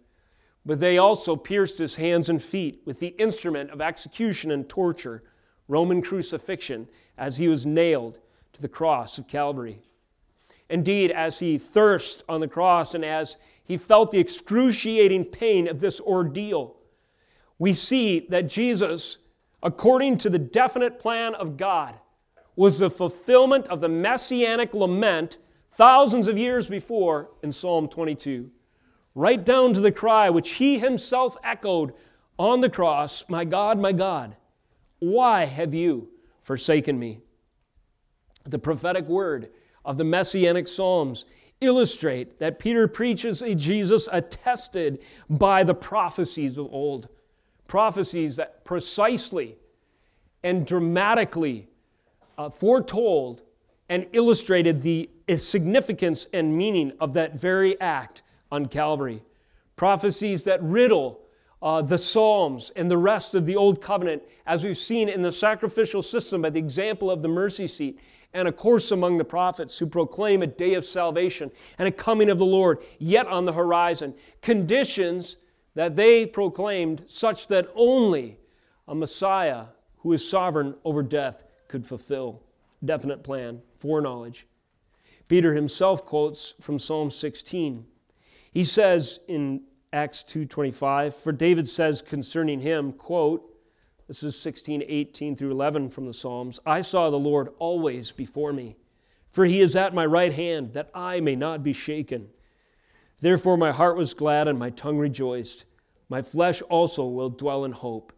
but 0.66 0.80
they 0.80 0.98
also 0.98 1.36
pierced 1.36 1.78
his 1.78 1.96
hands 1.96 2.30
and 2.30 2.42
feet 2.42 2.82
with 2.86 3.00
the 3.00 3.16
instrument 3.20 3.70
of 3.72 3.82
execution 3.82 4.52
and 4.52 4.68
torture, 4.68 5.24
Roman 5.68 6.02
crucifixion, 6.02 6.88
as 7.18 7.38
he 7.38 7.48
was 7.48 7.66
nailed 7.66 8.20
to 8.54 8.62
the 8.62 8.70
cross 8.70 9.18
of 9.18 9.28
Calvary. 9.28 9.82
Indeed, 10.70 11.12
as 11.12 11.40
he 11.40 11.58
thirsted 11.58 12.24
on 12.28 12.42
the 12.42 12.48
cross 12.48 12.96
and 12.96 13.06
as 13.06 13.38
he 13.64 13.78
felt 13.78 14.12
the 14.12 14.20
excruciating 14.20 15.26
pain 15.26 15.68
of 15.68 15.80
this 15.80 16.00
ordeal, 16.00 16.78
we 17.58 17.74
see 17.74 18.26
that 18.30 18.50
Jesus, 18.50 19.20
according 19.62 20.18
to 20.18 20.30
the 20.30 20.40
definite 20.40 21.00
plan 21.00 21.36
of 21.36 21.58
God, 21.58 21.96
was 22.56 22.80
the 22.80 22.90
fulfillment 22.90 23.68
of 23.68 23.82
the 23.82 23.90
messianic 23.90 24.74
lament 24.74 25.38
thousands 25.72 26.28
of 26.28 26.38
years 26.38 26.68
before 26.68 27.30
in 27.44 27.52
Psalm 27.52 27.88
22, 27.88 28.50
right 29.14 29.44
down 29.44 29.74
to 29.74 29.82
the 29.82 29.92
cry 29.92 30.30
which 30.30 30.54
he 30.54 30.80
himself 30.80 31.38
echoed 31.44 31.94
on 32.38 32.62
the 32.62 32.70
cross 32.70 33.26
My 33.30 33.46
God, 33.46 33.80
my 33.80 33.92
God, 33.92 34.36
why 35.00 35.46
have 35.46 35.74
you 35.74 36.10
forsaken 36.44 36.98
me? 36.98 37.20
The 38.46 38.60
prophetic 38.60 39.08
word 39.08 39.50
of 39.86 39.98
the 39.98 40.04
Messianic 40.04 40.68
Psalms 40.68 41.26
illustrate 41.62 42.40
that 42.40 42.60
Peter 42.60 42.88
preaches 42.88 43.42
a 43.42 43.56
Jesus 43.56 44.10
attested 44.12 45.00
by 45.30 45.64
the 45.64 45.74
prophecies 45.74 46.58
of 46.58 46.72
old. 46.74 47.08
Prophecies 47.68 48.36
that 48.36 48.66
precisely 48.66 49.56
and 50.44 50.68
dramatically 50.68 51.68
uh, 52.38 52.50
foretold 52.50 53.42
and 53.90 54.08
illustrated 54.14 54.84
the 54.84 55.10
significance 55.38 56.28
and 56.34 56.58
meaning 56.58 56.92
of 57.00 57.14
that 57.14 57.36
very 57.36 57.80
act 57.80 58.22
on 58.52 58.68
Calvary. 58.68 59.22
Prophecies 59.76 60.44
that 60.44 60.62
riddle 60.62 61.22
uh, 61.62 61.82
the 61.82 61.98
Psalms 61.98 62.72
and 62.76 62.92
the 62.92 62.98
rest 62.98 63.34
of 63.34 63.46
the 63.46 63.56
Old 63.56 63.82
Covenant, 63.82 64.24
as 64.46 64.64
we've 64.64 64.78
seen 64.78 65.10
in 65.10 65.22
the 65.22 65.32
sacrificial 65.32 66.02
system 66.02 66.42
by 66.42 66.50
the 66.50 66.60
example 66.60 67.10
of 67.10 67.22
the 67.22 67.28
mercy 67.28 67.68
seat, 67.68 68.00
and 68.36 68.50
a 68.50 68.52
course 68.52 68.92
among 68.92 69.18
the 69.18 69.24
prophets 69.24 69.78
who 69.78 69.88
proclaim 69.88 70.44
a 70.44 70.48
day 70.48 70.74
of 70.74 70.84
salvation 70.84 71.50
and 71.80 71.88
a 71.88 71.92
coming 71.92 72.30
of 72.30 72.38
the 72.38 72.46
Lord 72.46 72.84
yet 73.00 73.26
on 73.28 73.46
the 73.46 73.54
horizon. 73.54 74.14
Conditions 74.42 75.38
that 75.74 75.96
they 75.96 76.26
proclaimed 76.26 77.06
such 77.08 77.48
that 77.48 77.72
only 77.76 78.38
a 78.88 78.94
Messiah 78.94 79.68
who 80.00 80.12
is 80.12 80.30
sovereign 80.30 80.76
over 80.84 81.02
death 81.02 81.46
could 81.70 81.88
fulfill. 81.88 82.44
Definite 82.84 83.24
plan, 83.24 83.62
foreknowledge. 83.80 84.46
Peter 85.30 85.56
himself 85.56 86.04
quotes 86.06 86.56
from 86.60 86.78
Psalm 86.78 87.10
16. 87.10 87.86
He 88.52 88.64
says 88.66 89.22
in 89.30 89.62
Acts 89.94 90.24
2:25, 90.24 91.16
for 91.16 91.32
David 91.32 91.70
says 91.70 92.02
concerning 92.02 92.60
him, 92.60 92.92
quote, 92.92 93.50
this 94.08 94.22
is 94.22 94.38
16, 94.40 94.84
18 94.88 95.36
through 95.36 95.52
11 95.52 95.90
from 95.90 96.06
the 96.06 96.14
Psalms. 96.14 96.60
I 96.66 96.82
saw 96.82 97.10
the 97.10 97.18
Lord 97.18 97.50
always 97.58 98.12
before 98.12 98.54
me, 98.54 98.76
for 99.32 99.46
he 99.46 99.62
is 99.62 99.76
at 99.76 99.96
my 99.96 100.06
right 100.06 100.34
hand, 100.34 100.74
that 100.74 100.92
I 100.94 101.20
may 101.20 101.36
not 101.36 101.64
be 101.64 101.74
shaken. 101.74 102.30
Therefore 103.20 103.58
my 103.58 103.72
heart 103.72 103.98
was 103.98 104.14
glad 104.14 104.48
and 104.48 104.60
my 104.60 104.70
tongue 104.70 104.98
rejoiced. 104.98 105.66
My 106.08 106.22
flesh 106.22 106.62
also 106.64 107.06
will 107.06 107.30
dwell 107.30 107.66
in 107.66 107.72
hope. 107.72 108.14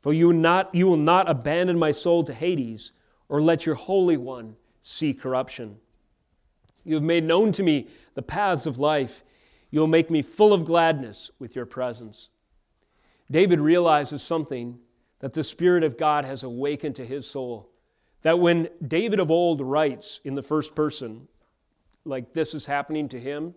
For 0.00 0.12
you, 0.12 0.32
not, 0.32 0.74
you 0.74 0.86
will 0.86 0.96
not 0.96 1.28
abandon 1.28 1.78
my 1.78 1.92
soul 1.92 2.24
to 2.24 2.32
Hades, 2.32 2.92
or 3.28 3.42
let 3.42 3.66
your 3.66 3.74
Holy 3.74 4.16
One 4.16 4.56
see 4.80 5.12
corruption. 5.12 5.78
You 6.84 6.94
have 6.94 7.02
made 7.02 7.24
known 7.24 7.52
to 7.52 7.62
me 7.62 7.88
the 8.14 8.22
paths 8.22 8.66
of 8.66 8.78
life. 8.78 9.24
You 9.70 9.80
will 9.80 9.88
make 9.88 10.08
me 10.08 10.22
full 10.22 10.52
of 10.52 10.64
gladness 10.64 11.30
with 11.38 11.56
your 11.56 11.66
presence. 11.66 12.28
David 13.28 13.58
realizes 13.58 14.22
something 14.22 14.78
that 15.20 15.32
the 15.32 15.44
Spirit 15.44 15.82
of 15.82 15.96
God 15.96 16.24
has 16.24 16.42
awakened 16.42 16.96
to 16.96 17.06
his 17.06 17.26
soul. 17.26 17.70
That 18.22 18.38
when 18.38 18.68
David 18.86 19.20
of 19.20 19.30
old 19.30 19.60
writes 19.60 20.20
in 20.24 20.34
the 20.34 20.42
first 20.42 20.74
person, 20.74 21.28
like 22.04 22.32
this 22.32 22.54
is 22.54 22.66
happening 22.66 23.08
to 23.08 23.20
him, 23.20 23.54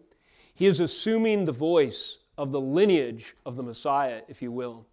he 0.54 0.66
is 0.66 0.80
assuming 0.80 1.46
the 1.46 1.52
voice 1.52 2.20
of 2.38 2.52
the 2.52 2.62
lineage 2.62 3.36
of 3.46 3.56
the 3.56 3.64
Messiah, 3.64 4.22
if 4.28 4.42
you 4.42 4.52
will. 4.52 4.86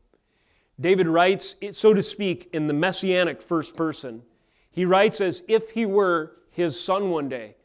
David 0.78 1.06
writes, 1.06 1.56
so 1.72 1.94
to 1.94 2.02
speak, 2.02 2.50
in 2.52 2.66
the 2.66 2.74
messianic 2.74 3.40
first 3.40 3.76
person. 3.76 4.22
He 4.70 4.84
writes 4.84 5.20
as 5.20 5.42
if 5.48 5.70
he 5.70 5.86
were 5.86 6.36
his 6.50 6.78
son 6.78 7.10
one 7.10 7.28
day, 7.28 7.56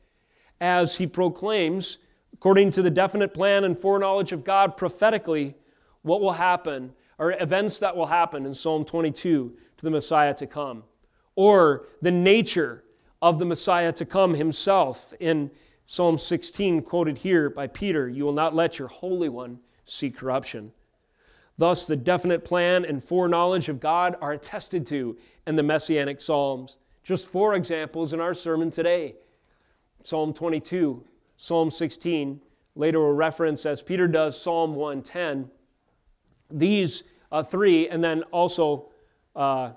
as 0.62 0.96
he 0.96 1.08
proclaims, 1.08 1.98
according 2.34 2.72
to 2.72 2.82
the 2.82 2.90
definite 2.90 3.34
plan 3.34 3.64
and 3.64 3.78
foreknowledge 3.78 4.32
of 4.32 4.44
God 4.44 4.78
prophetically, 4.78 5.56
what 6.04 6.22
will 6.22 6.34
happen 6.34 6.94
or 7.22 7.36
events 7.40 7.78
that 7.78 7.96
will 7.96 8.08
happen 8.08 8.48
in 8.48 8.56
Psalm 8.56 8.84
22 8.84 9.56
to 9.78 9.86
the 9.86 9.92
Messiah 9.92 10.34
to 10.34 10.48
come, 10.48 10.84
or 11.36 11.86
the 12.02 12.10
nature 12.10 12.84
of 13.22 13.38
the 13.38 13.46
Messiah 13.46 13.92
to 13.92 14.06
come 14.08 14.34
himself 14.34 15.14
in 15.20 15.52
Psalm 15.86 16.18
16, 16.18 16.82
quoted 16.82 17.20
here 17.20 17.48
by 17.48 17.68
Peter 17.68 18.10
You 18.10 18.26
will 18.26 18.34
not 18.34 18.56
let 18.56 18.80
your 18.80 18.88
Holy 18.88 19.30
One 19.30 19.60
see 19.86 20.10
corruption. 20.10 20.72
Thus, 21.60 21.86
the 21.86 21.96
definite 21.96 22.44
plan 22.44 22.84
and 22.84 23.04
foreknowledge 23.04 23.70
of 23.70 23.80
God 23.80 24.16
are 24.20 24.32
attested 24.32 24.88
to 24.88 25.16
in 25.46 25.58
the 25.58 25.64
Messianic 25.64 26.22
Psalms. 26.22 26.78
Just 27.04 27.30
four 27.30 27.54
examples 27.54 28.14
in 28.14 28.20
our 28.20 28.34
sermon 28.34 28.72
today 28.72 29.14
Psalm 30.04 30.34
22, 30.34 31.04
Psalm 31.38 31.70
16, 31.70 32.42
later 32.76 33.06
a 33.06 33.14
reference, 33.14 33.64
as 33.64 33.84
Peter 33.84 34.08
does, 34.08 34.42
Psalm 34.42 34.74
110. 34.74 35.52
These 36.50 37.04
uh, 37.32 37.44
three, 37.44 37.88
and 37.88 38.04
then 38.04 38.24
also 38.32 38.90
uh, 39.36 39.72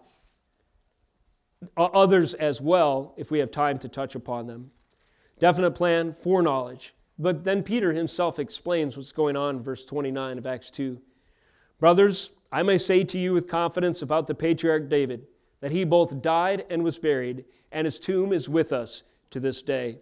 others 1.76 2.34
as 2.34 2.60
well, 2.60 3.14
if 3.16 3.30
we 3.30 3.38
have 3.38 3.50
time 3.50 3.78
to 3.78 3.88
touch 3.88 4.14
upon 4.14 4.46
them. 4.46 4.70
Definite 5.38 5.72
plan, 5.72 6.12
foreknowledge. 6.12 6.94
But 7.18 7.44
then 7.44 7.62
Peter 7.62 7.92
himself 7.92 8.38
explains 8.38 8.96
what's 8.96 9.12
going 9.12 9.36
on 9.36 9.56
in 9.56 9.62
verse 9.62 9.84
29 9.84 10.38
of 10.38 10.46
Acts 10.46 10.70
2. 10.70 11.00
Brothers, 11.78 12.30
I 12.50 12.62
may 12.62 12.78
say 12.78 13.04
to 13.04 13.18
you 13.18 13.32
with 13.32 13.48
confidence 13.48 14.02
about 14.02 14.26
the 14.26 14.34
patriarch 14.34 14.88
David 14.88 15.26
that 15.60 15.72
he 15.72 15.84
both 15.84 16.20
died 16.20 16.64
and 16.68 16.84
was 16.84 16.98
buried, 16.98 17.44
and 17.72 17.84
his 17.84 17.98
tomb 17.98 18.32
is 18.32 18.48
with 18.48 18.72
us 18.72 19.02
to 19.30 19.40
this 19.40 19.62
day. 19.62 19.98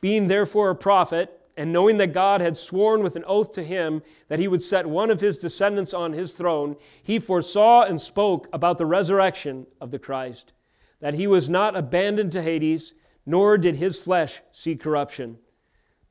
Being 0.00 0.28
therefore 0.28 0.70
a 0.70 0.74
prophet, 0.74 1.40
and 1.56 1.72
knowing 1.72 1.98
that 1.98 2.12
God 2.12 2.40
had 2.40 2.56
sworn 2.56 3.02
with 3.02 3.16
an 3.16 3.24
oath 3.26 3.52
to 3.52 3.62
him 3.62 4.02
that 4.28 4.38
he 4.38 4.48
would 4.48 4.62
set 4.62 4.86
one 4.86 5.10
of 5.10 5.20
his 5.20 5.38
descendants 5.38 5.94
on 5.94 6.12
his 6.12 6.32
throne, 6.32 6.76
he 7.02 7.18
foresaw 7.18 7.82
and 7.82 8.00
spoke 8.00 8.48
about 8.52 8.78
the 8.78 8.86
resurrection 8.86 9.66
of 9.80 9.90
the 9.90 9.98
Christ, 9.98 10.52
that 11.00 11.14
he 11.14 11.26
was 11.26 11.48
not 11.48 11.76
abandoned 11.76 12.32
to 12.32 12.42
Hades, 12.42 12.94
nor 13.24 13.56
did 13.56 13.76
his 13.76 14.00
flesh 14.00 14.42
see 14.50 14.76
corruption. 14.76 15.38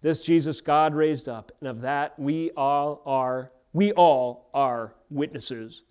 This 0.01 0.21
Jesus 0.21 0.61
God 0.61 0.93
raised 0.93 1.29
up, 1.29 1.51
and 1.59 1.69
of 1.69 1.81
that 1.81 2.17
we 2.19 2.51
all 2.51 3.01
are 3.05 3.51
we 3.71 3.91
all 3.93 4.49
are 4.53 4.93
witnesses. 5.09 5.83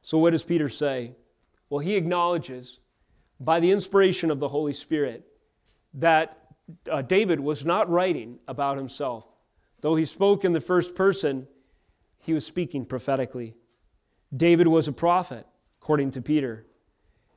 So 0.00 0.18
what 0.18 0.30
does 0.30 0.44
Peter 0.44 0.68
say? 0.68 1.12
Well, 1.68 1.80
he 1.80 1.96
acknowledges 1.96 2.80
by 3.40 3.60
the 3.60 3.70
inspiration 3.70 4.30
of 4.30 4.40
the 4.40 4.48
Holy 4.48 4.72
Spirit 4.72 5.26
that 5.92 6.43
uh, 6.90 7.02
David 7.02 7.40
was 7.40 7.64
not 7.64 7.88
writing 7.90 8.38
about 8.48 8.76
himself. 8.76 9.26
Though 9.80 9.96
he 9.96 10.04
spoke 10.04 10.44
in 10.44 10.52
the 10.52 10.60
first 10.60 10.94
person, 10.94 11.46
he 12.18 12.32
was 12.32 12.46
speaking 12.46 12.84
prophetically. 12.84 13.54
David 14.34 14.68
was 14.68 14.88
a 14.88 14.92
prophet, 14.92 15.46
according 15.80 16.10
to 16.12 16.22
Peter. 16.22 16.66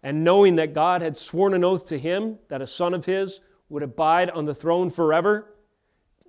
And 0.01 0.23
knowing 0.23 0.55
that 0.55 0.73
God 0.73 1.01
had 1.01 1.17
sworn 1.17 1.53
an 1.53 1.63
oath 1.63 1.87
to 1.87 1.99
him 1.99 2.39
that 2.47 2.61
a 2.61 2.67
son 2.67 2.93
of 2.93 3.05
his 3.05 3.41
would 3.69 3.83
abide 3.83 4.29
on 4.29 4.45
the 4.45 4.55
throne 4.55 4.89
forever, 4.89 5.53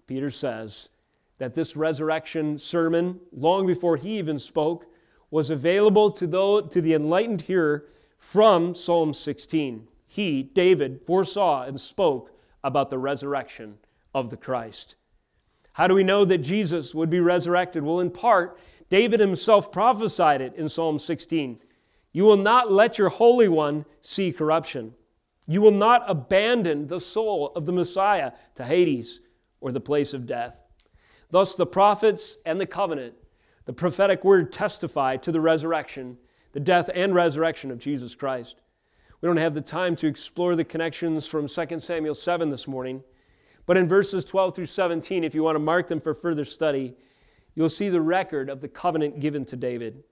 Peter 0.06 0.30
says 0.30 0.88
that 1.38 1.54
this 1.54 1.76
resurrection 1.76 2.58
sermon, 2.58 3.20
long 3.30 3.66
before 3.66 3.96
he 3.96 4.18
even 4.18 4.38
spoke, 4.38 4.86
was 5.30 5.50
available 5.50 6.10
to, 6.10 6.26
those, 6.26 6.72
to 6.72 6.80
the 6.80 6.94
enlightened 6.94 7.42
hearer 7.42 7.86
from 8.18 8.74
Psalm 8.74 9.14
16. 9.14 9.86
He, 10.06 10.42
David, 10.42 11.02
foresaw 11.06 11.62
and 11.62 11.80
spoke 11.80 12.32
about 12.62 12.90
the 12.90 12.98
resurrection 12.98 13.78
of 14.14 14.30
the 14.30 14.36
Christ. 14.36 14.96
How 15.74 15.86
do 15.86 15.94
we 15.94 16.04
know 16.04 16.24
that 16.24 16.38
Jesus 16.38 16.94
would 16.94 17.10
be 17.10 17.20
resurrected? 17.20 17.84
Well, 17.84 18.00
in 18.00 18.10
part, 18.10 18.58
David 18.90 19.20
himself 19.20 19.70
prophesied 19.70 20.40
it 20.40 20.54
in 20.54 20.68
Psalm 20.68 20.98
16. 20.98 21.60
You 22.12 22.24
will 22.24 22.36
not 22.36 22.72
let 22.72 22.98
your 22.98 23.10
Holy 23.10 23.48
One 23.48 23.84
see 24.00 24.32
corruption. 24.32 24.94
You 25.46 25.62
will 25.62 25.70
not 25.70 26.02
abandon 26.06 26.88
the 26.88 27.00
soul 27.00 27.52
of 27.54 27.64
the 27.64 27.72
Messiah 27.72 28.32
to 28.56 28.64
Hades 28.64 29.20
or 29.60 29.72
the 29.72 29.80
place 29.80 30.12
of 30.12 30.26
death. 30.26 30.56
Thus, 31.30 31.54
the 31.54 31.66
prophets 31.66 32.38
and 32.44 32.60
the 32.60 32.66
covenant, 32.66 33.14
the 33.66 33.72
prophetic 33.72 34.24
word 34.24 34.52
testify 34.52 35.16
to 35.18 35.30
the 35.30 35.40
resurrection, 35.40 36.18
the 36.52 36.60
death 36.60 36.90
and 36.94 37.14
resurrection 37.14 37.70
of 37.70 37.78
Jesus 37.78 38.14
Christ. 38.14 38.56
We 39.20 39.26
don't 39.26 39.38
have 39.38 39.54
the 39.54 39.60
time 39.60 39.96
to 39.96 40.06
explore 40.06 40.54
the 40.54 40.64
connections 40.64 41.26
from 41.26 41.48
2 41.48 41.80
Samuel 41.80 42.14
7 42.14 42.50
this 42.50 42.68
morning. 42.68 43.02
But 43.66 43.76
in 43.76 43.88
verses 43.88 44.24
12 44.24 44.54
through 44.54 44.66
17, 44.66 45.24
if 45.24 45.34
you 45.34 45.42
want 45.42 45.56
to 45.56 45.60
mark 45.60 45.88
them 45.88 46.00
for 46.00 46.14
further 46.14 46.44
study, 46.44 46.94
you'll 47.56 47.68
see 47.68 47.88
the 47.88 48.00
record 48.00 48.48
of 48.48 48.60
the 48.60 48.68
covenant 48.68 49.18
given 49.18 49.44
to 49.46 49.56
David. 49.56 50.04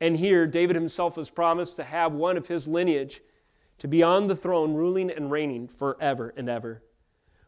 And 0.00 0.16
here, 0.16 0.46
David 0.46 0.74
himself 0.74 1.16
has 1.16 1.28
promised 1.28 1.76
to 1.76 1.84
have 1.84 2.12
one 2.12 2.38
of 2.38 2.48
his 2.48 2.66
lineage 2.66 3.20
to 3.78 3.88
be 3.88 4.02
on 4.02 4.26
the 4.26 4.36
throne, 4.36 4.72
ruling 4.72 5.10
and 5.10 5.30
reigning 5.30 5.68
forever 5.68 6.32
and 6.34 6.48
ever. 6.48 6.82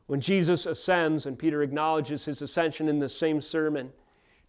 When 0.07 0.21
Jesus 0.21 0.67
ascends, 0.67 1.25
and 1.25 1.39
Peter 1.39 1.63
acknowledges 1.63 2.27
his 2.27 2.43
ascension 2.43 2.87
in 2.87 2.99
the 2.99 3.09
same 3.09 3.41
sermon, 3.41 3.93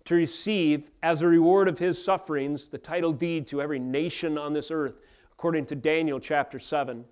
to 0.04 0.16
receive, 0.16 0.92
as 1.02 1.22
a 1.22 1.28
reward 1.28 1.70
of 1.70 1.80
his 1.80 2.04
sufferings, 2.04 2.68
the 2.68 2.78
title 2.78 3.14
deed 3.14 3.48
to 3.48 3.62
every 3.62 3.80
nation 3.80 4.38
on 4.38 4.52
this 4.52 4.72
earth 4.72 4.98
according 5.40 5.66
to 5.66 5.74
Daniel 5.74 6.20
chapter 6.20 6.60
7. 6.60 7.06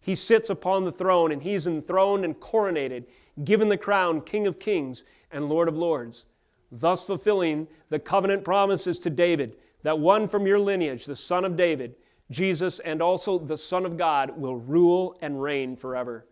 He 0.00 0.14
sits 0.14 0.48
upon 0.48 0.84
the 0.84 0.92
throne 0.92 1.32
and 1.32 1.42
he's 1.42 1.66
enthroned 1.66 2.24
and 2.24 2.38
coronated, 2.38 3.06
given 3.42 3.70
the 3.70 3.76
crown 3.76 4.20
King 4.20 4.46
of 4.46 4.60
Kings 4.60 5.02
and 5.32 5.48
Lord 5.48 5.66
of 5.66 5.76
Lords, 5.76 6.26
thus 6.70 7.02
fulfilling 7.02 7.66
the 7.88 7.98
covenant 7.98 8.44
promises 8.44 9.00
to 9.00 9.10
David 9.10 9.56
that 9.82 9.98
one 9.98 10.28
from 10.28 10.46
your 10.46 10.60
lineage, 10.60 11.06
the 11.06 11.16
son 11.16 11.44
of 11.44 11.56
David, 11.56 11.96
Jesus, 12.30 12.78
and 12.78 13.02
also 13.02 13.36
the 13.36 13.58
Son 13.58 13.84
of 13.84 13.96
God, 13.96 14.38
will 14.38 14.54
rule 14.54 15.18
and 15.20 15.42
reign 15.42 15.74
forever. 15.74 16.24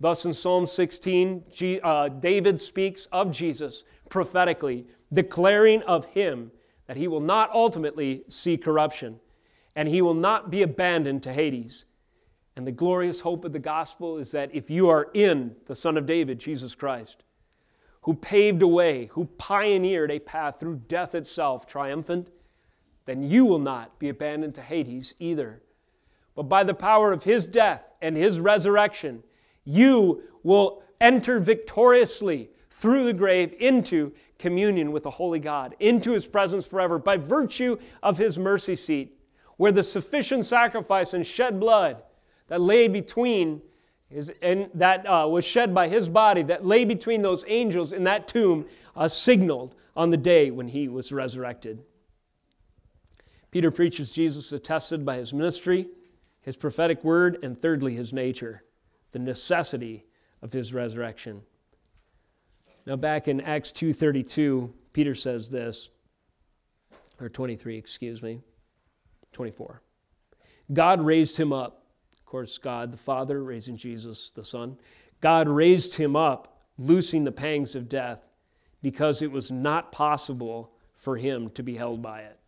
Thus, 0.00 0.24
in 0.24 0.34
Psalm 0.34 0.66
16, 0.66 1.44
uh, 1.84 2.08
David 2.08 2.60
speaks 2.60 3.06
of 3.12 3.30
Jesus 3.30 3.84
prophetically, 4.08 4.88
declaring 5.12 5.84
of 5.84 6.06
him 6.06 6.50
that 6.88 6.96
he 6.96 7.06
will 7.06 7.20
not 7.20 7.48
ultimately 7.52 8.24
see 8.28 8.56
corruption 8.56 9.20
and 9.74 9.88
he 9.88 10.02
will 10.02 10.14
not 10.14 10.50
be 10.50 10.62
abandoned 10.62 11.22
to 11.22 11.32
Hades. 11.32 11.84
And 12.56 12.66
the 12.66 12.72
glorious 12.72 13.20
hope 13.20 13.44
of 13.44 13.52
the 13.52 13.58
gospel 13.58 14.18
is 14.18 14.32
that 14.32 14.54
if 14.54 14.68
you 14.68 14.88
are 14.88 15.08
in 15.14 15.56
the 15.66 15.74
Son 15.74 15.96
of 15.96 16.06
David, 16.06 16.38
Jesus 16.38 16.74
Christ, 16.74 17.22
who 18.02 18.14
paved 18.14 18.62
a 18.62 18.66
way, 18.66 19.06
who 19.12 19.26
pioneered 19.38 20.10
a 20.10 20.18
path 20.18 20.58
through 20.58 20.82
death 20.88 21.14
itself, 21.14 21.66
triumphant, 21.66 22.30
then 23.04 23.22
you 23.22 23.44
will 23.44 23.58
not 23.58 23.98
be 23.98 24.08
abandoned 24.08 24.54
to 24.54 24.62
Hades 24.62 25.14
either. 25.18 25.62
But 26.34 26.44
by 26.44 26.64
the 26.64 26.74
power 26.74 27.12
of 27.12 27.24
his 27.24 27.46
death 27.46 27.82
and 28.00 28.16
his 28.16 28.40
resurrection, 28.40 29.22
you 29.64 30.22
will 30.42 30.82
enter 31.00 31.40
victoriously 31.40 32.50
through 32.70 33.04
the 33.04 33.12
grave 33.12 33.54
into 33.58 34.12
communion 34.38 34.92
with 34.92 35.02
the 35.02 35.10
Holy 35.10 35.38
God, 35.38 35.74
into 35.78 36.12
his 36.12 36.26
presence 36.26 36.66
forever, 36.66 36.98
by 36.98 37.16
virtue 37.16 37.76
of 38.02 38.16
his 38.18 38.38
mercy 38.38 38.76
seat, 38.76 39.19
where 39.60 39.70
the 39.70 39.82
sufficient 39.82 40.46
sacrifice 40.46 41.12
and 41.12 41.26
shed 41.26 41.60
blood 41.60 42.02
that 42.46 42.62
lay 42.62 42.88
between 42.88 43.60
his, 44.08 44.32
and 44.40 44.70
that 44.72 45.04
uh, 45.04 45.28
was 45.28 45.44
shed 45.44 45.74
by 45.74 45.86
his 45.86 46.08
body, 46.08 46.42
that 46.42 46.64
lay 46.64 46.82
between 46.82 47.20
those 47.20 47.44
angels 47.46 47.92
in 47.92 48.04
that 48.04 48.26
tomb, 48.26 48.64
uh, 48.96 49.06
signaled 49.06 49.74
on 49.94 50.08
the 50.08 50.16
day 50.16 50.50
when 50.50 50.68
he 50.68 50.88
was 50.88 51.12
resurrected. 51.12 51.82
Peter 53.50 53.70
preaches 53.70 54.14
Jesus 54.14 54.50
attested 54.50 55.04
by 55.04 55.18
his 55.18 55.34
ministry, 55.34 55.88
his 56.40 56.56
prophetic 56.56 57.04
word, 57.04 57.36
and 57.42 57.60
thirdly, 57.60 57.94
his 57.94 58.14
nature, 58.14 58.62
the 59.12 59.18
necessity 59.18 60.06
of 60.40 60.54
his 60.54 60.72
resurrection. 60.72 61.42
Now 62.86 62.96
back 62.96 63.28
in 63.28 63.42
Acts 63.42 63.72
2:32, 63.72 64.72
Peter 64.94 65.14
says 65.14 65.50
this 65.50 65.90
or 67.20 67.28
23, 67.28 67.76
excuse 67.76 68.22
me. 68.22 68.40
24. 69.32 69.82
God 70.72 71.00
raised 71.00 71.36
him 71.36 71.52
up. 71.52 71.84
Of 72.12 72.24
course, 72.24 72.58
God 72.58 72.92
the 72.92 72.96
Father 72.96 73.42
raising 73.42 73.76
Jesus 73.76 74.30
the 74.30 74.44
Son. 74.44 74.78
God 75.20 75.48
raised 75.48 75.94
him 75.94 76.16
up, 76.16 76.62
loosing 76.78 77.24
the 77.24 77.32
pangs 77.32 77.74
of 77.74 77.88
death 77.88 78.24
because 78.82 79.20
it 79.20 79.30
was 79.30 79.50
not 79.50 79.92
possible 79.92 80.72
for 80.94 81.16
him 81.16 81.50
to 81.50 81.62
be 81.62 81.76
held 81.76 82.02
by 82.02 82.20
it. 82.20 82.38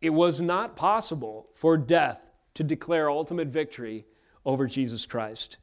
It 0.00 0.10
was 0.10 0.40
not 0.40 0.76
possible 0.76 1.48
for 1.54 1.76
death 1.76 2.20
to 2.54 2.62
declare 2.62 3.10
ultimate 3.10 3.48
victory 3.48 4.06
over 4.44 4.66
Jesus 4.66 5.06
Christ. 5.06 5.56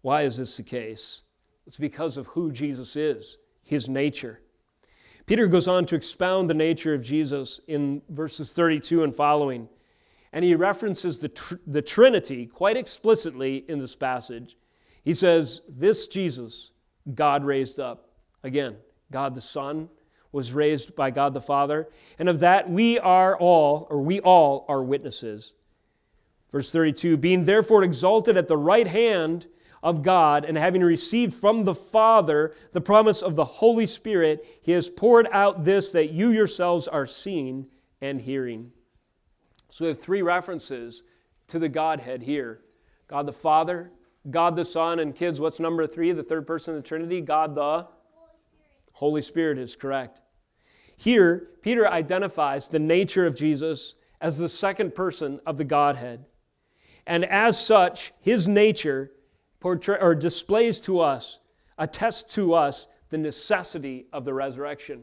Why 0.00 0.22
is 0.22 0.38
this 0.38 0.56
the 0.56 0.62
case? 0.62 1.22
It's 1.66 1.76
because 1.76 2.16
of 2.16 2.28
who 2.28 2.52
Jesus 2.52 2.96
is, 2.96 3.38
his 3.62 3.88
nature. 3.88 4.40
Peter 5.26 5.48
goes 5.48 5.66
on 5.66 5.84
to 5.86 5.96
expound 5.96 6.48
the 6.48 6.54
nature 6.54 6.94
of 6.94 7.02
Jesus 7.02 7.60
in 7.66 8.00
verses 8.08 8.52
32 8.52 9.02
and 9.02 9.14
following, 9.14 9.68
and 10.32 10.44
he 10.44 10.54
references 10.54 11.18
the, 11.18 11.28
tr- 11.28 11.56
the 11.66 11.82
Trinity 11.82 12.46
quite 12.46 12.76
explicitly 12.76 13.64
in 13.68 13.80
this 13.80 13.96
passage. 13.96 14.56
He 15.02 15.12
says, 15.12 15.62
This 15.68 16.06
Jesus, 16.06 16.70
God 17.12 17.44
raised 17.44 17.80
up. 17.80 18.10
Again, 18.44 18.76
God 19.10 19.34
the 19.34 19.40
Son 19.40 19.88
was 20.30 20.52
raised 20.52 20.94
by 20.94 21.10
God 21.10 21.34
the 21.34 21.40
Father, 21.40 21.88
and 22.18 22.28
of 22.28 22.40
that 22.40 22.70
we 22.70 22.98
are 22.98 23.36
all, 23.36 23.88
or 23.90 24.00
we 24.00 24.20
all 24.20 24.64
are 24.68 24.82
witnesses. 24.82 25.54
Verse 26.52 26.70
32 26.70 27.16
Being 27.16 27.44
therefore 27.44 27.82
exalted 27.82 28.36
at 28.36 28.46
the 28.46 28.56
right 28.56 28.86
hand 28.86 29.46
of 29.86 30.02
God, 30.02 30.44
and 30.44 30.58
having 30.58 30.82
received 30.82 31.32
from 31.32 31.62
the 31.62 31.74
Father 31.74 32.52
the 32.72 32.80
promise 32.80 33.22
of 33.22 33.36
the 33.36 33.44
Holy 33.44 33.86
Spirit, 33.86 34.44
he 34.60 34.72
has 34.72 34.88
poured 34.88 35.28
out 35.30 35.64
this 35.64 35.92
that 35.92 36.10
you 36.10 36.32
yourselves 36.32 36.88
are 36.88 37.06
seeing 37.06 37.68
and 38.00 38.20
hearing. 38.20 38.72
So 39.70 39.84
we 39.84 39.90
have 39.90 40.00
three 40.00 40.22
references 40.22 41.04
to 41.46 41.60
the 41.60 41.68
Godhead 41.68 42.24
here 42.24 42.62
God 43.06 43.26
the 43.26 43.32
Father, 43.32 43.92
God 44.28 44.56
the 44.56 44.64
Son, 44.64 44.98
and 44.98 45.14
kids, 45.14 45.38
what's 45.38 45.60
number 45.60 45.86
three, 45.86 46.10
the 46.10 46.24
third 46.24 46.48
person 46.48 46.74
of 46.74 46.82
the 46.82 46.88
Trinity? 46.88 47.20
God 47.20 47.54
the 47.54 47.86
Holy 48.94 49.22
Spirit 49.22 49.56
is 49.56 49.76
correct. 49.76 50.20
Here, 50.96 51.46
Peter 51.62 51.86
identifies 51.86 52.68
the 52.68 52.80
nature 52.80 53.24
of 53.24 53.36
Jesus 53.36 53.94
as 54.20 54.38
the 54.38 54.48
second 54.48 54.96
person 54.96 55.38
of 55.46 55.58
the 55.58 55.64
Godhead. 55.64 56.24
And 57.06 57.24
as 57.24 57.64
such, 57.64 58.12
his 58.20 58.48
nature 58.48 59.12
portray, 59.66 59.98
or 60.00 60.14
displays 60.14 60.78
to 60.78 61.00
us, 61.00 61.40
attests 61.76 62.32
to 62.32 62.54
us 62.54 62.86
the 63.08 63.18
necessity 63.18 64.06
of 64.12 64.24
the 64.24 64.32
resurrection. 64.32 65.02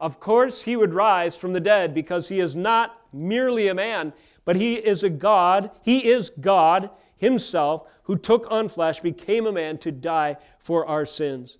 Of 0.00 0.18
course, 0.18 0.62
he 0.62 0.76
would 0.76 0.94
rise 0.94 1.36
from 1.36 1.52
the 1.52 1.60
dead 1.60 1.92
because 1.92 2.28
he 2.28 2.40
is 2.40 2.56
not 2.56 2.98
merely 3.12 3.68
a 3.68 3.74
man, 3.74 4.14
but 4.46 4.56
he 4.56 4.76
is 4.76 5.02
a 5.02 5.10
God. 5.10 5.70
He 5.82 6.08
is 6.08 6.30
God 6.30 6.88
himself 7.18 7.86
who 8.04 8.16
took 8.16 8.50
on 8.50 8.70
flesh, 8.70 9.00
became 9.00 9.46
a 9.46 9.52
man 9.52 9.76
to 9.76 9.92
die 9.92 10.38
for 10.58 10.86
our 10.86 11.04
sins. 11.04 11.58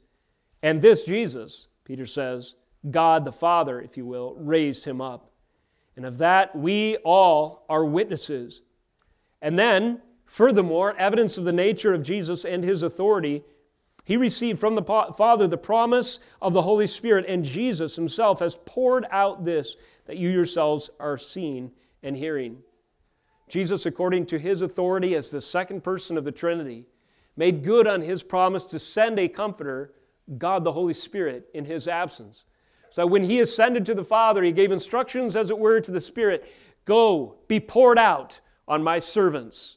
And 0.63 0.81
this 0.81 1.05
Jesus, 1.05 1.69
Peter 1.85 2.07
says, 2.07 2.55
God 2.91 3.27
the 3.27 3.31
Father, 3.33 3.79
if 3.79 3.99
you 3.99 4.07
will, 4.07 4.35
raised 4.37 4.87
him 4.87 5.03
up. 5.03 5.33
And 5.97 6.07
of 6.07 6.17
that 6.17 6.57
we 6.57 6.97
all 7.05 7.67
are 7.69 7.85
witnesses. 7.85 8.63
And 9.43 9.59
then, 9.59 10.01
furthermore, 10.29 10.95
evidence 10.97 11.37
of 11.39 11.45
the 11.45 11.53
nature 11.53 11.93
of 11.93 12.03
Jesus 12.03 12.45
and 12.45 12.63
his 12.63 12.83
authority, 12.83 13.43
he 14.05 14.17
received 14.17 14.61
from 14.61 14.75
the 14.75 14.83
Father 14.83 15.49
the 15.49 15.59
promise 15.59 16.21
of 16.41 16.53
the 16.53 16.63
Holy 16.63 16.87
Spirit, 16.87 17.25
and 17.27 17.45
Jesus 17.45 17.97
himself 17.97 18.39
has 18.39 18.57
poured 18.65 19.07
out 19.11 19.45
this 19.45 19.77
that 20.07 20.17
you 20.17 20.29
yourselves 20.29 20.89
are 21.01 21.19
seeing 21.19 21.73
and 22.03 22.17
hearing. 22.17 22.59
Jesus, 23.49 23.85
according 23.85 24.27
to 24.27 24.39
his 24.39 24.63
authority 24.63 25.15
as 25.15 25.31
the 25.31 25.41
second 25.41 25.83
person 25.83 26.17
of 26.17 26.25
the 26.25 26.33
Trinity, 26.33 26.87
made 27.37 27.65
good 27.65 27.87
on 27.87 28.03
his 28.03 28.23
promise 28.23 28.65
to 28.67 28.79
send 28.79 29.19
a 29.19 29.29
comforter 29.29 29.93
God 30.37 30.65
the 30.65 30.73
Holy 30.73 30.95
Spirit 30.95 31.49
in 31.55 31.65
his 31.65 31.89
absence. 31.89 32.45
So 32.91 33.07
when 33.07 33.25
he 33.25 33.41
ascended 33.41 33.87
to 33.87 33.95
the 33.95 34.05
Father, 34.05 34.43
he 34.43 34.53
gave 34.53 34.73
instructions, 34.73 35.37
as 35.37 35.51
it 35.51 35.59
were, 35.59 35.81
to 35.81 35.91
the 35.91 36.01
Spirit 36.01 36.51
Go, 36.85 37.37
be 37.49 37.61
poured 37.61 37.99
out 37.99 38.41
on 38.67 38.83
my 38.83 38.99
servants. 38.99 39.77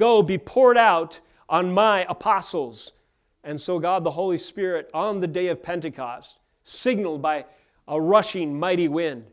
Go, 0.00 0.22
be 0.22 0.38
poured 0.38 0.78
out 0.78 1.20
on 1.46 1.74
my 1.74 2.06
apostles. 2.08 2.92
And 3.44 3.60
so, 3.60 3.78
God 3.78 4.02
the 4.02 4.12
Holy 4.12 4.38
Spirit, 4.38 4.90
on 4.94 5.20
the 5.20 5.26
day 5.26 5.48
of 5.48 5.62
Pentecost, 5.62 6.38
signaled 6.64 7.20
by 7.20 7.44
a 7.86 8.00
rushing 8.00 8.58
mighty 8.58 8.88
wind, 8.88 9.26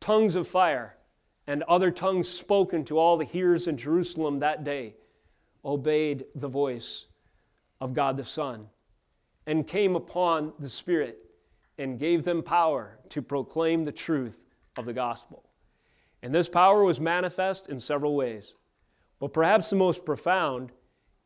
tongues 0.00 0.34
of 0.34 0.48
fire, 0.48 0.96
and 1.46 1.62
other 1.68 1.92
tongues 1.92 2.28
spoken 2.28 2.84
to 2.86 2.98
all 2.98 3.16
the 3.16 3.24
hearers 3.24 3.68
in 3.68 3.76
Jerusalem 3.76 4.40
that 4.40 4.64
day, 4.64 4.94
obeyed 5.64 6.24
the 6.34 6.48
voice 6.48 7.06
of 7.80 7.94
God 7.94 8.16
the 8.16 8.24
Son 8.24 8.66
and 9.46 9.64
came 9.64 9.94
upon 9.94 10.54
the 10.58 10.68
Spirit 10.68 11.18
and 11.78 12.00
gave 12.00 12.24
them 12.24 12.42
power 12.42 12.98
to 13.10 13.22
proclaim 13.22 13.84
the 13.84 13.92
truth 13.92 14.42
of 14.76 14.86
the 14.86 14.92
gospel. 14.92 15.48
And 16.20 16.34
this 16.34 16.48
power 16.48 16.82
was 16.82 16.98
manifest 16.98 17.68
in 17.68 17.78
several 17.78 18.16
ways. 18.16 18.54
But 19.20 19.32
perhaps 19.32 19.70
the 19.70 19.76
most 19.76 20.04
profound 20.04 20.72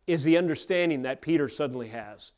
is 0.07 0.24
the 0.24 0.36
understanding 0.36 1.03
that 1.03 1.22
Peter 1.22 1.49
suddenly 1.49 1.88
has. 1.88 2.32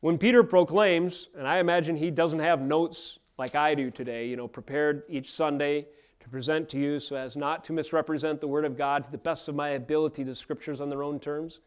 When 0.00 0.18
Peter 0.18 0.44
proclaims, 0.44 1.30
and 1.36 1.48
I 1.48 1.58
imagine 1.58 1.96
he 1.96 2.10
doesn't 2.10 2.38
have 2.38 2.60
notes 2.60 3.18
like 3.38 3.54
I 3.54 3.74
do 3.74 3.90
today, 3.90 4.28
you 4.28 4.36
know, 4.36 4.46
prepared 4.46 5.02
each 5.08 5.32
Sunday 5.32 5.86
to 6.20 6.28
present 6.28 6.68
to 6.68 6.78
you 6.78 7.00
so 7.00 7.16
as 7.16 7.36
not 7.36 7.64
to 7.64 7.72
misrepresent 7.72 8.40
the 8.40 8.46
Word 8.46 8.64
of 8.64 8.76
God 8.76 9.04
to 9.04 9.10
the 9.10 9.18
best 9.18 9.48
of 9.48 9.54
my 9.54 9.70
ability, 9.70 10.22
the 10.22 10.34
Scriptures 10.34 10.80
on 10.80 10.90
their 10.90 11.02
own 11.02 11.18
terms. 11.18 11.60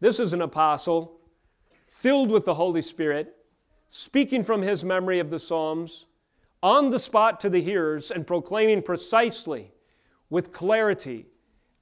This 0.00 0.18
is 0.18 0.32
an 0.32 0.42
apostle 0.42 1.20
filled 1.86 2.30
with 2.30 2.46
the 2.46 2.54
Holy 2.54 2.82
Spirit, 2.82 3.36
speaking 3.90 4.42
from 4.42 4.62
his 4.62 4.82
memory 4.82 5.18
of 5.18 5.30
the 5.30 5.38
Psalms, 5.38 6.06
on 6.62 6.90
the 6.90 6.98
spot 6.98 7.40
to 7.40 7.50
the 7.50 7.62
hearers, 7.62 8.10
and 8.10 8.26
proclaiming 8.26 8.82
precisely, 8.82 9.72
with 10.28 10.52
clarity, 10.52 11.26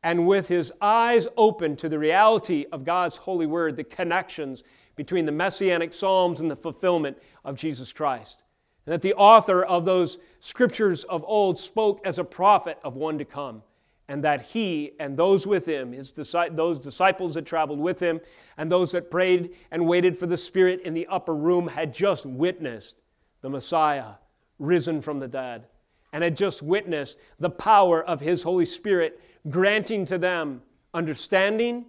and 0.02 0.26
with 0.26 0.48
his 0.48 0.72
eyes 0.80 1.26
open 1.36 1.76
to 1.76 1.88
the 1.88 1.98
reality 1.98 2.66
of 2.72 2.84
God's 2.84 3.16
holy 3.16 3.46
word, 3.46 3.76
the 3.76 3.84
connections 3.84 4.62
between 4.96 5.26
the 5.26 5.32
messianic 5.32 5.92
Psalms 5.92 6.40
and 6.40 6.50
the 6.50 6.56
fulfillment 6.56 7.18
of 7.44 7.56
Jesus 7.56 7.92
Christ. 7.92 8.42
And 8.86 8.92
that 8.92 9.02
the 9.02 9.14
author 9.14 9.62
of 9.62 9.84
those 9.84 10.18
scriptures 10.40 11.04
of 11.04 11.24
old 11.26 11.58
spoke 11.58 12.00
as 12.04 12.18
a 12.18 12.24
prophet 12.24 12.78
of 12.82 12.96
one 12.96 13.18
to 13.18 13.24
come 13.24 13.62
and 14.08 14.24
that 14.24 14.46
he 14.46 14.92
and 14.98 15.16
those 15.16 15.46
with 15.46 15.66
him, 15.66 15.92
his 15.92 16.12
those 16.12 16.80
disciples 16.80 17.34
that 17.34 17.44
traveled 17.44 17.78
with 17.78 18.00
him, 18.00 18.20
and 18.56 18.72
those 18.72 18.92
that 18.92 19.10
prayed 19.10 19.50
and 19.70 19.86
waited 19.86 20.16
for 20.16 20.26
the 20.26 20.36
Spirit 20.36 20.80
in 20.80 20.94
the 20.94 21.06
upper 21.08 21.34
room 21.34 21.68
had 21.68 21.92
just 21.92 22.24
witnessed 22.24 22.96
the 23.42 23.50
Messiah 23.50 24.14
risen 24.58 25.02
from 25.02 25.20
the 25.20 25.28
dead, 25.28 25.66
and 26.12 26.24
had 26.24 26.36
just 26.36 26.62
witnessed 26.62 27.18
the 27.38 27.50
power 27.50 28.02
of 28.02 28.20
his 28.20 28.42
Holy 28.42 28.64
Spirit 28.64 29.20
granting 29.48 30.04
to 30.06 30.18
them 30.18 30.62
understanding 30.94 31.86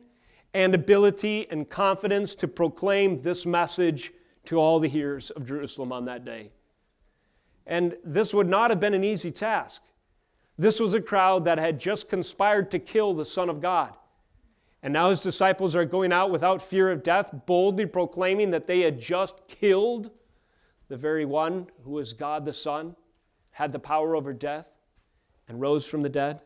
and 0.53 0.73
ability 0.73 1.47
and 1.49 1.69
confidence 1.69 2.35
to 2.35 2.47
proclaim 2.47 3.21
this 3.21 3.45
message 3.45 4.11
to 4.45 4.57
all 4.57 4.79
the 4.79 4.87
hearers 4.87 5.29
of 5.29 5.45
Jerusalem 5.45 5.91
on 5.91 6.05
that 6.05 6.25
day. 6.25 6.51
And 7.67 7.97
this 8.03 8.33
would 8.33 8.47
not 8.47 8.71
have 8.71 8.79
been 8.79 8.95
an 8.95 9.03
easy 9.03 9.31
task. 9.31 9.83
This 10.57 10.79
was 10.79 10.93
a 10.93 11.01
crowd 11.01 11.45
that 11.45 11.59
had 11.59 11.79
just 11.79 12.09
conspired 12.09 12.71
to 12.71 12.79
kill 12.79 13.13
the 13.13 13.25
Son 13.25 13.49
of 13.49 13.61
God. 13.61 13.93
And 14.81 14.93
now 14.93 15.09
his 15.09 15.21
disciples 15.21 15.75
are 15.75 15.85
going 15.85 16.11
out 16.11 16.31
without 16.31 16.61
fear 16.61 16.89
of 16.89 17.03
death, 17.03 17.31
boldly 17.45 17.85
proclaiming 17.85 18.51
that 18.51 18.65
they 18.65 18.81
had 18.81 18.99
just 18.99 19.47
killed 19.47 20.09
the 20.87 20.97
very 20.97 21.25
one 21.25 21.67
who 21.83 21.91
was 21.91 22.13
God 22.13 22.45
the 22.45 22.53
Son, 22.53 22.95
had 23.51 23.71
the 23.71 23.79
power 23.79 24.15
over 24.15 24.33
death. 24.33 24.69
and 25.47 25.59
rose 25.59 25.85
from 25.85 26.03
the 26.03 26.09
dead? 26.09 26.41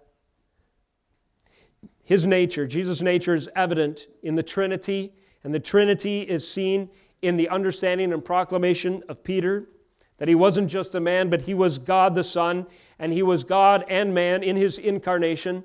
His 2.04 2.26
nature, 2.26 2.68
Jesus' 2.68 3.02
nature, 3.02 3.34
is 3.34 3.50
evident 3.56 4.08
in 4.22 4.36
the 4.36 4.44
Trinity, 4.44 5.14
and 5.44 5.54
the 5.54 5.60
Trinity 5.60 6.22
is 6.22 6.50
seen 6.50 6.90
in 7.22 7.38
the 7.38 7.48
understanding 7.50 8.12
and 8.12 8.24
proclamation 8.24 9.04
of 9.08 9.24
Peter 9.24 9.70
that 10.18 10.28
he 10.28 10.36
wasn't 10.36 10.70
just 10.70 10.94
a 10.94 11.00
man, 11.00 11.30
but 11.30 11.42
he 11.42 11.54
was 11.54 11.78
God 11.78 12.14
the 12.14 12.24
Son, 12.24 12.68
and 13.00 13.14
he 13.14 13.24
was 13.24 13.44
God 13.44 13.86
and 13.88 14.14
man 14.14 14.44
in 14.44 14.56
his 14.56 14.78
incarnation. 14.78 15.64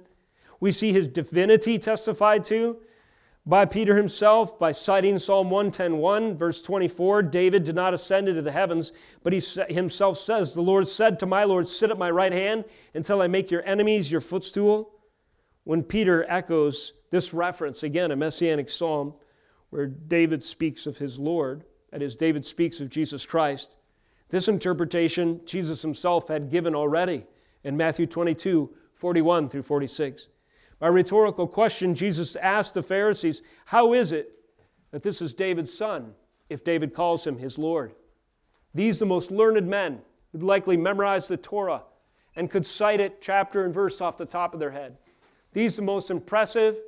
We 0.61 0.72
see 0.72 0.93
his 0.93 1.09
divinity 1.09 1.78
testified 1.78 2.45
to 2.45 2.78
by 3.45 3.64
Peter 3.64 3.97
himself 3.97 4.59
by 4.59 4.72
citing 4.72 5.18
Psalm 5.18 5.49
110:1 5.49 6.36
verse 6.36 6.61
24 6.61 7.22
David 7.22 7.64
did 7.64 7.74
not 7.74 7.95
ascend 7.95 8.28
into 8.28 8.43
the 8.43 8.53
heavens 8.53 8.93
but 9.22 9.32
he 9.32 9.41
himself 9.70 10.18
says 10.18 10.53
the 10.53 10.61
Lord 10.61 10.86
said 10.86 11.18
to 11.20 11.26
my 11.26 11.45
Lord 11.45 11.66
sit 11.66 11.91
at 11.91 11.97
my 11.97 12.11
right 12.11 12.32
hand 12.32 12.66
until 12.93 13.22
I 13.22 13.26
make 13.26 13.51
your 13.51 13.64
enemies 13.64 14.12
your 14.12 14.20
footstool 14.20 14.93
when 15.68 15.82
Peter 15.82 16.24
echoes 16.30 16.94
this 17.10 17.34
reference 17.34 17.82
again 17.82 18.10
a 18.10 18.16
messianic 18.16 18.68
psalm 18.68 19.12
where 19.70 19.86
David 19.86 20.42
speaks 20.42 20.86
of 20.86 20.96
his 20.96 21.18
Lord 21.18 21.64
that 21.90 22.02
is 22.02 22.16
David 22.16 22.44
speaks 22.44 22.80
of 22.80 22.88
Jesus 22.88 23.26
Christ 23.26 23.76
this 24.30 24.48
interpretation 24.48 25.40
Jesus 25.44 25.82
himself 25.82 26.28
had 26.28 26.50
given 26.50 26.74
already 26.74 27.26
in 27.62 27.76
Matthew 27.76 28.06
22 28.06 28.70
41 28.94 29.48
through 29.48 29.62
46 29.62 30.28
by 30.78 30.86
rhetorical 30.88 31.48
question, 31.48 31.94
Jesus 31.94 32.36
asked 32.36 32.74
the 32.74 32.82
Pharisees, 32.82 33.42
How 33.66 33.92
is 33.92 34.12
it 34.12 34.32
that 34.90 35.02
this 35.02 35.20
is 35.20 35.34
David's 35.34 35.76
son, 35.76 36.14
if 36.48 36.62
David 36.62 36.94
calls 36.94 37.26
him 37.26 37.38
his 37.38 37.58
Lord? 37.58 37.94
These, 38.72 39.00
the 39.00 39.06
most 39.06 39.30
learned 39.30 39.66
men, 39.66 40.02
who'd 40.30 40.42
likely 40.42 40.76
memorized 40.76 41.28
the 41.28 41.36
Torah 41.36 41.82
and 42.36 42.50
could 42.50 42.64
cite 42.64 43.00
it 43.00 43.20
chapter 43.20 43.64
and 43.64 43.74
verse 43.74 44.00
off 44.00 44.16
the 44.16 44.26
top 44.26 44.54
of 44.54 44.60
their 44.60 44.70
head. 44.70 44.98
These, 45.59 45.74
the 45.74 45.82
most 45.82 46.09
impressive 46.09 46.80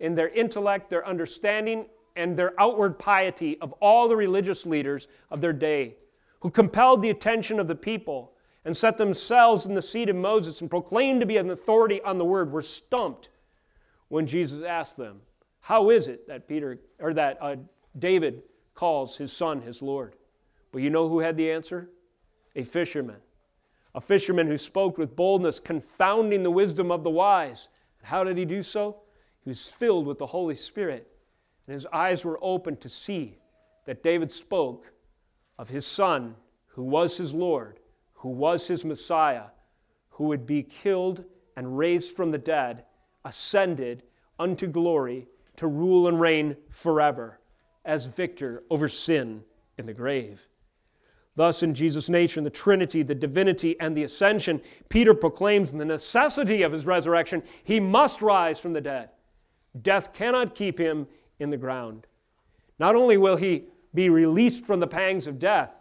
in 0.00 0.16
their 0.16 0.28
intellect, 0.28 0.90
their 0.90 1.06
understanding, 1.06 1.86
and 2.16 2.36
their 2.36 2.60
outward 2.60 2.98
piety 2.98 3.56
of 3.60 3.70
all 3.74 4.08
the 4.08 4.16
religious 4.16 4.66
leaders 4.66 5.06
of 5.30 5.40
their 5.40 5.52
day, 5.52 5.94
who 6.40 6.50
compelled 6.50 7.02
the 7.02 7.10
attention 7.10 7.60
of 7.60 7.68
the 7.68 7.76
people 7.76 8.32
and 8.64 8.76
set 8.76 8.98
themselves 8.98 9.64
in 9.64 9.76
the 9.76 9.80
seat 9.80 10.08
of 10.08 10.16
Moses 10.16 10.60
and 10.60 10.68
proclaimed 10.68 11.20
to 11.20 11.26
be 11.26 11.36
an 11.36 11.48
authority 11.50 12.02
on 12.02 12.18
the 12.18 12.24
word, 12.24 12.50
were 12.50 12.62
stumped 12.62 13.28
when 14.08 14.26
Jesus 14.26 14.64
asked 14.64 14.96
them, 14.96 15.20
How 15.60 15.88
is 15.90 16.08
it 16.08 16.26
that 16.26 16.48
Peter 16.48 16.80
or 16.98 17.14
that 17.14 17.38
uh, 17.40 17.54
David 17.96 18.42
calls 18.74 19.18
his 19.18 19.32
son 19.32 19.60
his 19.60 19.82
Lord? 19.82 20.16
But 20.72 20.82
you 20.82 20.90
know 20.90 21.08
who 21.08 21.20
had 21.20 21.36
the 21.36 21.52
answer? 21.52 21.90
A 22.56 22.64
fisherman. 22.64 23.18
A 23.94 24.00
fisherman 24.00 24.48
who 24.48 24.58
spoke 24.58 24.98
with 24.98 25.14
boldness, 25.14 25.60
confounding 25.60 26.42
the 26.42 26.50
wisdom 26.50 26.90
of 26.90 27.04
the 27.04 27.10
wise. 27.10 27.68
How 28.06 28.22
did 28.22 28.38
he 28.38 28.44
do 28.44 28.62
so? 28.62 28.98
He 29.42 29.50
was 29.50 29.68
filled 29.68 30.06
with 30.06 30.18
the 30.18 30.26
Holy 30.26 30.54
Spirit, 30.54 31.08
and 31.66 31.74
his 31.74 31.86
eyes 31.92 32.24
were 32.24 32.38
opened 32.40 32.80
to 32.82 32.88
see 32.88 33.38
that 33.84 34.04
David 34.04 34.30
spoke 34.30 34.92
of 35.58 35.70
his 35.70 35.84
son, 35.84 36.36
who 36.68 36.84
was 36.84 37.16
his 37.16 37.34
Lord, 37.34 37.80
who 38.14 38.28
was 38.28 38.68
his 38.68 38.84
Messiah, 38.84 39.46
who 40.10 40.24
would 40.24 40.46
be 40.46 40.62
killed 40.62 41.24
and 41.56 41.76
raised 41.76 42.14
from 42.14 42.30
the 42.30 42.38
dead 42.38 42.84
ascended 43.24 44.04
unto 44.38 44.68
glory 44.68 45.26
to 45.56 45.66
rule 45.66 46.06
and 46.06 46.20
reign 46.20 46.56
forever 46.70 47.40
as 47.84 48.06
victor 48.06 48.62
over 48.70 48.88
sin 48.88 49.42
in 49.76 49.86
the 49.86 49.94
grave. 49.94 50.46
Thus, 51.36 51.62
in 51.62 51.74
Jesus' 51.74 52.08
nature, 52.08 52.40
in 52.40 52.44
the 52.44 52.50
Trinity, 52.50 53.02
the 53.02 53.14
divinity, 53.14 53.78
and 53.78 53.94
the 53.94 54.02
ascension, 54.02 54.62
Peter 54.88 55.12
proclaims 55.12 55.70
the 55.70 55.84
necessity 55.84 56.62
of 56.62 56.72
his 56.72 56.86
resurrection. 56.86 57.42
He 57.62 57.78
must 57.78 58.22
rise 58.22 58.58
from 58.58 58.72
the 58.72 58.80
dead. 58.80 59.10
Death 59.80 60.14
cannot 60.14 60.54
keep 60.54 60.78
him 60.78 61.06
in 61.38 61.50
the 61.50 61.58
ground. 61.58 62.06
Not 62.78 62.96
only 62.96 63.18
will 63.18 63.36
he 63.36 63.66
be 63.94 64.08
released 64.08 64.64
from 64.64 64.80
the 64.80 64.86
pangs 64.86 65.26
of 65.26 65.38
death, 65.38 65.74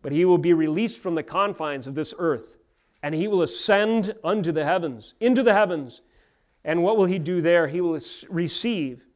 but 0.00 0.12
he 0.12 0.24
will 0.24 0.38
be 0.38 0.54
released 0.54 1.00
from 1.00 1.16
the 1.16 1.24
confines 1.24 1.88
of 1.88 1.96
this 1.96 2.14
earth, 2.18 2.56
and 3.02 3.16
he 3.16 3.26
will 3.26 3.42
ascend 3.42 4.14
unto 4.22 4.52
the 4.52 4.64
heavens, 4.64 5.14
into 5.18 5.42
the 5.42 5.54
heavens, 5.54 6.02
and 6.64 6.84
what 6.84 6.96
will 6.96 7.06
he 7.06 7.18
do 7.18 7.40
there? 7.40 7.66
He 7.66 7.80
will 7.80 7.98
receive, 8.28 9.06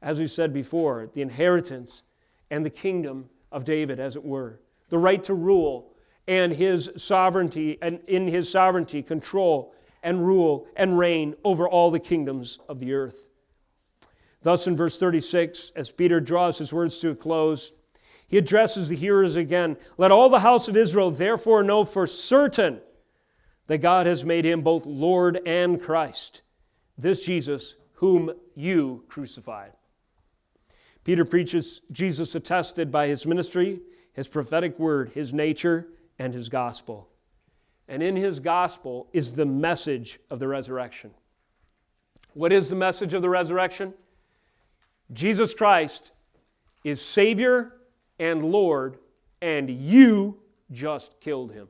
as 0.00 0.20
we 0.20 0.28
said 0.28 0.52
before, 0.52 1.10
the 1.12 1.22
inheritance 1.22 2.02
and 2.50 2.64
the 2.64 2.70
kingdom 2.70 3.30
of 3.50 3.64
David, 3.64 3.98
as 3.98 4.14
it 4.14 4.24
were, 4.24 4.60
the 4.88 4.98
right 4.98 5.22
to 5.24 5.34
rule 5.34 5.92
and 6.26 6.52
his 6.52 6.90
sovereignty, 6.96 7.78
and 7.80 8.00
in 8.06 8.28
his 8.28 8.50
sovereignty, 8.50 9.02
control 9.02 9.74
and 10.02 10.26
rule 10.26 10.66
and 10.76 10.98
reign 10.98 11.34
over 11.42 11.66
all 11.66 11.90
the 11.90 11.98
kingdoms 11.98 12.58
of 12.68 12.78
the 12.78 12.92
earth. 12.92 13.26
Thus, 14.42 14.66
in 14.66 14.76
verse 14.76 14.98
36, 14.98 15.72
as 15.74 15.90
Peter 15.90 16.20
draws 16.20 16.58
his 16.58 16.72
words 16.72 16.98
to 16.98 17.10
a 17.10 17.14
close, 17.14 17.72
he 18.26 18.36
addresses 18.36 18.90
the 18.90 18.96
hearers 18.96 19.36
again. 19.36 19.78
Let 19.96 20.12
all 20.12 20.28
the 20.28 20.40
house 20.40 20.68
of 20.68 20.76
Israel 20.76 21.10
therefore 21.10 21.64
know 21.64 21.84
for 21.84 22.06
certain 22.06 22.80
that 23.66 23.78
God 23.78 24.06
has 24.06 24.24
made 24.24 24.44
him 24.44 24.60
both 24.60 24.84
Lord 24.84 25.40
and 25.46 25.80
Christ 25.80 26.42
this 26.98 27.24
Jesus 27.24 27.76
whom 27.94 28.32
you 28.54 29.04
crucified. 29.08 29.72
Peter 31.04 31.24
preaches 31.24 31.80
Jesus 31.90 32.34
attested 32.34 32.90
by 32.90 33.06
his 33.06 33.24
ministry, 33.24 33.80
his 34.18 34.26
prophetic 34.26 34.76
word, 34.80 35.12
his 35.14 35.32
nature, 35.32 35.86
and 36.18 36.34
his 36.34 36.48
gospel. 36.48 37.08
And 37.86 38.02
in 38.02 38.16
his 38.16 38.40
gospel 38.40 39.06
is 39.12 39.36
the 39.36 39.46
message 39.46 40.18
of 40.28 40.40
the 40.40 40.48
resurrection. 40.48 41.12
What 42.34 42.52
is 42.52 42.68
the 42.68 42.74
message 42.74 43.14
of 43.14 43.22
the 43.22 43.28
resurrection? 43.28 43.94
Jesus 45.12 45.54
Christ 45.54 46.10
is 46.82 47.00
Savior 47.00 47.74
and 48.18 48.44
Lord, 48.46 48.98
and 49.40 49.70
you 49.70 50.40
just 50.72 51.20
killed 51.20 51.52
him. 51.52 51.68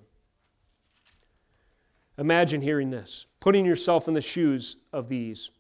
Imagine 2.16 2.62
hearing 2.62 2.88
this, 2.88 3.26
putting 3.40 3.66
yourself 3.66 4.08
in 4.08 4.14
the 4.14 4.22
shoes 4.22 4.78
of 4.90 5.10
these. 5.10 5.50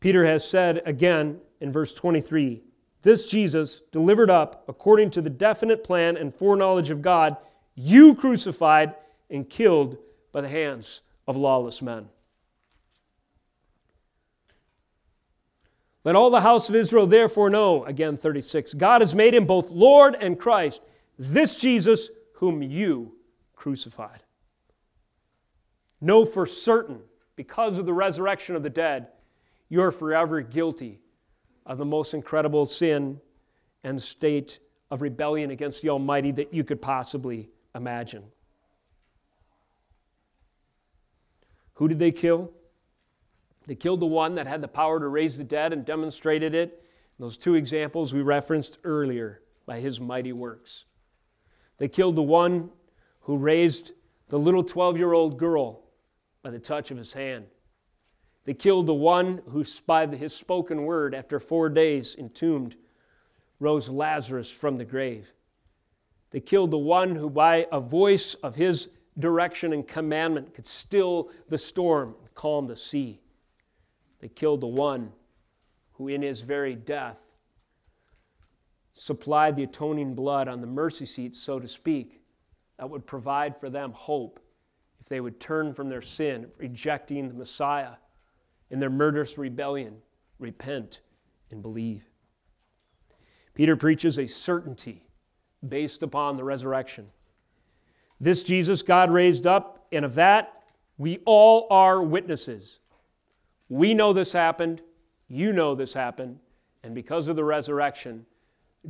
Peter 0.00 0.24
has 0.24 0.48
said 0.48 0.80
again 0.86 1.42
in 1.60 1.70
verse 1.70 1.92
23 1.92 2.62
This 3.02 3.24
Jesus, 3.24 3.80
delivered 3.92 4.30
up 4.30 4.64
according 4.68 5.10
to 5.10 5.22
the 5.22 5.30
definite 5.30 5.84
plan 5.84 6.16
and 6.16 6.34
foreknowledge 6.34 6.90
of 6.90 7.02
God, 7.02 7.36
you 7.74 8.14
crucified 8.14 8.94
and 9.30 9.48
killed 9.48 9.98
by 10.32 10.40
the 10.40 10.48
hands 10.48 11.02
of 11.26 11.36
lawless 11.36 11.80
men. 11.80 12.08
Let 16.04 16.16
all 16.16 16.30
the 16.30 16.40
house 16.40 16.68
of 16.68 16.74
Israel 16.74 17.06
therefore 17.06 17.50
know, 17.50 17.84
again 17.84 18.16
36, 18.16 18.74
God 18.74 19.00
has 19.00 19.14
made 19.14 19.34
him 19.34 19.44
both 19.44 19.70
Lord 19.70 20.16
and 20.18 20.38
Christ, 20.38 20.80
this 21.18 21.54
Jesus 21.54 22.10
whom 22.34 22.62
you 22.62 23.16
crucified. 23.54 24.22
Know 26.00 26.24
for 26.24 26.46
certain, 26.46 27.00
because 27.36 27.78
of 27.78 27.86
the 27.86 27.92
resurrection 27.92 28.56
of 28.56 28.62
the 28.62 28.70
dead, 28.70 29.08
you're 29.68 29.92
forever 29.92 30.40
guilty 30.40 31.00
of 31.68 31.78
the 31.78 31.84
most 31.84 32.14
incredible 32.14 32.66
sin 32.66 33.20
and 33.84 34.02
state 34.02 34.58
of 34.90 35.02
rebellion 35.02 35.50
against 35.50 35.82
the 35.82 35.90
Almighty 35.90 36.32
that 36.32 36.52
you 36.52 36.64
could 36.64 36.80
possibly 36.80 37.50
imagine. 37.74 38.24
Who 41.74 41.86
did 41.86 41.98
they 41.98 42.10
kill? 42.10 42.50
They 43.66 43.74
killed 43.74 44.00
the 44.00 44.06
one 44.06 44.34
that 44.36 44.46
had 44.46 44.62
the 44.62 44.68
power 44.68 44.98
to 44.98 45.06
raise 45.06 45.36
the 45.36 45.44
dead 45.44 45.74
and 45.74 45.84
demonstrated 45.84 46.54
it. 46.54 46.82
Those 47.18 47.36
two 47.36 47.54
examples 47.54 48.14
we 48.14 48.22
referenced 48.22 48.78
earlier 48.82 49.42
by 49.66 49.80
his 49.80 50.00
mighty 50.00 50.32
works. 50.32 50.86
They 51.76 51.88
killed 51.88 52.16
the 52.16 52.22
one 52.22 52.70
who 53.22 53.36
raised 53.36 53.92
the 54.28 54.38
little 54.38 54.64
12 54.64 54.96
year 54.96 55.12
old 55.12 55.38
girl 55.38 55.84
by 56.42 56.50
the 56.50 56.58
touch 56.58 56.90
of 56.90 56.96
his 56.96 57.12
hand. 57.12 57.46
They 58.44 58.54
killed 58.54 58.86
the 58.86 58.94
one 58.94 59.42
who, 59.48 59.64
by 59.86 60.06
his 60.06 60.34
spoken 60.34 60.84
word, 60.84 61.14
after 61.14 61.38
four 61.38 61.68
days 61.68 62.16
entombed, 62.16 62.76
rose 63.60 63.88
Lazarus 63.88 64.50
from 64.50 64.78
the 64.78 64.84
grave. 64.84 65.32
They 66.30 66.40
killed 66.40 66.70
the 66.70 66.78
one 66.78 67.16
who, 67.16 67.30
by 67.30 67.66
a 67.72 67.80
voice 67.80 68.34
of 68.34 68.54
his 68.54 68.90
direction 69.18 69.72
and 69.72 69.86
commandment, 69.86 70.54
could 70.54 70.66
still 70.66 71.30
the 71.48 71.58
storm 71.58 72.14
and 72.20 72.34
calm 72.34 72.66
the 72.66 72.76
sea. 72.76 73.20
They 74.20 74.28
killed 74.28 74.60
the 74.60 74.66
one 74.66 75.12
who, 75.92 76.08
in 76.08 76.22
his 76.22 76.42
very 76.42 76.74
death, 76.74 77.20
supplied 78.92 79.56
the 79.56 79.64
atoning 79.64 80.14
blood 80.14 80.48
on 80.48 80.60
the 80.60 80.66
mercy 80.66 81.06
seat, 81.06 81.34
so 81.36 81.58
to 81.58 81.68
speak, 81.68 82.20
that 82.78 82.90
would 82.90 83.06
provide 83.06 83.58
for 83.58 83.70
them 83.70 83.92
hope 83.92 84.40
if 85.00 85.08
they 85.08 85.20
would 85.20 85.40
turn 85.40 85.72
from 85.72 85.88
their 85.88 86.02
sin, 86.02 86.50
rejecting 86.58 87.28
the 87.28 87.34
Messiah 87.34 87.94
in 88.70 88.80
their 88.80 88.90
murderous 88.90 89.38
rebellion, 89.38 89.98
repent 90.38 91.00
and 91.50 91.62
believe. 91.62 92.04
Peter 93.54 93.76
preaches 93.76 94.18
a 94.18 94.26
certainty 94.26 95.04
based 95.66 96.02
upon 96.02 96.36
the 96.36 96.44
resurrection. 96.44 97.08
This 98.20 98.44
Jesus 98.44 98.82
God 98.82 99.10
raised 99.10 99.46
up, 99.46 99.86
and 99.90 100.04
of 100.04 100.14
that 100.14 100.54
We 100.98 101.20
all 101.24 101.68
are 101.70 102.02
witnesses. 102.02 102.80
We 103.68 103.94
know 103.94 104.12
this 104.12 104.32
happened. 104.32 104.82
You 105.28 105.52
know 105.52 105.74
this 105.74 105.94
happened. 105.94 106.40
And 106.82 106.94
because 106.94 107.28
of 107.28 107.36
the 107.36 107.44
resurrection, 107.44 108.26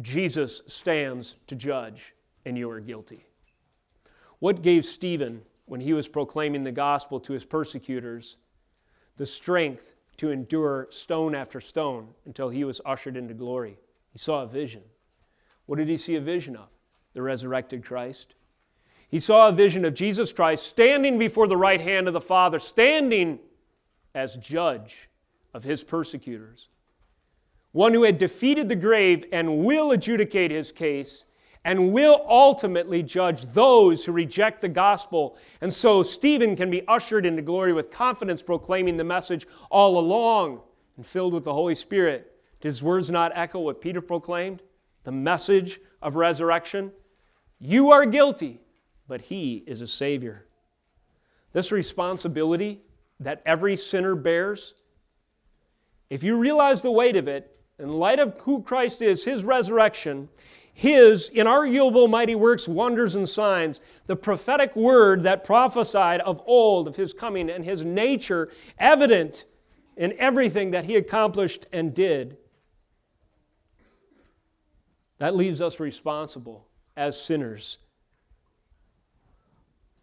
Jesus 0.01 0.63
stands 0.67 1.37
to 1.47 1.55
judge, 1.55 2.15
and 2.47 2.57
you 2.57 2.71
are 2.71 2.81
guilty. 2.81 3.27
What 4.39 4.63
gave 4.63 4.85
Stephen, 4.85 5.43
when 5.67 5.81
he 5.81 5.93
was 5.93 6.09
proclaiming 6.09 6.65
the 6.65 6.73
gospel 6.73 7.21
to 7.21 7.35
his 7.35 7.45
persecutors, 7.45 8.37
the 9.19 9.27
strength 9.27 9.95
to 10.17 10.31
endure 10.31 10.89
stone 10.91 11.35
after 11.35 11.61
stone 11.61 12.09
until 12.25 12.49
he 12.49 12.65
was 12.65 12.81
ushered 12.87 13.17
into 13.17 13.35
glory? 13.35 13.79
He 14.13 14.19
saw 14.19 14.43
a 14.43 14.47
vision. 14.47 14.83
What 15.67 15.77
did 15.77 15.89
he 15.89 15.99
see 15.99 16.17
a 16.17 16.21
vision 16.21 16.57
of? 16.57 16.69
The 17.13 17.23
resurrected 17.23 17.85
Christ. 17.85 18.35
He 19.09 19.21
saw 19.21 19.49
a 19.49 19.53
vision 19.53 19.85
of 19.85 19.95
Jesus 19.95 20.33
Christ 20.33 20.67
standing 20.67 21.19
before 21.19 21.47
the 21.47 21.57
right 21.57 21.81
hand 21.81 22.09
of 22.09 22.15
the 22.15 22.21
Father, 22.21 22.59
standing 22.59 23.39
as 24.15 24.37
judge 24.37 25.09
of 25.53 25.65
his 25.65 25.83
persecutors. 25.83 26.69
One 27.73 27.95
who 27.95 28.05
had 28.05 28.19
defeated 28.19 28.69
the 28.69 28.77
grave 28.77 29.25
and 29.33 29.65
will 29.65 29.91
adjudicate 29.91 30.51
his 30.51 30.73
case 30.73 31.25
and 31.69 31.93
will 31.93 32.25
ultimately 32.27 33.03
judge 33.03 33.43
those 33.53 34.07
who 34.07 34.13
reject 34.13 34.63
the 34.63 34.69
gospel. 34.71 35.37
And 35.61 35.73
so 35.73 36.03
Stephen 36.03 36.57
can 36.57 36.71
be 36.71 36.89
ushered 36.89 37.27
into 37.27 37.43
glory 37.43 37.75
with 37.75 37.91
confidence, 37.91 38.41
proclaiming 38.43 38.97
the 38.97 39.05
message 39.05 39.47
all 39.71 39.99
along 39.99 40.63
and 40.97 41.05
filled 41.05 41.35
with 41.35 41.45
the 41.45 41.53
Holy 41.53 41.75
Spirit. 41.75 42.33
Did 42.63 42.69
his 42.69 42.83
words 42.83 43.11
not 43.11 43.33
echo 43.35 43.61
what 43.61 43.83
Peter 43.83 44.01
proclaimed? 44.01 44.63
The 45.05 45.13
message 45.13 45.79
of 46.01 46.17
resurrection? 46.17 46.91
You 47.61 47.91
are 47.91 48.07
guilty, 48.07 48.63
but 49.07 49.21
he 49.21 49.57
is 49.67 49.83
a 49.83 49.87
Savior. 49.87 50.47
This 51.53 51.71
responsibility 51.71 52.81
that 53.21 53.43
every 53.45 53.77
sinner 53.77 54.15
bears, 54.15 54.73
if 56.09 56.23
you 56.23 56.39
realize 56.39 56.81
the 56.81 56.91
weight 56.91 57.17
of 57.17 57.29
it, 57.29 57.55
in 57.79 57.91
light 57.91 58.21
of 58.21 58.39
who 58.41 58.63
Christ 58.63 59.03
is, 59.03 59.25
his 59.25 59.45
resurrection, 59.45 60.31
his 60.79 61.29
inarguable 61.33 62.09
mighty 62.09 62.37
works, 62.37 62.69
wonders, 62.69 63.17
and 63.17 63.29
signs, 63.29 63.81
the 64.07 64.15
prophetic 64.15 64.77
word 64.77 65.25
that 65.25 65.43
prophesied 65.43 66.21
of 66.21 66.41
old 66.47 66.87
of 66.87 66.95
his 66.95 67.13
coming 67.13 67.51
and 67.51 67.65
his 67.65 67.85
nature 67.85 68.49
evident 68.79 69.45
in 69.97 70.15
everything 70.19 70.71
that 70.71 70.85
he 70.85 70.95
accomplished 70.95 71.67
and 71.73 71.93
did, 71.95 72.37
that 75.19 75.35
leaves 75.35 75.61
us 75.61 75.81
responsible 75.81 76.69
as 76.97 77.21
sinners 77.21 77.79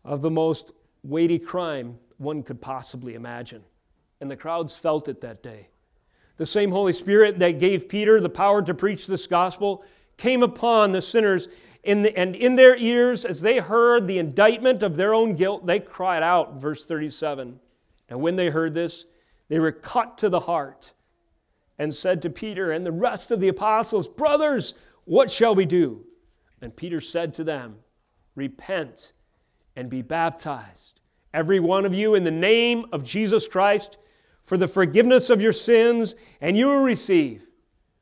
of 0.03 0.21
the 0.21 0.29
most 0.29 0.73
weighty 1.05 1.39
crime 1.39 1.99
one 2.17 2.43
could 2.43 2.59
possibly 2.59 3.13
imagine. 3.13 3.63
And 4.19 4.29
the 4.29 4.35
crowds 4.35 4.75
felt 4.75 5.07
it 5.07 5.21
that 5.21 5.41
day. 5.41 5.69
The 6.35 6.45
same 6.45 6.71
Holy 6.71 6.91
Spirit 6.91 7.39
that 7.39 7.59
gave 7.59 7.87
Peter 7.87 8.19
the 8.19 8.27
power 8.27 8.61
to 8.61 8.73
preach 8.73 9.07
this 9.07 9.25
gospel 9.25 9.85
came 10.17 10.43
upon 10.43 10.91
the 10.91 11.01
sinners, 11.01 11.47
in 11.83 12.01
the, 12.01 12.17
and 12.17 12.35
in 12.35 12.55
their 12.55 12.75
ears, 12.75 13.25
as 13.25 13.41
they 13.41 13.59
heard 13.59 14.07
the 14.07 14.17
indictment 14.17 14.81
of 14.81 14.95
their 14.95 15.13
own 15.13 15.35
guilt, 15.35 15.65
they 15.65 15.79
cried 15.79 16.23
out, 16.23 16.59
verse 16.59 16.85
37. 16.85 17.59
Now, 18.09 18.17
when 18.17 18.35
they 18.35 18.49
heard 18.49 18.73
this, 18.73 19.05
they 19.49 19.59
were 19.59 19.71
cut 19.71 20.17
to 20.19 20.29
the 20.29 20.41
heart 20.41 20.93
and 21.77 21.93
said 21.93 22.21
to 22.23 22.29
Peter 22.29 22.71
and 22.71 22.85
the 22.85 22.91
rest 22.91 23.31
of 23.31 23.39
the 23.39 23.47
apostles, 23.47 24.07
Brothers, 24.07 24.73
what 25.03 25.29
shall 25.29 25.53
we 25.53 25.65
do? 25.65 26.05
And 26.61 26.75
Peter 26.75 27.01
said 27.01 27.33
to 27.35 27.43
them, 27.43 27.77
Repent 28.33 29.13
and 29.75 29.89
be 29.89 30.01
baptized, 30.01 31.01
every 31.33 31.59
one 31.59 31.85
of 31.85 31.93
you, 31.93 32.15
in 32.15 32.23
the 32.23 32.31
name 32.31 32.85
of 32.91 33.03
Jesus 33.03 33.47
Christ, 33.47 33.97
for 34.43 34.57
the 34.57 34.67
forgiveness 34.67 35.29
of 35.29 35.41
your 35.41 35.51
sins, 35.51 36.15
and 36.41 36.57
you 36.57 36.67
will 36.67 36.83
receive 36.83 37.45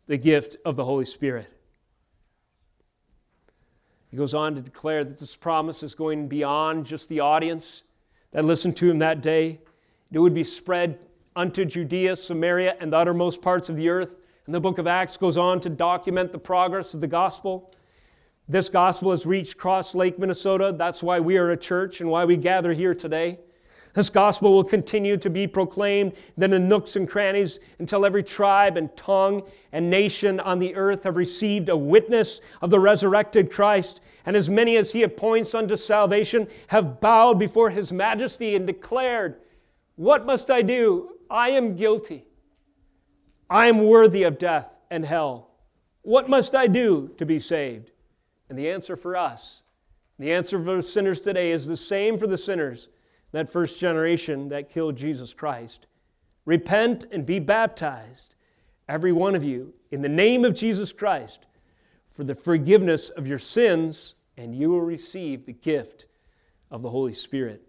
the 0.08 0.18
gift 0.18 0.56
of 0.66 0.76
the 0.76 0.86
Holy 0.86 1.06
Spirit. 1.06 1.48
He 4.14 4.18
goes 4.18 4.36
on 4.36 4.54
to 4.54 4.62
declare 4.62 5.04
that 5.04 5.18
this 5.18 5.36
promise 5.36 5.82
is 5.82 5.96
going 5.96 6.28
beyond 6.28 6.86
just 6.86 7.10
the 7.10 7.20
audience 7.20 7.82
that 8.32 8.46
listened 8.46 8.78
to 8.78 8.88
him 8.88 9.00
that 9.00 9.24
day. 9.24 9.60
It 10.12 10.20
would 10.20 10.36
be 10.36 10.44
spread 10.44 11.00
unto 11.36 11.66
Judea, 11.66 12.16
Samaria, 12.18 12.76
and 12.80 12.94
the 12.94 12.98
uttermost 12.98 13.42
parts 13.42 13.70
of 13.70 13.76
the 13.76 13.90
earth. 13.90 14.18
And 14.46 14.54
the 14.54 14.60
book 14.60 14.78
of 14.78 14.86
Acts 14.86 15.18
goes 15.18 15.36
on 15.36 15.60
to 15.62 15.70
document 15.72 16.32
the 16.32 16.38
progress 16.38 16.94
of 16.94 17.02
the 17.02 17.08
gospel. 17.08 17.74
This 18.48 18.70
gospel 18.70 19.10
has 19.10 19.26
reached 19.26 19.58
Cross 19.58 19.96
Lake, 19.96 20.20
Minnesota. 20.20 20.76
That's 20.78 21.02
why 21.02 21.20
we 21.20 21.38
are 21.38 21.50
a 21.50 21.58
church 21.58 22.00
and 22.00 22.08
why 22.08 22.24
we 22.24 22.38
gather 22.38 22.74
here 22.74 22.94
today. 22.94 23.40
This 23.94 24.10
gospel 24.10 24.52
will 24.52 24.64
continue 24.64 25.18
to 25.18 25.30
be 25.30 25.46
proclaimed 25.46 26.14
then 26.36 26.52
in 26.52 26.68
nooks 26.68 26.96
and 26.96 27.08
crannies 27.08 27.60
until 27.78 28.06
every 28.06 28.24
tribe 28.24 28.76
and 28.76 28.96
tongue 28.98 29.44
and 29.72 29.90
nation 29.90 30.40
on 30.40 30.58
the 30.58 30.76
earth 30.76 31.04
have 31.04 31.16
received 31.16 31.70
a 31.70 31.78
witness 31.78 32.42
of 32.62 32.72
the 32.72 32.80
resurrected 32.80 33.52
Christ. 33.52 34.02
And 34.26 34.36
as 34.36 34.50
many 34.50 34.78
as 34.78 34.94
he 34.94 35.04
appoints 35.04 35.54
unto 35.54 35.76
salvation 35.76 36.48
have 36.68 37.00
bowed 37.00 37.38
before 37.38 37.70
his 37.70 37.94
majesty 37.94 38.56
and 38.56 38.66
declared, 38.66 39.36
What 39.96 40.26
must 40.26 40.50
I 40.50 40.64
do? 40.64 41.12
I 41.30 41.50
am 41.50 41.76
guilty. 41.76 42.26
I 43.50 43.68
am 43.68 43.84
worthy 43.84 44.24
of 44.24 44.40
death 44.40 44.80
and 44.90 45.06
hell. 45.06 45.52
What 46.02 46.28
must 46.28 46.56
I 46.56 46.66
do 46.66 47.12
to 47.18 47.26
be 47.26 47.38
saved? 47.38 47.92
And 48.50 48.58
the 48.58 48.70
answer 48.70 48.96
for 48.96 49.16
us, 49.16 49.62
the 50.18 50.32
answer 50.32 50.64
for 50.64 50.82
sinners 50.82 51.22
today 51.22 51.52
is 51.52 51.68
the 51.68 51.78
same 51.78 52.18
for 52.18 52.28
the 52.28 52.38
sinners, 52.38 52.90
that 53.34 53.52
first 53.52 53.80
generation 53.80 54.48
that 54.50 54.70
killed 54.70 54.96
Jesus 54.96 55.34
Christ. 55.34 55.88
Repent 56.46 57.04
and 57.12 57.26
be 57.26 57.40
baptized, 57.40 58.36
every 58.88 59.12
one 59.12 59.36
of 59.36 59.44
you, 59.44 59.74
in 59.92 60.02
the 60.02 60.10
name 60.10 60.46
of 60.46 60.56
Jesus 60.56 60.94
Christ, 60.94 61.46
for 62.08 62.24
the 62.24 62.36
forgiveness 62.36 63.10
of 63.10 63.28
your 63.28 63.40
sins, 63.40 64.16
and 64.38 64.56
you 64.56 64.70
will 64.70 64.82
receive 64.82 65.46
the 65.46 65.54
gift 65.54 66.06
of 66.70 66.82
the 66.82 66.92
Holy 66.92 67.14
Spirit. 67.14 67.64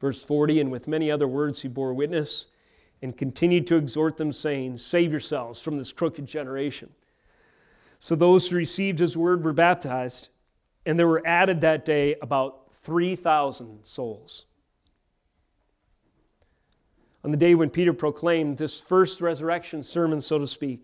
Verse 0.00 0.22
40 0.24 0.60
And 0.60 0.70
with 0.70 0.88
many 0.88 1.10
other 1.10 1.28
words 1.28 1.62
he 1.62 1.68
bore 1.68 1.94
witness 1.94 2.46
and 3.00 3.16
continued 3.16 3.66
to 3.68 3.76
exhort 3.76 4.16
them, 4.16 4.32
saying, 4.32 4.78
Save 4.78 5.12
yourselves 5.12 5.62
from 5.62 5.78
this 5.78 5.92
crooked 5.92 6.26
generation. 6.26 6.90
So 8.00 8.16
those 8.16 8.48
who 8.48 8.56
received 8.56 8.98
his 8.98 9.16
word 9.16 9.44
were 9.44 9.52
baptized, 9.52 10.30
and 10.84 10.98
there 10.98 11.06
were 11.06 11.22
added 11.24 11.60
that 11.60 11.84
day 11.84 12.16
about 12.20 12.59
3,000 12.82 13.80
souls. 13.84 14.46
On 17.22 17.30
the 17.30 17.36
day 17.36 17.54
when 17.54 17.70
Peter 17.70 17.92
proclaimed 17.92 18.56
this 18.56 18.80
first 18.80 19.20
resurrection 19.20 19.82
sermon, 19.82 20.20
so 20.20 20.38
to 20.38 20.46
speak, 20.46 20.80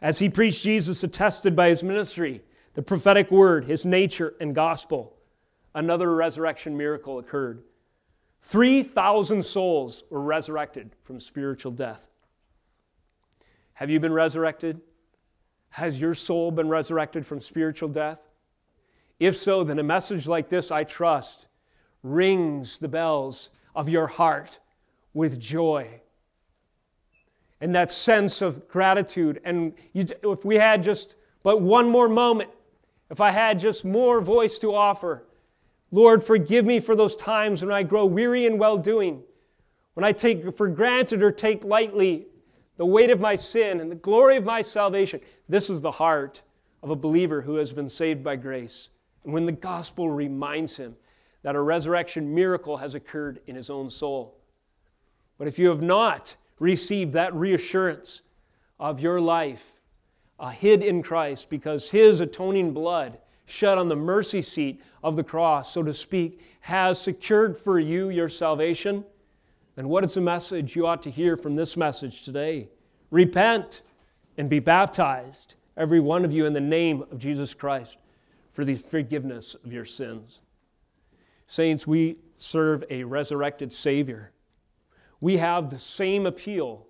as 0.00 0.20
he 0.20 0.28
preached 0.28 0.62
Jesus 0.62 1.02
attested 1.02 1.56
by 1.56 1.68
his 1.68 1.82
ministry, 1.82 2.42
the 2.74 2.82
prophetic 2.82 3.30
word, 3.30 3.64
his 3.64 3.84
nature, 3.84 4.34
and 4.40 4.54
gospel, 4.54 5.16
another 5.74 6.14
resurrection 6.14 6.76
miracle 6.76 7.18
occurred. 7.18 7.64
3,000 8.42 9.44
souls 9.44 10.04
were 10.10 10.20
resurrected 10.20 10.94
from 11.02 11.18
spiritual 11.18 11.72
death. 11.72 12.06
Have 13.74 13.90
you 13.90 13.98
been 13.98 14.12
resurrected? 14.12 14.80
Has 15.70 16.00
your 16.00 16.14
soul 16.14 16.52
been 16.52 16.68
resurrected 16.68 17.26
from 17.26 17.40
spiritual 17.40 17.88
death? 17.88 18.27
If 19.18 19.36
so, 19.36 19.64
then 19.64 19.78
a 19.78 19.82
message 19.82 20.26
like 20.26 20.48
this, 20.48 20.70
I 20.70 20.84
trust, 20.84 21.48
rings 22.02 22.78
the 22.78 22.88
bells 22.88 23.50
of 23.74 23.88
your 23.88 24.06
heart 24.06 24.60
with 25.12 25.40
joy. 25.40 26.00
And 27.60 27.74
that 27.74 27.90
sense 27.90 28.40
of 28.40 28.68
gratitude. 28.68 29.40
And 29.44 29.72
you, 29.92 30.04
if 30.22 30.44
we 30.44 30.56
had 30.56 30.82
just 30.82 31.16
but 31.42 31.60
one 31.60 31.88
more 31.88 32.08
moment, 32.08 32.50
if 33.10 33.20
I 33.20 33.30
had 33.30 33.58
just 33.58 33.84
more 33.84 34.20
voice 34.20 34.58
to 34.58 34.74
offer, 34.74 35.24
Lord, 35.90 36.22
forgive 36.22 36.64
me 36.64 36.80
for 36.80 36.94
those 36.94 37.16
times 37.16 37.62
when 37.62 37.72
I 37.72 37.82
grow 37.82 38.04
weary 38.04 38.44
in 38.44 38.58
well 38.58 38.76
doing, 38.76 39.22
when 39.94 40.04
I 40.04 40.12
take 40.12 40.54
for 40.56 40.68
granted 40.68 41.22
or 41.22 41.32
take 41.32 41.64
lightly 41.64 42.26
the 42.76 42.86
weight 42.86 43.10
of 43.10 43.18
my 43.18 43.34
sin 43.34 43.80
and 43.80 43.90
the 43.90 43.96
glory 43.96 44.36
of 44.36 44.44
my 44.44 44.62
salvation. 44.62 45.20
This 45.48 45.70
is 45.70 45.80
the 45.80 45.92
heart 45.92 46.42
of 46.82 46.90
a 46.90 46.96
believer 46.96 47.42
who 47.42 47.56
has 47.56 47.72
been 47.72 47.88
saved 47.88 48.22
by 48.22 48.36
grace. 48.36 48.90
When 49.22 49.46
the 49.46 49.52
gospel 49.52 50.10
reminds 50.10 50.76
him 50.76 50.96
that 51.42 51.54
a 51.54 51.60
resurrection 51.60 52.34
miracle 52.34 52.78
has 52.78 52.94
occurred 52.94 53.40
in 53.46 53.56
his 53.56 53.70
own 53.70 53.90
soul. 53.90 54.36
But 55.38 55.48
if 55.48 55.58
you 55.58 55.68
have 55.68 55.82
not 55.82 56.36
received 56.58 57.12
that 57.12 57.32
reassurance 57.34 58.22
of 58.80 59.00
your 59.00 59.20
life 59.20 59.80
uh, 60.38 60.50
hid 60.50 60.82
in 60.82 61.02
Christ 61.02 61.48
because 61.48 61.90
his 61.90 62.20
atoning 62.20 62.72
blood 62.72 63.18
shed 63.46 63.78
on 63.78 63.88
the 63.88 63.96
mercy 63.96 64.42
seat 64.42 64.82
of 65.02 65.16
the 65.16 65.24
cross, 65.24 65.72
so 65.72 65.82
to 65.82 65.94
speak, 65.94 66.40
has 66.60 67.00
secured 67.00 67.56
for 67.56 67.78
you 67.78 68.08
your 68.10 68.28
salvation, 68.28 69.04
then 69.74 69.88
what 69.88 70.04
is 70.04 70.14
the 70.14 70.20
message 70.20 70.74
you 70.76 70.86
ought 70.86 71.02
to 71.02 71.10
hear 71.10 71.36
from 71.36 71.56
this 71.56 71.76
message 71.76 72.24
today? 72.24 72.68
Repent 73.10 73.80
and 74.36 74.50
be 74.50 74.58
baptized, 74.58 75.54
every 75.76 76.00
one 76.00 76.24
of 76.24 76.32
you, 76.32 76.44
in 76.46 76.52
the 76.52 76.60
name 76.60 77.04
of 77.10 77.18
Jesus 77.18 77.54
Christ 77.54 77.96
for 78.58 78.64
the 78.64 78.76
forgiveness 78.76 79.54
of 79.54 79.72
your 79.72 79.84
sins. 79.84 80.40
Saints, 81.46 81.86
we 81.86 82.16
serve 82.38 82.82
a 82.90 83.04
resurrected 83.04 83.72
Savior. 83.72 84.32
We 85.20 85.36
have 85.36 85.70
the 85.70 85.78
same 85.78 86.26
appeal 86.26 86.88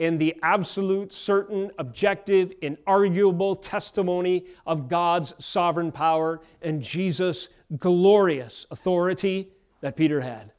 in 0.00 0.18
the 0.18 0.34
absolute, 0.42 1.12
certain, 1.12 1.70
objective, 1.78 2.52
inarguable 2.60 3.62
testimony 3.62 4.46
of 4.66 4.88
God's 4.88 5.34
sovereign 5.38 5.92
power 5.92 6.40
and 6.60 6.82
Jesus' 6.82 7.48
glorious 7.78 8.66
authority 8.68 9.52
that 9.82 9.94
Peter 9.96 10.22
had. 10.22 10.50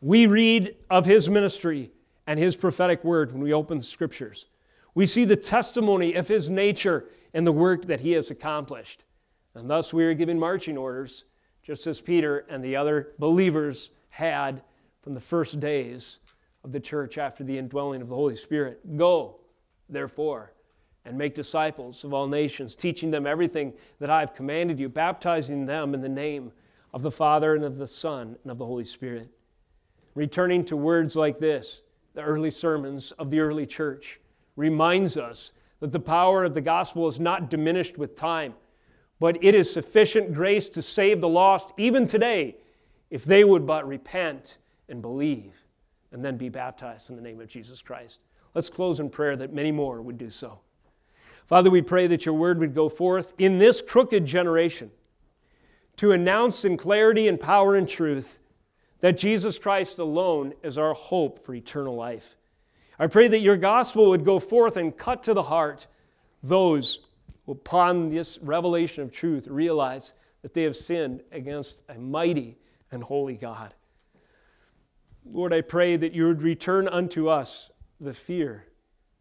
We 0.00 0.26
read 0.26 0.74
of 0.90 1.06
his 1.06 1.30
ministry 1.30 1.92
and 2.26 2.40
his 2.40 2.56
prophetic 2.56 3.04
word 3.04 3.30
when 3.30 3.44
we 3.44 3.52
open 3.52 3.78
the 3.78 3.84
scriptures. 3.84 4.46
We 4.92 5.06
see 5.06 5.24
the 5.24 5.36
testimony 5.36 6.14
of 6.14 6.26
his 6.26 6.50
nature 6.50 7.04
and 7.34 7.46
the 7.46 7.52
work 7.52 7.86
that 7.86 8.00
he 8.00 8.12
has 8.12 8.30
accomplished. 8.30 9.04
And 9.54 9.68
thus 9.68 9.92
we 9.92 10.04
are 10.04 10.14
given 10.14 10.38
marching 10.38 10.78
orders, 10.78 11.24
just 11.62 11.86
as 11.86 12.00
Peter 12.00 12.46
and 12.48 12.64
the 12.64 12.76
other 12.76 13.12
believers 13.18 13.90
had 14.10 14.62
from 15.02 15.14
the 15.14 15.20
first 15.20 15.60
days 15.60 16.20
of 16.62 16.72
the 16.72 16.80
church 16.80 17.18
after 17.18 17.44
the 17.44 17.58
indwelling 17.58 18.00
of 18.00 18.08
the 18.08 18.14
Holy 18.14 18.36
Spirit. 18.36 18.96
Go, 18.96 19.40
therefore, 19.88 20.52
and 21.04 21.18
make 21.18 21.34
disciples 21.34 22.04
of 22.04 22.14
all 22.14 22.26
nations, 22.26 22.74
teaching 22.74 23.10
them 23.10 23.26
everything 23.26 23.74
that 23.98 24.08
I 24.08 24.20
have 24.20 24.34
commanded 24.34 24.78
you, 24.78 24.88
baptizing 24.88 25.66
them 25.66 25.92
in 25.92 26.00
the 26.00 26.08
name 26.08 26.52
of 26.92 27.02
the 27.02 27.10
Father 27.10 27.54
and 27.54 27.64
of 27.64 27.76
the 27.76 27.86
Son 27.86 28.36
and 28.42 28.50
of 28.50 28.58
the 28.58 28.66
Holy 28.66 28.84
Spirit. 28.84 29.28
Returning 30.14 30.64
to 30.66 30.76
words 30.76 31.16
like 31.16 31.40
this, 31.40 31.82
the 32.14 32.22
early 32.22 32.50
sermons 32.50 33.10
of 33.12 33.30
the 33.30 33.40
early 33.40 33.66
church, 33.66 34.20
reminds 34.56 35.16
us 35.16 35.50
that 35.84 35.92
the 35.92 36.00
power 36.00 36.44
of 36.44 36.54
the 36.54 36.62
gospel 36.62 37.06
is 37.08 37.20
not 37.20 37.50
diminished 37.50 37.98
with 37.98 38.16
time, 38.16 38.54
but 39.20 39.36
it 39.44 39.54
is 39.54 39.70
sufficient 39.70 40.32
grace 40.32 40.66
to 40.70 40.80
save 40.80 41.20
the 41.20 41.28
lost 41.28 41.74
even 41.76 42.06
today 42.06 42.56
if 43.10 43.22
they 43.22 43.44
would 43.44 43.66
but 43.66 43.86
repent 43.86 44.56
and 44.88 45.02
believe 45.02 45.52
and 46.10 46.24
then 46.24 46.38
be 46.38 46.48
baptized 46.48 47.10
in 47.10 47.16
the 47.16 47.22
name 47.22 47.38
of 47.38 47.48
Jesus 47.48 47.82
Christ. 47.82 48.22
Let's 48.54 48.70
close 48.70 48.98
in 48.98 49.10
prayer 49.10 49.36
that 49.36 49.52
many 49.52 49.72
more 49.72 50.00
would 50.00 50.16
do 50.16 50.30
so. 50.30 50.60
Father, 51.44 51.68
we 51.68 51.82
pray 51.82 52.06
that 52.06 52.24
your 52.24 52.34
word 52.34 52.60
would 52.60 52.74
go 52.74 52.88
forth 52.88 53.34
in 53.36 53.58
this 53.58 53.82
crooked 53.82 54.24
generation 54.24 54.90
to 55.96 56.12
announce 56.12 56.64
in 56.64 56.78
clarity 56.78 57.28
and 57.28 57.38
power 57.38 57.74
and 57.74 57.86
truth 57.86 58.38
that 59.00 59.18
Jesus 59.18 59.58
Christ 59.58 59.98
alone 59.98 60.54
is 60.62 60.78
our 60.78 60.94
hope 60.94 61.44
for 61.44 61.54
eternal 61.54 61.94
life. 61.94 62.36
I 62.98 63.08
pray 63.08 63.28
that 63.28 63.40
your 63.40 63.56
gospel 63.56 64.10
would 64.10 64.24
go 64.24 64.38
forth 64.38 64.76
and 64.76 64.96
cut 64.96 65.22
to 65.24 65.34
the 65.34 65.44
heart 65.44 65.86
those 66.42 67.00
who, 67.46 67.52
upon 67.52 68.10
this 68.10 68.38
revelation 68.40 69.02
of 69.02 69.10
truth, 69.10 69.48
realize 69.48 70.12
that 70.42 70.54
they 70.54 70.62
have 70.62 70.76
sinned 70.76 71.22
against 71.32 71.82
a 71.88 71.98
mighty 71.98 72.56
and 72.92 73.02
holy 73.02 73.36
God. 73.36 73.74
Lord, 75.24 75.52
I 75.52 75.62
pray 75.62 75.96
that 75.96 76.12
you 76.12 76.26
would 76.26 76.42
return 76.42 76.86
unto 76.86 77.28
us 77.28 77.70
the 78.00 78.14
fear 78.14 78.66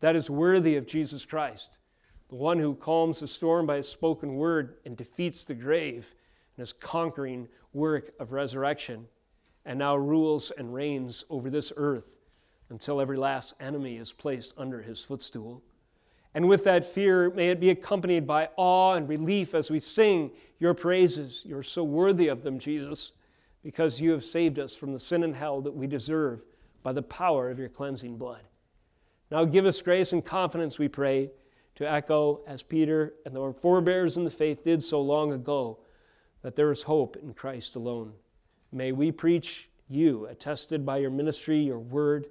that 0.01 0.15
is 0.15 0.29
worthy 0.29 0.75
of 0.75 0.85
Jesus 0.85 1.25
Christ, 1.25 1.79
the 2.29 2.35
one 2.35 2.59
who 2.59 2.75
calms 2.75 3.21
the 3.21 3.27
storm 3.27 3.65
by 3.65 3.77
his 3.77 3.87
spoken 3.87 4.35
word 4.35 4.75
and 4.85 4.97
defeats 4.97 5.45
the 5.45 5.55
grave 5.55 6.13
in 6.57 6.61
his 6.61 6.73
conquering 6.73 7.47
work 7.71 8.11
of 8.19 8.33
resurrection, 8.33 9.07
and 9.65 9.79
now 9.79 9.95
rules 9.95 10.51
and 10.51 10.73
reigns 10.73 11.23
over 11.29 11.49
this 11.49 11.71
earth 11.77 12.19
until 12.73 12.99
every 12.99 13.17
last 13.17 13.53
enemy 13.59 13.97
is 13.97 14.11
placed 14.11 14.51
under 14.57 14.81
his 14.81 15.03
footstool. 15.03 15.61
And 16.33 16.49
with 16.49 16.63
that 16.63 16.83
fear, 16.83 17.29
may 17.29 17.51
it 17.51 17.59
be 17.59 17.69
accompanied 17.69 18.25
by 18.25 18.49
awe 18.57 18.95
and 18.95 19.07
relief 19.07 19.53
as 19.53 19.69
we 19.69 19.79
sing 19.79 20.31
your 20.57 20.73
praises. 20.73 21.43
You're 21.45 21.61
so 21.61 21.83
worthy 21.83 22.27
of 22.29 22.41
them, 22.41 22.57
Jesus, 22.57 23.13
because 23.61 24.01
you 24.01 24.09
have 24.09 24.23
saved 24.23 24.57
us 24.57 24.75
from 24.75 24.91
the 24.91 24.99
sin 24.99 25.23
and 25.23 25.35
hell 25.35 25.61
that 25.61 25.75
we 25.75 25.85
deserve 25.85 26.43
by 26.81 26.93
the 26.93 27.03
power 27.03 27.51
of 27.51 27.59
your 27.59 27.69
cleansing 27.69 28.17
blood. 28.17 28.41
Now 29.29 29.45
give 29.45 29.67
us 29.67 29.79
grace 29.83 30.11
and 30.11 30.25
confidence, 30.25 30.79
we 30.79 30.87
pray, 30.87 31.29
to 31.75 31.87
echo 31.87 32.41
as 32.47 32.63
Peter 32.63 33.13
and 33.23 33.37
our 33.37 33.53
forebears 33.53 34.17
in 34.17 34.25
the 34.25 34.31
faith 34.31 34.63
did 34.63 34.83
so 34.83 34.99
long 34.99 35.31
ago 35.31 35.77
that 36.41 36.55
there 36.55 36.71
is 36.71 36.83
hope 36.83 37.17
in 37.17 37.35
Christ 37.35 37.75
alone. 37.75 38.13
May 38.71 38.91
we 38.91 39.11
preach 39.11 39.69
you, 39.87 40.25
attested 40.25 40.83
by 40.87 40.97
your 40.97 41.11
ministry, 41.11 41.59
your 41.59 41.77
word, 41.77 42.25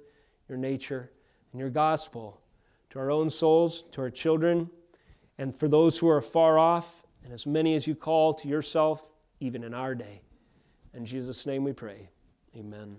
your 0.47 0.57
nature, 0.57 1.11
and 1.51 1.59
your 1.59 1.69
gospel 1.69 2.41
to 2.89 2.99
our 2.99 3.09
own 3.09 3.29
souls, 3.29 3.83
to 3.91 4.01
our 4.01 4.09
children, 4.09 4.69
and 5.37 5.57
for 5.57 5.67
those 5.67 5.97
who 5.97 6.07
are 6.07 6.21
far 6.21 6.59
off, 6.59 7.03
and 7.23 7.33
as 7.33 7.45
many 7.45 7.75
as 7.75 7.87
you 7.87 7.95
call 7.95 8.33
to 8.33 8.47
yourself, 8.47 9.09
even 9.39 9.63
in 9.63 9.73
our 9.73 9.95
day. 9.95 10.21
In 10.93 11.05
Jesus' 11.05 11.45
name 11.45 11.63
we 11.63 11.73
pray. 11.73 12.09
Amen. 12.55 12.97